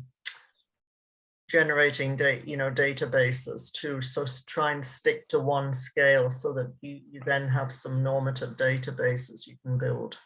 generating 1.50 2.16
data, 2.16 2.42
you 2.46 2.56
know, 2.56 2.70
databases 2.70 3.72
too. 3.72 4.00
So 4.02 4.24
try 4.46 4.72
and 4.72 4.84
stick 4.84 5.28
to 5.28 5.38
one 5.38 5.72
scale 5.74 6.30
so 6.30 6.52
that 6.54 6.72
you, 6.80 7.00
you 7.10 7.20
then 7.24 7.48
have 7.48 7.72
some 7.72 8.02
normative 8.02 8.56
databases 8.56 9.46
you 9.46 9.56
can 9.64 9.78
build. 9.78 10.16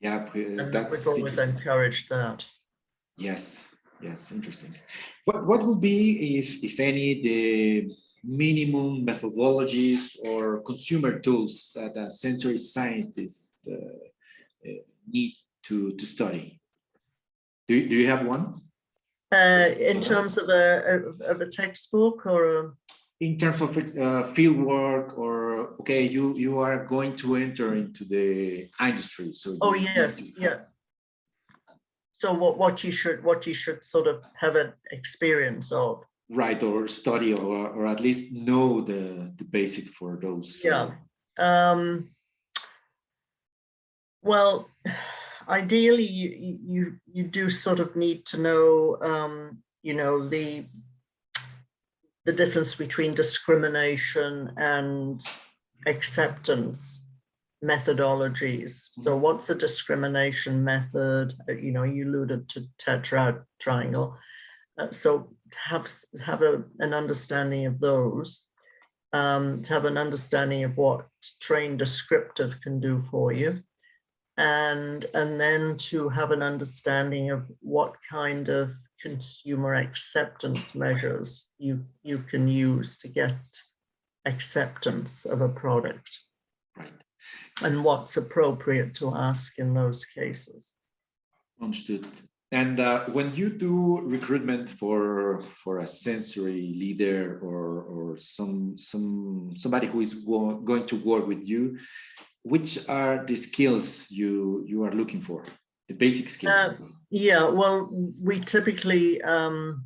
Yeah, 0.00 0.26
uh, 0.34 0.38
And 0.38 0.72
that's 0.72 1.06
we've 1.06 1.16
always 1.16 1.38
encouraged 1.38 2.08
that. 2.10 2.44
Yes, 3.16 3.68
yes, 4.02 4.30
interesting. 4.30 4.74
What 5.24 5.46
what 5.46 5.64
would 5.64 5.80
be, 5.80 6.38
if 6.38 6.62
if 6.62 6.78
any, 6.80 7.22
the 7.22 7.90
minimum 8.24 9.06
methodologies 9.06 10.16
or 10.24 10.60
consumer 10.62 11.18
tools 11.18 11.72
that 11.74 11.96
a 11.96 12.08
sensory 12.10 12.58
scientist 12.58 13.68
uh, 13.70 13.74
uh, 13.74 14.72
need 15.06 15.34
to 15.62 15.92
to 15.92 16.06
study? 16.06 16.60
Do 17.68 17.74
you, 17.74 17.88
do 17.88 17.96
you 17.96 18.06
have 18.06 18.24
one 18.26 18.62
Uh, 19.32 19.68
in 19.90 20.00
terms 20.00 20.38
of 20.38 20.48
a, 20.48 20.64
of- 20.94 21.20
of 21.32 21.40
a 21.40 21.48
textbook 21.50 22.26
or 22.26 22.42
a, 22.58 22.62
in 23.20 23.36
terms 23.36 23.60
of 23.60 23.70
uh, 23.76 24.22
field 24.22 24.58
work 24.58 25.18
or 25.18 25.74
okay, 25.80 26.02
you 26.14 26.34
you 26.36 26.52
are 26.66 26.86
going 26.86 27.16
to 27.16 27.34
enter 27.34 27.74
into 27.74 28.04
the 28.04 28.68
industry, 28.88 29.32
so 29.32 29.48
oh, 29.60 29.74
yes, 29.74 30.16
to 30.16 30.24
yeah. 30.38 30.58
So 32.18 32.32
what, 32.32 32.56
what 32.56 32.82
you 32.84 32.92
should, 32.92 33.18
what 33.28 33.46
you 33.46 33.54
should 33.54 33.84
sort 33.84 34.06
of 34.06 34.22
have 34.40 34.56
an 34.56 34.72
experience 34.90 35.70
of. 35.72 36.04
Right 36.30 36.62
or 36.62 36.88
study 36.88 37.32
or 37.32 37.68
or 37.68 37.86
at 37.86 38.00
least 38.00 38.34
know 38.34 38.80
the 38.80 39.32
the 39.36 39.44
basic 39.44 39.84
for 39.88 40.18
those. 40.20 40.62
uh, 40.64 40.68
Yeah. 40.68 40.90
Um, 41.38 42.10
well, 44.22 44.68
ideally, 45.48 46.06
you, 46.06 46.58
you- 46.64 47.00
you, 47.12 47.22
do 47.24 47.48
sort 47.48 47.80
of 47.80 47.94
need 47.96 48.26
to 48.26 48.38
know, 48.38 48.98
um, 49.00 49.58
you 49.82 49.94
know, 49.94 50.28
the, 50.28 50.66
the 52.24 52.32
difference 52.32 52.74
between 52.74 53.14
discrimination 53.14 54.52
and 54.56 55.22
acceptance 55.86 57.02
methodologies. 57.64 58.88
So 59.02 59.16
what's 59.16 59.48
a 59.50 59.54
discrimination 59.54 60.64
method? 60.64 61.34
Uh, 61.48 61.52
You 61.52 61.72
know, 61.72 61.84
you 61.84 62.08
alluded 62.08 62.48
to 62.50 62.66
tetrad 62.78 63.44
triangle. 63.60 64.16
Uh, 64.78 64.90
so 64.90 65.35
have, 65.64 65.90
have 66.24 66.42
a, 66.42 66.64
an 66.78 66.94
understanding 66.94 67.66
of 67.66 67.80
those. 67.80 68.40
Um, 69.12 69.62
to 69.62 69.72
have 69.72 69.84
an 69.86 69.96
understanding 69.96 70.64
of 70.64 70.76
what 70.76 71.06
trained 71.40 71.78
descriptive 71.78 72.60
can 72.60 72.80
do 72.80 73.00
for 73.10 73.32
you. 73.32 73.62
And, 74.36 75.06
and 75.14 75.40
then 75.40 75.76
to 75.78 76.10
have 76.10 76.32
an 76.32 76.42
understanding 76.42 77.30
of 77.30 77.50
what 77.60 77.94
kind 78.10 78.48
of 78.48 78.72
consumer 79.00 79.74
acceptance 79.74 80.74
measures 80.74 81.46
you, 81.58 81.84
you 82.02 82.18
can 82.18 82.48
use 82.48 82.98
to 82.98 83.08
get 83.08 83.36
acceptance 84.26 85.24
of 85.24 85.40
a 85.40 85.48
product 85.48 86.18
Right. 86.76 86.92
and 87.62 87.84
what's 87.84 88.18
appropriate 88.18 88.92
to 88.96 89.14
ask 89.14 89.58
in 89.58 89.72
those 89.72 90.04
cases. 90.04 90.74
Understood. 91.62 92.06
And 92.52 92.78
uh, 92.78 93.06
when 93.06 93.34
you 93.34 93.50
do 93.50 94.00
recruitment 94.00 94.70
for 94.70 95.42
for 95.64 95.80
a 95.80 95.86
sensory 95.86 96.74
leader 96.78 97.40
or 97.42 97.82
or 97.82 98.18
some 98.18 98.78
some 98.78 99.52
somebody 99.56 99.88
who 99.88 100.00
is 100.00 100.14
go- 100.14 100.60
going 100.64 100.86
to 100.86 100.96
work 100.96 101.26
with 101.26 101.42
you, 101.42 101.78
which 102.42 102.88
are 102.88 103.24
the 103.26 103.36
skills 103.36 104.06
you 104.10 104.64
you 104.66 104.84
are 104.84 104.92
looking 104.92 105.20
for? 105.20 105.44
The 105.88 105.94
basic 105.94 106.30
skills. 106.30 106.54
Uh, 106.54 106.74
Yeah, 107.10 107.44
well, 107.48 107.88
we 108.20 108.40
typically 108.40 109.22
um, 109.22 109.84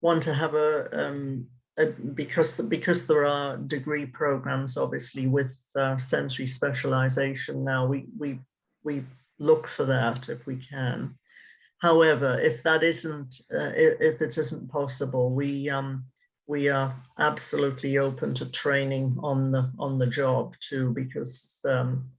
want 0.00 0.22
to 0.22 0.32
have 0.32 0.54
a, 0.54 0.88
um, 0.92 1.46
a 1.78 1.86
because 1.86 2.60
because 2.68 3.06
there 3.06 3.26
are 3.26 3.56
degree 3.56 4.06
programs, 4.06 4.76
obviously 4.76 5.26
with 5.26 5.56
uh, 5.76 5.96
sensory 5.96 6.46
specialization 6.46 7.64
now. 7.64 7.86
We 7.86 8.06
we 8.18 8.40
we 8.82 9.04
look 9.38 9.68
for 9.68 9.84
that 9.86 10.28
if 10.28 10.46
we 10.46 10.56
can. 10.56 11.17
However, 11.80 12.40
if 12.40 12.62
that 12.64 12.82
isn't 12.82 13.40
uh, 13.52 13.72
if 13.74 14.20
it 14.20 14.36
isn't 14.36 14.68
possible, 14.70 15.30
we 15.30 15.70
um, 15.70 16.04
we 16.46 16.68
are 16.68 16.94
absolutely 17.18 17.98
open 17.98 18.34
to 18.34 18.46
training 18.46 19.16
on 19.22 19.52
the 19.52 19.70
on 19.78 19.98
the 19.98 20.06
job 20.06 20.54
too, 20.60 20.92
because 20.94 21.60
um, 21.64 22.10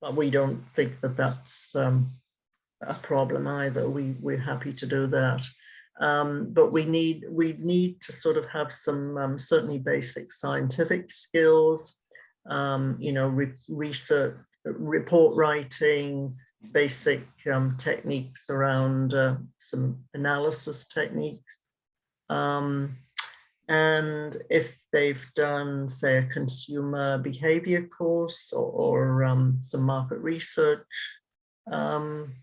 but 0.00 0.16
we 0.16 0.30
don't 0.30 0.64
think 0.74 1.00
that 1.00 1.16
that's 1.16 1.76
um, 1.76 2.12
a 2.80 2.94
problem 2.94 3.46
either. 3.46 3.88
We 3.88 4.16
we're 4.20 4.38
happy 4.38 4.72
to 4.72 4.86
do 4.86 5.06
that. 5.08 5.46
Um, 6.00 6.48
but 6.52 6.72
we 6.72 6.84
need 6.84 7.26
we 7.30 7.54
need 7.58 8.00
to 8.00 8.12
sort 8.12 8.36
of 8.36 8.46
have 8.46 8.72
some 8.72 9.16
um, 9.16 9.38
certainly 9.38 9.78
basic 9.78 10.32
scientific 10.32 11.12
skills, 11.12 11.96
um, 12.48 12.96
you 12.98 13.12
know, 13.12 13.28
re- 13.28 13.52
research, 13.68 14.34
report 14.64 15.36
writing, 15.36 16.34
basic 16.70 17.26
um, 17.52 17.76
techniques 17.78 18.48
around 18.48 19.14
uh, 19.14 19.36
some 19.58 19.98
analysis 20.14 20.86
techniques. 20.86 21.58
Um, 22.30 22.96
and 23.68 24.36
if 24.50 24.78
they've 24.92 25.24
done, 25.34 25.88
say, 25.88 26.18
a 26.18 26.26
consumer 26.26 27.18
behavior 27.18 27.86
course 27.86 28.52
or, 28.52 28.64
or 28.64 29.24
um, 29.24 29.58
some 29.60 29.82
market 29.82 30.18
research, 30.18 30.84
um, 31.70 32.34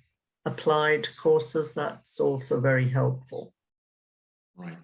applied 0.45 1.07
courses, 1.21 1.73
that's 1.73 2.19
also 2.19 2.59
very 2.59 2.87
helpful. 2.89 3.53
Right. 4.55 4.77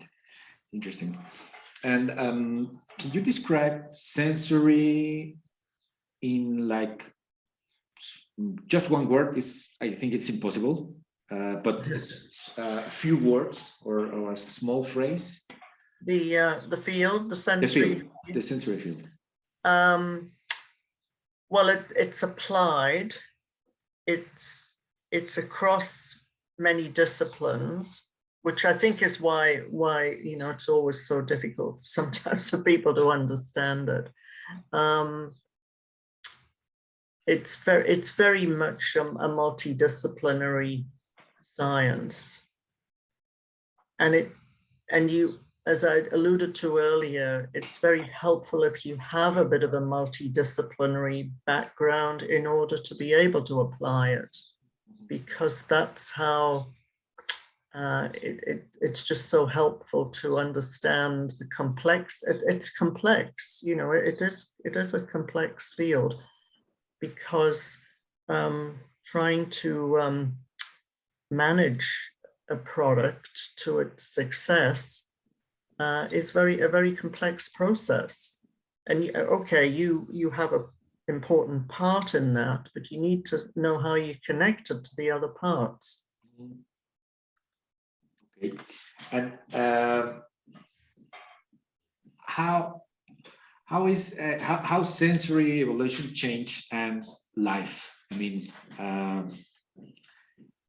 Interesting. 0.73 1.17
And 1.83 2.11
um, 2.19 2.79
can 2.99 3.11
you 3.11 3.21
describe 3.21 3.93
sensory 3.93 5.37
in 6.21 6.67
like 6.67 7.11
just 8.65 8.89
one 8.89 9.07
word? 9.07 9.37
Is 9.37 9.67
I 9.81 9.89
think 9.89 10.13
it's 10.13 10.29
impossible, 10.29 10.95
uh, 11.31 11.55
but 11.57 11.87
a 12.57 12.89
few 12.89 13.17
words 13.17 13.77
or, 13.85 14.07
or 14.11 14.31
a 14.31 14.35
small 14.35 14.83
phrase. 14.83 15.41
The 16.05 16.37
uh, 16.37 16.59
the 16.69 16.77
field, 16.77 17.29
the 17.29 17.35
The 17.35 17.41
sensory. 17.41 17.95
field, 17.95 18.11
the 18.33 18.41
sensory 18.41 18.77
field. 18.77 19.03
Um, 19.63 20.31
well, 21.49 21.69
it, 21.69 21.91
it's 21.95 22.23
applied. 22.23 23.15
It's 24.05 24.75
it's 25.11 25.37
across 25.37 26.19
many 26.59 26.89
disciplines, 26.89 28.01
which 28.43 28.65
I 28.65 28.73
think 28.73 29.01
is 29.01 29.19
why 29.19 29.61
why 29.69 30.17
you 30.23 30.37
know 30.37 30.51
it's 30.51 30.69
always 30.69 31.07
so 31.07 31.21
difficult 31.21 31.79
sometimes 31.83 32.49
for 32.51 32.59
people 32.59 32.93
to 32.95 33.09
understand 33.09 33.89
it. 33.89 34.09
Um, 34.73 35.33
it's 37.27 37.55
very 37.55 37.89
it's 37.89 38.11
very 38.11 38.45
much 38.45 38.95
a, 38.95 39.03
multidisciplinary 39.03 40.85
science, 41.41 42.41
and 43.99 44.13
it 44.15 44.31
and 44.91 45.09
you 45.09 45.39
as 45.67 45.83
I 45.83 46.03
alluded 46.11 46.53
to 46.55 46.77
earlier, 46.77 47.49
it's 47.55 47.79
very 47.79 48.03
helpful 48.03 48.63
if 48.63 48.85
you 48.85 48.97
have 48.97 49.37
a 49.37 49.45
bit 49.45 49.63
of 49.63 49.73
a 49.73 49.79
multidisciplinary 49.79 51.31
background 51.47 52.21
in 52.21 52.45
order 52.45 52.77
to 52.77 52.95
be 52.95 53.13
able 53.13 53.43
to 53.45 53.61
apply 53.61 54.09
it, 54.11 54.37
because 55.07 55.63
that's 55.63 56.11
how 56.11 56.67
uh, 57.73 58.09
it, 58.13 58.43
it, 58.45 58.67
it's 58.79 59.03
just 59.03 59.27
so 59.27 59.47
helpful 59.47 60.05
to 60.05 60.37
understand 60.37 61.33
the 61.39 61.45
complex. 61.45 62.23
It, 62.27 62.43
it's 62.45 62.69
complex, 62.69 63.61
you 63.63 63.75
know. 63.75 63.91
It 63.91 64.21
is 64.21 64.51
it 64.63 64.75
is 64.75 64.93
a 64.93 65.01
complex 65.01 65.73
field 65.73 66.21
because 66.99 67.77
um, 68.29 68.79
trying 69.05 69.49
to 69.49 69.99
um, 69.99 70.37
manage 71.31 71.87
a 72.49 72.55
product 72.55 73.29
to 73.57 73.79
its 73.79 74.07
success 74.07 75.03
uh, 75.79 76.07
is 76.11 76.31
very 76.31 76.61
a 76.61 76.69
very 76.69 76.95
complex 76.95 77.49
process. 77.49 78.31
And 78.87 79.15
okay, 79.15 79.67
you 79.67 80.07
you 80.11 80.29
have 80.29 80.53
a 80.53 80.65
important 81.07 81.67
part 81.67 82.15
in 82.15 82.33
that, 82.33 82.67
but 82.73 82.91
you 82.91 82.99
need 82.99 83.25
to 83.25 83.49
know 83.55 83.77
how 83.77 83.95
you 83.95 84.15
connect 84.25 84.71
it 84.71 84.83
to 84.83 84.95
the 84.97 85.11
other 85.11 85.27
parts. 85.27 86.01
Okay. 88.37 88.53
And 89.11 89.33
um, 89.53 90.23
how 92.19 92.81
how 93.65 93.87
is 93.87 94.17
uh, 94.19 94.37
how, 94.39 94.57
how 94.57 94.83
sensory 94.83 95.61
evolution 95.61 96.13
changed 96.13 96.67
and 96.71 97.03
life? 97.35 97.91
I 98.11 98.15
mean, 98.15 98.51
um, 98.77 99.31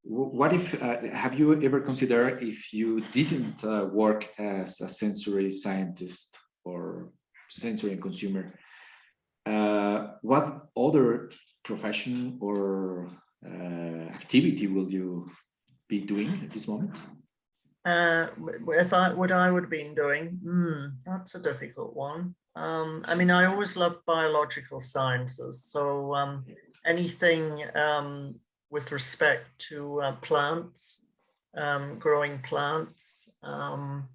what 0.03 0.53
if 0.53 0.81
uh, 0.83 1.03
have 1.03 1.39
you 1.39 1.61
ever 1.63 1.81
considered 1.81 2.43
if 2.43 2.73
you 2.73 3.01
didn't 3.13 3.65
uh, 3.65 3.89
work 3.93 4.29
as 4.39 4.81
a 4.81 4.89
sensory 4.89 5.51
scientist 5.51 6.39
or 6.65 7.13
sensory 7.49 7.93
and 7.93 8.03
consumer? 8.03 8.55
Uh, 9.45 10.09
what 10.23 10.67
other 10.77 11.31
profession 11.65 12.39
or 12.41 13.11
uh, 13.47 14.09
activity 14.19 14.67
will 14.67 14.91
you 14.91 15.31
be 15.89 16.01
doing 16.01 16.29
at 16.43 16.51
this 16.51 16.67
moment? 16.67 16.99
Uh, 17.85 18.27
if 18.69 18.93
I 18.93 19.13
what 19.13 19.31
I 19.31 19.51
would 19.51 19.65
have 19.65 19.71
been 19.71 19.95
doing, 19.95 20.41
hmm, 20.43 20.87
that's 21.05 21.35
a 21.35 21.39
difficult 21.39 21.95
one. 21.95 22.35
Um, 22.57 23.05
I 23.07 23.15
mean, 23.15 23.31
I 23.31 23.45
always 23.45 23.77
loved 23.77 24.05
biological 24.07 24.81
sciences, 24.81 25.65
so 25.65 26.15
um, 26.15 26.45
anything 26.87 27.63
um, 27.75 28.37
with 28.71 28.91
respect 28.93 29.47
to 29.69 30.01
uh, 30.01 30.13
plants, 30.17 31.03
um, 31.57 31.99
growing 31.99 32.39
plants. 32.41 33.29
Um, 33.43 34.09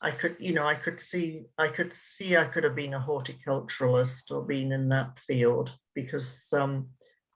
I 0.00 0.10
could, 0.10 0.36
you 0.38 0.52
know, 0.54 0.66
I 0.66 0.74
could 0.74 1.00
see, 1.00 1.44
I 1.58 1.68
could 1.68 1.92
see, 1.92 2.36
I 2.36 2.44
could 2.44 2.64
have 2.64 2.74
been 2.74 2.94
a 2.94 3.00
horticulturalist 3.00 4.30
or 4.30 4.42
been 4.42 4.72
in 4.72 4.88
that 4.88 5.18
field 5.18 5.70
because 5.94 6.48
um, 6.52 6.88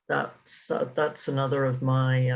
that's 0.08 0.70
uh, 0.70 0.88
that's 0.94 1.28
another 1.28 1.64
of 1.66 1.82
my 1.82 2.30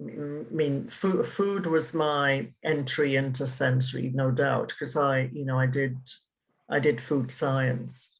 I 0.00 0.44
mean, 0.50 0.88
food, 0.88 1.26
food 1.26 1.66
was 1.66 1.92
my 1.92 2.48
entry 2.64 3.16
into 3.16 3.46
sensory, 3.46 4.10
no 4.14 4.30
doubt, 4.30 4.68
because 4.68 4.96
I, 4.96 5.28
you 5.32 5.44
know, 5.44 5.58
I 5.58 5.66
did, 5.66 5.98
I 6.70 6.78
did 6.78 7.00
food 7.00 7.30
science, 7.30 8.10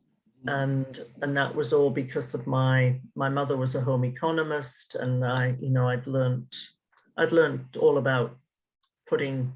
and 0.47 1.05
and 1.23 1.37
that 1.37 1.55
was 1.55 1.73
all 1.73 1.91
because 1.91 2.35
of 2.35 2.47
my 2.47 3.01
my 3.15 3.29
mother 3.29 3.57
was 3.57 3.75
a 3.75 3.81
home 3.81 4.05
economist, 4.05 4.97
and 4.97 5.25
I, 5.25 5.57
you 5.61 5.71
know, 5.71 5.89
I'd 5.89 6.07
learned, 6.07 6.55
I'd 7.17 7.33
learned 7.33 7.77
all 7.79 7.99
about 7.99 8.37
putting 9.09 9.53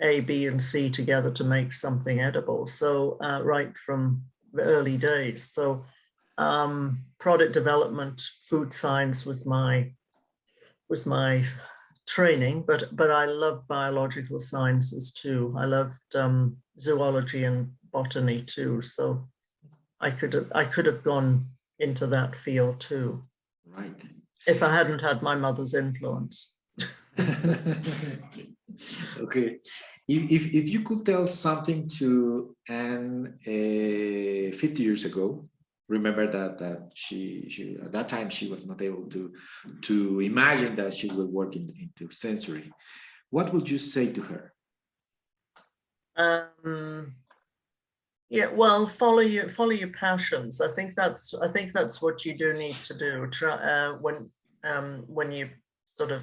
A, 0.00 0.20
B, 0.20 0.46
and 0.46 0.62
C 0.62 0.90
together 0.90 1.30
to 1.32 1.44
make 1.44 1.72
something 1.72 2.20
edible. 2.20 2.66
So 2.66 3.18
uh, 3.22 3.42
right 3.42 3.76
from 3.84 4.22
the 4.52 4.62
early 4.62 4.96
days, 4.96 5.50
so 5.50 5.84
um, 6.38 7.04
product 7.18 7.52
development, 7.52 8.22
food 8.48 8.72
science 8.72 9.26
was 9.26 9.44
my 9.46 9.92
was 10.88 11.04
my 11.04 11.44
training, 12.06 12.62
but 12.66 12.94
but 12.94 13.10
I 13.10 13.24
love 13.26 13.66
biological 13.66 14.38
sciences 14.38 15.12
too. 15.12 15.54
I 15.58 15.64
loved 15.64 16.14
um, 16.14 16.58
zoology 16.80 17.44
and 17.44 17.72
botany 17.96 18.38
too. 18.42 18.82
So 18.82 19.02
I 20.06 20.10
could 20.18 20.32
have 20.38 20.48
I 20.62 20.64
could 20.72 20.86
have 20.90 21.02
gone 21.10 21.30
into 21.86 22.06
that 22.14 22.30
field 22.44 22.76
too 22.80 23.08
Right. 23.78 24.00
if 24.46 24.62
I 24.62 24.70
hadn't 24.78 25.02
had 25.08 25.18
my 25.30 25.36
mother's 25.46 25.74
influence. 25.74 26.36
okay. 29.24 29.48
If, 30.08 30.22
if, 30.36 30.42
if 30.60 30.66
you 30.74 30.80
could 30.86 31.02
tell 31.04 31.26
something 31.26 31.80
to 31.98 32.08
Anne 32.68 33.38
uh, 33.46 34.56
50 34.56 34.82
years 34.88 35.04
ago, 35.04 35.26
remember 35.88 36.26
that 36.36 36.52
that 36.58 36.80
she, 36.94 37.48
she 37.54 37.64
at 37.86 37.92
that 37.92 38.08
time 38.08 38.28
she 38.28 38.46
was 38.54 38.62
not 38.70 38.80
able 38.88 39.06
to 39.14 39.32
to 39.88 39.96
imagine 40.32 40.72
that 40.76 40.92
she 40.98 41.08
will 41.16 41.30
work 41.38 41.52
in, 41.56 41.66
into 41.84 42.04
sensory. 42.24 42.66
What 43.36 43.52
would 43.52 43.66
you 43.72 43.78
say 43.78 44.06
to 44.16 44.22
her? 44.30 44.44
Um, 46.24 47.14
yeah, 48.28 48.46
well, 48.52 48.88
follow 48.88 49.20
your 49.20 49.48
follow 49.48 49.70
your 49.70 49.92
passions. 49.92 50.60
I 50.60 50.72
think 50.72 50.94
that's 50.94 51.32
I 51.34 51.48
think 51.48 51.72
that's 51.72 52.02
what 52.02 52.24
you 52.24 52.36
do 52.36 52.54
need 52.54 52.74
to 52.84 52.94
do. 52.94 53.28
Try 53.30 53.54
uh, 53.54 53.92
when 53.94 54.30
um, 54.64 55.04
when 55.06 55.30
you 55.30 55.50
sort 55.86 56.10
of 56.10 56.22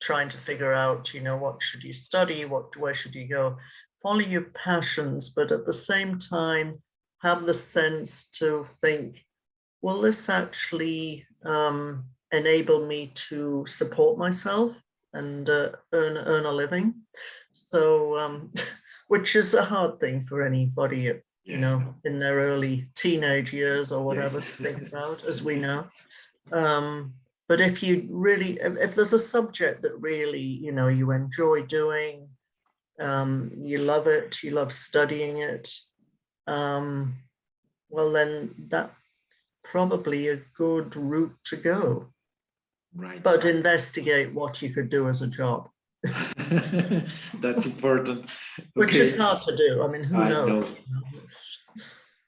trying 0.00 0.28
to 0.28 0.36
figure 0.36 0.72
out, 0.72 1.14
you 1.14 1.20
know, 1.20 1.36
what 1.36 1.62
should 1.62 1.84
you 1.84 1.92
study, 1.92 2.44
what 2.44 2.76
where 2.76 2.94
should 2.94 3.14
you 3.14 3.28
go. 3.28 3.56
Follow 4.02 4.18
your 4.18 4.46
passions, 4.64 5.30
but 5.30 5.52
at 5.52 5.64
the 5.64 5.72
same 5.72 6.18
time, 6.18 6.82
have 7.20 7.46
the 7.46 7.54
sense 7.54 8.24
to 8.24 8.66
think, 8.80 9.24
will 9.80 10.00
this 10.00 10.28
actually 10.28 11.24
um, 11.44 12.04
enable 12.32 12.84
me 12.84 13.12
to 13.14 13.64
support 13.68 14.18
myself 14.18 14.72
and 15.12 15.48
uh, 15.48 15.70
earn 15.92 16.16
earn 16.16 16.46
a 16.46 16.52
living? 16.52 16.94
So. 17.52 18.18
Um, 18.18 18.52
which 19.12 19.36
is 19.36 19.52
a 19.52 19.62
hard 19.62 20.00
thing 20.00 20.24
for 20.28 20.38
anybody, 20.42 21.00
you 21.00 21.20
Yeah. 21.44 21.58
know, 21.60 21.94
in 22.08 22.18
their 22.18 22.36
early 22.50 22.88
teenage 22.94 23.52
years 23.52 23.92
or 23.92 24.00
whatever 24.08 24.38
Yes. 24.40 24.46
to 24.56 24.62
think 24.62 24.78
about, 24.88 25.18
as 25.26 25.42
we 25.42 25.56
know. 25.56 25.80
Um, 26.50 27.12
but 27.46 27.60
if 27.60 27.82
you 27.82 27.92
really, 28.08 28.52
if, 28.66 28.74
if 28.86 28.94
there's 28.94 29.12
a 29.12 29.18
subject 29.34 29.82
that 29.82 30.00
really, 30.10 30.40
you 30.66 30.72
know, 30.72 30.88
you 30.88 31.10
enjoy 31.10 31.58
doing, 31.80 32.14
um, 33.08 33.32
you 33.70 33.78
love 33.92 34.06
it, 34.06 34.42
you 34.42 34.50
love 34.52 34.72
studying 34.72 35.36
it, 35.52 35.66
um, 36.46 37.14
well, 37.90 38.10
then 38.12 38.54
that's 38.68 38.94
probably 39.62 40.28
a 40.28 40.40
good 40.56 40.96
route 40.96 41.36
to 41.50 41.56
go. 41.56 41.82
Right. 42.94 43.22
But 43.22 43.44
investigate 43.44 44.32
what 44.32 44.62
you 44.62 44.70
could 44.74 44.88
do 44.88 45.02
as 45.10 45.20
a 45.20 45.26
job, 45.26 45.68
That's 47.40 47.66
important. 47.66 48.30
which 48.74 48.94
is 48.94 49.12
Okay. 49.12 49.22
hard 49.22 49.42
to 49.46 49.56
do. 49.56 49.82
I 49.82 49.86
mean, 49.90 50.04
who 50.04 50.16
I 50.16 50.28
knows? 50.28 50.48
know. 50.48 50.60
know? 50.60 50.68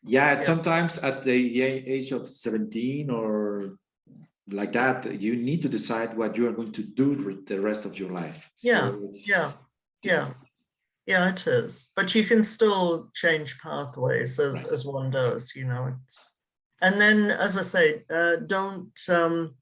Yeah, 0.02 0.34
Yeah. 0.34 0.40
sometimes 0.40 0.98
at 0.98 1.22
the 1.22 1.62
age 1.62 2.12
of 2.12 2.28
17 2.28 3.10
or 3.10 3.78
like 4.50 4.72
that, 4.72 5.20
you 5.20 5.36
need 5.36 5.62
to 5.62 5.68
decide 5.68 6.16
what 6.16 6.36
you 6.36 6.46
are 6.48 6.52
going 6.52 6.72
to 6.72 6.82
do 6.82 7.12
with 7.24 7.46
the 7.46 7.60
rest 7.60 7.84
of 7.86 7.98
your 7.98 8.10
life. 8.10 8.50
Yeah, 8.62 8.90
So 8.90 9.10
yeah, 9.32 9.52
Yeah, 10.02 10.34
yeah, 11.06 11.30
it 11.30 11.46
is. 11.46 11.86
But 11.96 12.14
you 12.14 12.24
can 12.26 12.44
still 12.44 13.10
change 13.14 13.58
pathways 13.62 14.38
as 14.38 14.64
Right. 14.64 14.72
as 14.72 14.84
one 14.84 15.10
does, 15.10 15.52
you 15.56 15.64
know. 15.64 15.96
It's 16.04 16.32
and 16.82 17.00
then, 17.00 17.30
as 17.30 17.56
I 17.56 17.62
say, 17.62 18.04
uh, 18.10 18.36
don't 18.46 18.92
um, 19.08 19.54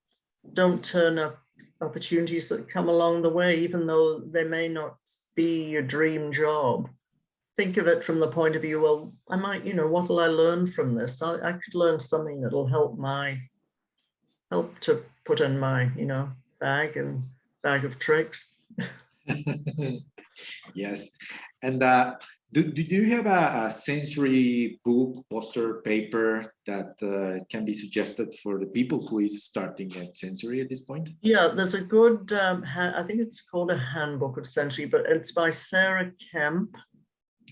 don't 0.52 0.82
turn 0.84 1.18
up 1.18 1.38
opportunities 1.82 2.48
that 2.48 2.68
come 2.68 2.88
along 2.88 3.22
the 3.22 3.30
way, 3.30 3.58
even 3.58 3.86
though 3.86 4.20
they 4.20 4.44
may 4.44 4.68
not 4.68 4.96
be 5.34 5.64
your 5.64 5.82
dream 5.82 6.32
job. 6.32 6.88
Think 7.56 7.76
of 7.76 7.86
it 7.86 8.02
from 8.02 8.18
the 8.18 8.28
point 8.28 8.56
of 8.56 8.62
view. 8.62 8.80
Well, 8.80 9.12
I 9.28 9.36
might, 9.36 9.64
you 9.64 9.74
know, 9.74 9.86
what 9.86 10.08
will 10.08 10.20
I 10.20 10.26
learn 10.26 10.66
from 10.66 10.94
this? 10.94 11.20
I, 11.20 11.34
I 11.34 11.52
could 11.52 11.74
learn 11.74 12.00
something 12.00 12.40
that'll 12.40 12.66
help 12.66 12.98
my 12.98 13.38
help 14.50 14.78
to 14.80 15.02
put 15.24 15.40
in 15.40 15.58
my, 15.58 15.90
you 15.96 16.06
know, 16.06 16.28
bag 16.60 16.96
and 16.96 17.22
bag 17.62 17.84
of 17.84 17.98
tricks. 17.98 18.46
yes. 20.74 21.08
And 21.62 21.82
uh, 21.82 22.16
do, 22.52 22.64
do 22.64 22.82
you 22.82 23.04
have 23.16 23.26
a, 23.26 23.66
a 23.66 23.70
sensory 23.70 24.78
book, 24.84 25.24
poster, 25.30 25.80
paper 25.82 26.52
that 26.66 26.92
uh, 27.02 27.42
can 27.50 27.64
be 27.64 27.72
suggested 27.72 28.34
for 28.42 28.58
the 28.58 28.66
people 28.66 29.06
who 29.06 29.20
is 29.20 29.44
starting 29.44 29.94
at 29.96 30.16
sensory 30.16 30.60
at 30.60 30.68
this 30.68 30.82
point? 30.82 31.08
Yeah, 31.22 31.48
there's 31.56 31.74
a 31.74 31.80
good, 31.80 32.32
um, 32.32 32.64
I 32.76 33.02
think 33.06 33.20
it's 33.20 33.40
called 33.40 33.70
a 33.70 33.78
handbook 33.78 34.36
of 34.36 34.46
sensory, 34.46 34.84
but 34.84 35.06
it's 35.06 35.32
by 35.32 35.50
Sarah 35.50 36.12
Kemp, 36.30 36.76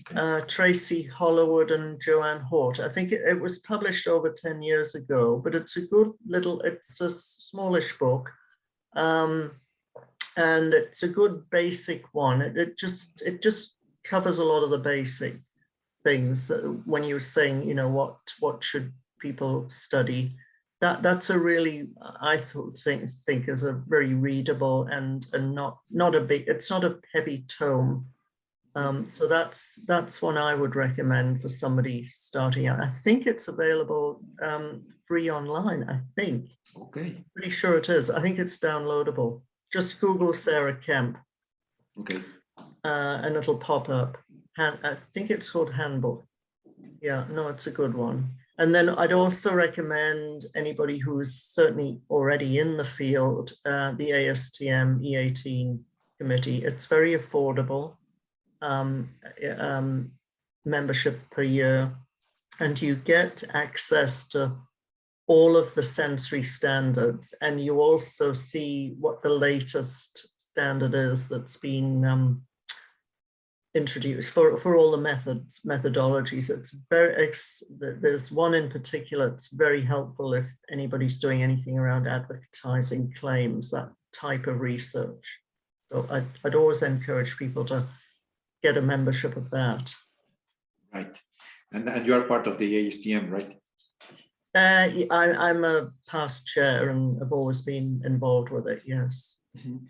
Okay. 0.09 0.19
uh, 0.19 0.41
Tracey 0.47 1.03
Hollowood 1.03 1.69
and 1.69 2.01
Joanne 2.01 2.41
Hort. 2.41 2.79
I 2.79 2.89
think 2.89 3.11
it, 3.11 3.21
it 3.27 3.39
was 3.39 3.59
published 3.59 4.07
over 4.07 4.31
10 4.31 4.61
years 4.61 4.95
ago, 4.95 5.39
but 5.43 5.53
it's 5.53 5.77
a 5.77 5.81
good 5.81 6.11
little, 6.25 6.61
it's 6.61 6.99
a 7.01 7.09
smallish 7.09 7.97
book. 7.99 8.29
Um, 8.95 9.51
and 10.37 10.73
it's 10.73 11.03
a 11.03 11.07
good 11.07 11.43
basic 11.49 12.03
one. 12.13 12.41
It, 12.41 12.57
it 12.57 12.79
just, 12.79 13.21
it 13.21 13.43
just 13.43 13.73
covers 14.03 14.37
a 14.37 14.43
lot 14.43 14.63
of 14.63 14.69
the 14.69 14.77
basic 14.77 15.37
things 16.03 16.51
when 16.85 17.03
you're 17.03 17.19
saying, 17.19 17.67
you 17.67 17.75
know, 17.75 17.89
what, 17.89 18.17
what 18.39 18.63
should 18.63 18.93
people 19.19 19.67
study? 19.69 20.35
that 20.81 21.03
that's 21.03 21.29
a 21.29 21.37
really 21.39 21.89
I 22.19 22.37
thought 22.37 22.73
think 22.83 23.09
think 23.25 23.47
is 23.47 23.63
a 23.63 23.73
very 23.87 24.13
readable 24.15 24.87
and 24.91 25.25
and 25.31 25.53
not 25.55 25.77
not 25.91 26.15
a 26.15 26.21
big 26.21 26.45
it's 26.47 26.69
not 26.69 26.83
a 26.83 26.97
heavy 27.13 27.45
tome. 27.47 28.07
Um, 28.73 29.07
so 29.09 29.27
that's 29.27 29.79
that's 29.85 30.21
one 30.21 30.37
I 30.37 30.55
would 30.55 30.75
recommend 30.75 31.41
for 31.41 31.49
somebody 31.49 32.05
starting 32.05 32.67
out. 32.67 32.79
I 32.79 32.89
think 32.89 33.27
it's 33.27 33.47
available 33.47 34.21
um, 34.41 34.83
free 35.07 35.29
online. 35.29 35.87
I 35.89 35.99
think 36.19 36.49
Okay. 36.75 37.23
pretty 37.35 37.51
sure 37.51 37.77
it 37.77 37.89
is. 37.89 38.09
I 38.09 38.21
think 38.21 38.39
it's 38.39 38.57
downloadable. 38.57 39.41
Just 39.71 39.99
Google 39.99 40.33
Sarah 40.33 40.75
Kemp 40.75 41.17
Okay. 41.99 42.23
Uh, 42.83 43.21
and 43.23 43.35
it'll 43.35 43.57
pop 43.57 43.89
up. 43.89 44.17
I 44.57 44.97
think 45.13 45.29
it's 45.29 45.49
called 45.49 45.73
Handbook. 45.73 46.25
Yeah, 47.01 47.25
no, 47.31 47.47
it's 47.47 47.67
a 47.67 47.71
good 47.71 47.93
one. 47.93 48.31
And 48.57 48.75
then 48.75 48.89
I'd 48.89 49.13
also 49.13 49.53
recommend 49.53 50.45
anybody 50.55 50.97
who's 50.97 51.33
certainly 51.33 52.01
already 52.09 52.59
in 52.59 52.77
the 52.77 52.85
field, 52.85 53.53
uh, 53.65 53.93
the 53.93 54.11
ASTM 54.11 55.01
E18 55.01 55.79
committee. 56.19 56.63
It's 56.63 56.85
very 56.85 57.17
affordable. 57.17 57.95
Um, 58.61 59.09
uh, 59.43 59.55
um, 59.59 60.11
membership 60.65 61.19
per 61.31 61.43
year, 61.43 61.91
and 62.59 62.79
you 62.79 62.95
get 62.95 63.43
access 63.53 64.27
to 64.29 64.55
all 65.27 65.57
of 65.57 65.73
the 65.73 65.83
sensory 65.83 66.43
standards, 66.43 67.33
and 67.41 67.63
you 67.63 67.81
also 67.81 68.33
see 68.33 68.95
what 68.99 69.23
the 69.23 69.29
latest 69.29 70.27
standard 70.37 70.93
is 70.93 71.27
that's 71.27 71.57
been 71.57 72.05
um, 72.05 72.43
introduced 73.73 74.31
for, 74.31 74.57
for 74.57 74.75
all 74.75 74.91
the 74.91 74.97
methods, 74.97 75.61
methodologies. 75.65 76.49
It's 76.49 76.75
very, 76.89 77.27
th- 77.27 77.95
there's 78.01 78.31
one 78.31 78.53
in 78.53 78.69
particular, 78.69 79.27
it's 79.27 79.47
very 79.47 79.83
helpful 79.83 80.33
if 80.33 80.45
anybody's 80.71 81.19
doing 81.19 81.41
anything 81.41 81.77
around 81.77 82.07
advertising 82.07 83.13
claims, 83.17 83.71
that 83.71 83.89
type 84.13 84.47
of 84.47 84.59
research. 84.59 85.39
So 85.87 86.05
I'd, 86.09 86.27
I'd 86.43 86.55
always 86.55 86.81
encourage 86.81 87.37
people 87.37 87.63
to 87.65 87.85
get 88.61 88.77
a 88.77 88.81
membership 88.81 89.37
of 89.37 89.49
that. 89.51 89.93
Right. 90.93 91.19
And, 91.71 91.87
and 91.87 92.05
you 92.05 92.13
are 92.13 92.23
part 92.23 92.47
of 92.47 92.57
the 92.57 92.87
ASTM, 92.87 93.31
right? 93.31 93.55
Uh, 94.53 94.89
I'm 95.09 95.63
a 95.63 95.91
past 96.09 96.45
chair 96.45 96.89
and 96.89 97.21
I've 97.21 97.31
always 97.31 97.61
been 97.61 98.01
involved 98.05 98.49
with 98.49 98.67
it, 98.67 98.83
yes. 98.85 99.37
Mhm. 99.57 99.87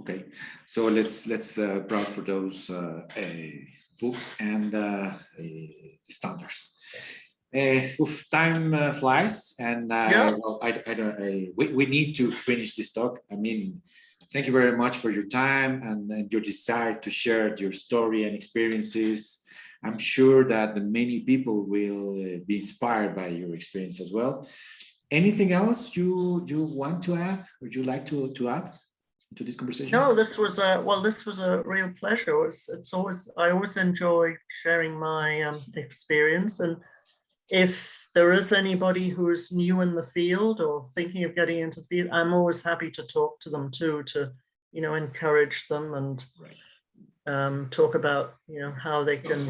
Okay, 0.00 0.24
so 0.66 0.88
let's 0.88 1.26
let's 1.26 1.58
uh, 1.58 1.80
browse 1.88 2.08
for 2.08 2.22
those 2.22 2.68
uh, 2.68 3.02
uh, 3.16 3.22
books 4.00 4.30
and 4.40 4.74
uh, 4.74 5.12
uh, 5.38 5.42
standards. 6.08 6.74
Uh, 7.54 7.88
oof, 8.00 8.24
time 8.30 8.74
uh, 8.74 8.92
flies, 8.92 9.54
and 9.58 9.92
uh, 9.92 10.08
Yeah. 10.10 10.30
well, 10.42 10.58
I, 10.62 10.82
I 10.86 10.94
don't. 10.94 11.16
I, 11.22 11.48
we, 11.56 11.68
we 11.72 11.86
need 11.86 12.14
to 12.14 12.30
finish 12.30 12.74
this 12.74 12.92
talk. 12.92 13.20
I 13.30 13.36
mean, 13.36 13.80
thank 14.32 14.46
you 14.46 14.52
very 14.52 14.76
much 14.76 14.96
for 14.96 15.10
your 15.10 15.26
time 15.28 15.82
and, 15.82 16.10
and 16.10 16.32
your 16.32 16.42
desire 16.42 16.94
to 16.94 17.10
share 17.10 17.54
your 17.56 17.72
story 17.72 18.24
and 18.24 18.34
experiences. 18.34 19.40
I'm 19.84 19.98
sure 19.98 20.44
that 20.48 20.74
the 20.74 20.80
many 20.80 21.20
people 21.20 21.66
will 21.68 22.14
uh, 22.18 22.38
be 22.46 22.56
inspired 22.56 23.14
by 23.14 23.28
your 23.28 23.54
experience 23.54 24.00
as 24.00 24.10
well. 24.12 24.48
Anything 25.10 25.52
else 25.52 25.96
you 25.96 26.44
you 26.48 26.64
want 26.64 27.02
to 27.04 27.14
add? 27.14 27.44
Would 27.60 27.74
you 27.74 27.84
like 27.84 28.04
to 28.06 28.32
to 28.32 28.48
add 28.48 28.72
to 29.36 29.44
this 29.44 29.56
conversation? 29.56 29.90
No, 29.90 30.14
this 30.14 30.38
was 30.38 30.58
a, 30.58 30.82
well, 30.84 31.02
this 31.02 31.26
was 31.26 31.38
a 31.38 31.62
real 31.64 31.90
pleasure. 31.98 32.46
It's, 32.46 32.68
it's 32.68 32.92
always, 32.92 33.28
I 33.36 33.50
always 33.50 33.76
enjoy 33.76 34.34
sharing 34.62 34.98
my 34.98 35.42
um, 35.42 35.62
experience 35.74 36.60
and 36.60 36.76
if 37.50 38.08
there 38.14 38.32
is 38.32 38.52
anybody 38.52 39.08
who 39.08 39.30
is 39.30 39.52
new 39.52 39.80
in 39.80 39.94
the 39.94 40.06
field 40.06 40.60
or 40.60 40.88
thinking 40.94 41.24
of 41.24 41.34
getting 41.34 41.58
into 41.58 41.82
field, 41.88 42.08
I'm 42.12 42.32
always 42.32 42.62
happy 42.62 42.90
to 42.92 43.02
talk 43.06 43.40
to 43.40 43.50
them 43.50 43.70
too, 43.70 44.02
to, 44.04 44.32
you 44.72 44.80
know, 44.80 44.94
encourage 44.94 45.66
them 45.68 45.94
and 45.94 46.24
um, 47.26 47.68
talk 47.70 47.94
about, 47.94 48.36
you 48.48 48.60
know, 48.60 48.72
how 48.72 49.04
they 49.04 49.16
can. 49.16 49.48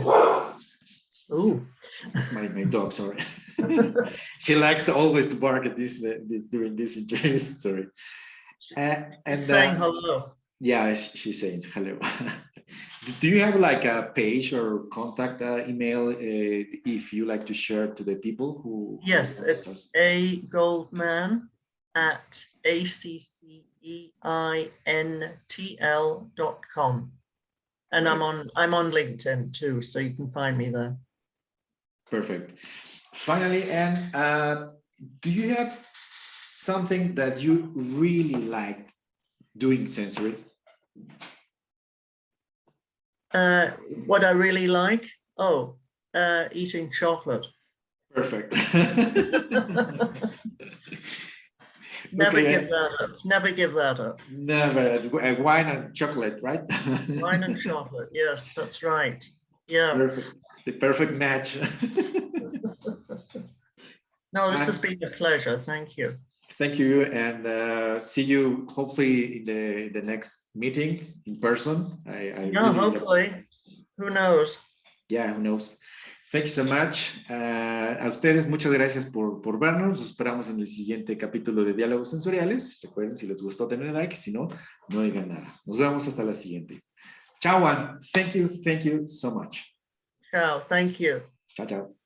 Ooh, 1.33 1.67
That's 2.13 2.33
my, 2.33 2.49
my 2.49 2.65
dog, 2.65 2.93
sorry. 2.93 3.19
she 4.39 4.55
likes 4.55 4.87
to 4.87 4.95
always 4.95 5.27
to 5.29 5.37
bark 5.37 5.67
at 5.67 5.77
this, 5.77 6.05
uh, 6.05 6.19
this 6.27 6.43
during 6.43 6.77
this 6.77 6.97
interview. 6.97 7.39
Sorry. 7.39 7.87
Uh, 8.77 8.97
and 9.27 9.43
saying 9.45 9.77
uh, 9.77 9.79
hello. 9.79 10.33
yeah, 10.61 10.93
she- 10.95 11.17
she's 11.19 11.41
saying 11.41 11.63
hello. 11.73 11.99
Do 13.21 13.29
you 13.29 13.41
have 13.41 13.57
like 13.57 13.85
a 13.85 14.11
page 14.15 14.53
or 14.55 14.85
contact 14.91 15.43
uh, 15.43 15.65
email 15.69 16.09
uh, 16.09 16.17
if 16.19 17.13
you 17.13 17.27
like 17.27 17.45
to 17.47 17.53
share 17.55 17.89
to 17.89 18.03
the 18.03 18.15
people 18.17 18.61
who? 18.63 18.99
Yes, 19.05 19.41
it's 19.41 19.89
a 19.95 20.37
Goldman 20.49 21.51
at 21.95 22.45
E 22.67 22.85
A-C-C-E-I-N-T-L 24.95 26.31
dot 26.37 26.61
com. 26.75 27.13
And 27.93 28.09
I'm 28.09 28.23
on, 28.23 28.51
I'm 28.57 28.75
on 28.75 28.91
LinkedIn 28.91 29.53
too, 29.53 29.81
so 29.83 29.99
you 30.01 30.15
can 30.15 30.31
find 30.31 30.59
me 30.59 30.71
there. 30.71 30.97
Perfect. 32.11 32.59
Finally, 33.13 33.71
and 33.71 34.15
uh, 34.15 34.69
do 35.21 35.31
you 35.31 35.55
have 35.55 35.79
something 36.45 37.15
that 37.15 37.41
you 37.41 37.71
really 37.75 38.35
like 38.35 38.89
doing 39.57 39.87
sensory? 39.87 40.37
Uh, 43.33 43.71
what 44.07 44.25
I 44.25 44.31
really 44.31 44.69
like, 44.69 45.07
oh, 45.39 45.77
uh, 46.15 46.45
eating 46.53 46.91
chocolate. 46.93 47.47
Perfect. 48.15 48.55
Never 52.13 52.39
Okay, 52.39 52.49
give 52.49 52.69
that 52.69 52.91
up, 53.01 53.11
never 53.25 53.51
give 53.51 53.75
that 53.75 53.99
up. 53.99 54.21
Never. 54.31 55.01
Uh, 55.21 55.35
Wine 55.43 55.67
and 55.67 55.95
chocolate, 55.95 56.39
right? 56.43 56.61
Wine 57.09 57.43
and 57.43 57.61
chocolate, 57.61 58.11
yes, 58.13 58.53
that's 58.55 58.83
right. 58.83 59.25
Yeah, 59.67 59.95
Perfect. 59.95 60.35
The 60.67 60.73
perfect 60.73 61.13
match. 61.13 61.57
no, 64.33 64.51
this 64.51 64.61
has 64.61 64.79
been 64.79 65.03
a 65.03 65.11
pleasure, 65.11 65.63
thank 65.67 65.97
you. 65.97 66.17
Thank 66.59 66.79
you, 66.79 67.03
and 67.03 67.47
uh, 67.47 68.05
see 68.05 68.23
you 68.23 68.67
hopefully 68.69 69.39
in 69.39 69.45
the 69.45 69.89
the 69.93 70.03
next 70.03 70.51
meeting 70.55 71.15
in 71.27 71.41
person. 71.41 71.99
I, 72.07 72.11
I 72.11 72.51
Yeah, 72.53 72.71
really- 72.71 72.79
hopefully, 72.79 73.47
who 73.99 74.11
knows? 74.11 74.59
Yeah, 75.09 75.33
who 75.35 75.43
knows. 75.43 75.77
Thank 76.31 76.45
you 76.47 76.51
so 76.53 76.65
much. 76.65 77.13
Uh, 77.29 77.97
a 78.01 78.09
ustedes, 78.09 78.47
muchas 78.47 78.73
gracias 78.73 79.05
por, 79.05 79.41
por 79.43 79.59
vernos. 79.59 79.93
Los 80.01 80.07
esperamos 80.07 80.49
en 80.49 80.59
el 80.61 80.67
siguiente 80.67 81.17
capítulo 81.19 81.65
de 81.65 81.75
Diálogos 81.75 82.11
Sensoriales. 82.11 82.81
Recuerden, 82.83 83.17
si 83.17 83.27
les 83.27 83.41
gustó, 83.43 83.67
tener 83.69 83.93
like. 83.93 84.17
Si 84.17 84.33
no, 84.33 84.49
no 84.89 85.03
digan 85.03 85.29
nada. 85.29 85.61
Nos 85.67 85.79
vemos 85.79 86.07
hasta 86.09 86.23
la 86.25 86.33
siguiente. 86.33 86.83
Chao, 87.41 87.61
Juan. 87.61 87.99
Thank 88.13 88.35
you. 88.35 88.49
Thank 88.49 88.85
you 88.85 89.07
so 89.07 89.31
much. 89.31 89.59
Ciao, 90.31 90.61
thank 90.69 90.99
you. 90.99 91.21
Chao, 91.57 91.67
chao. 91.67 92.04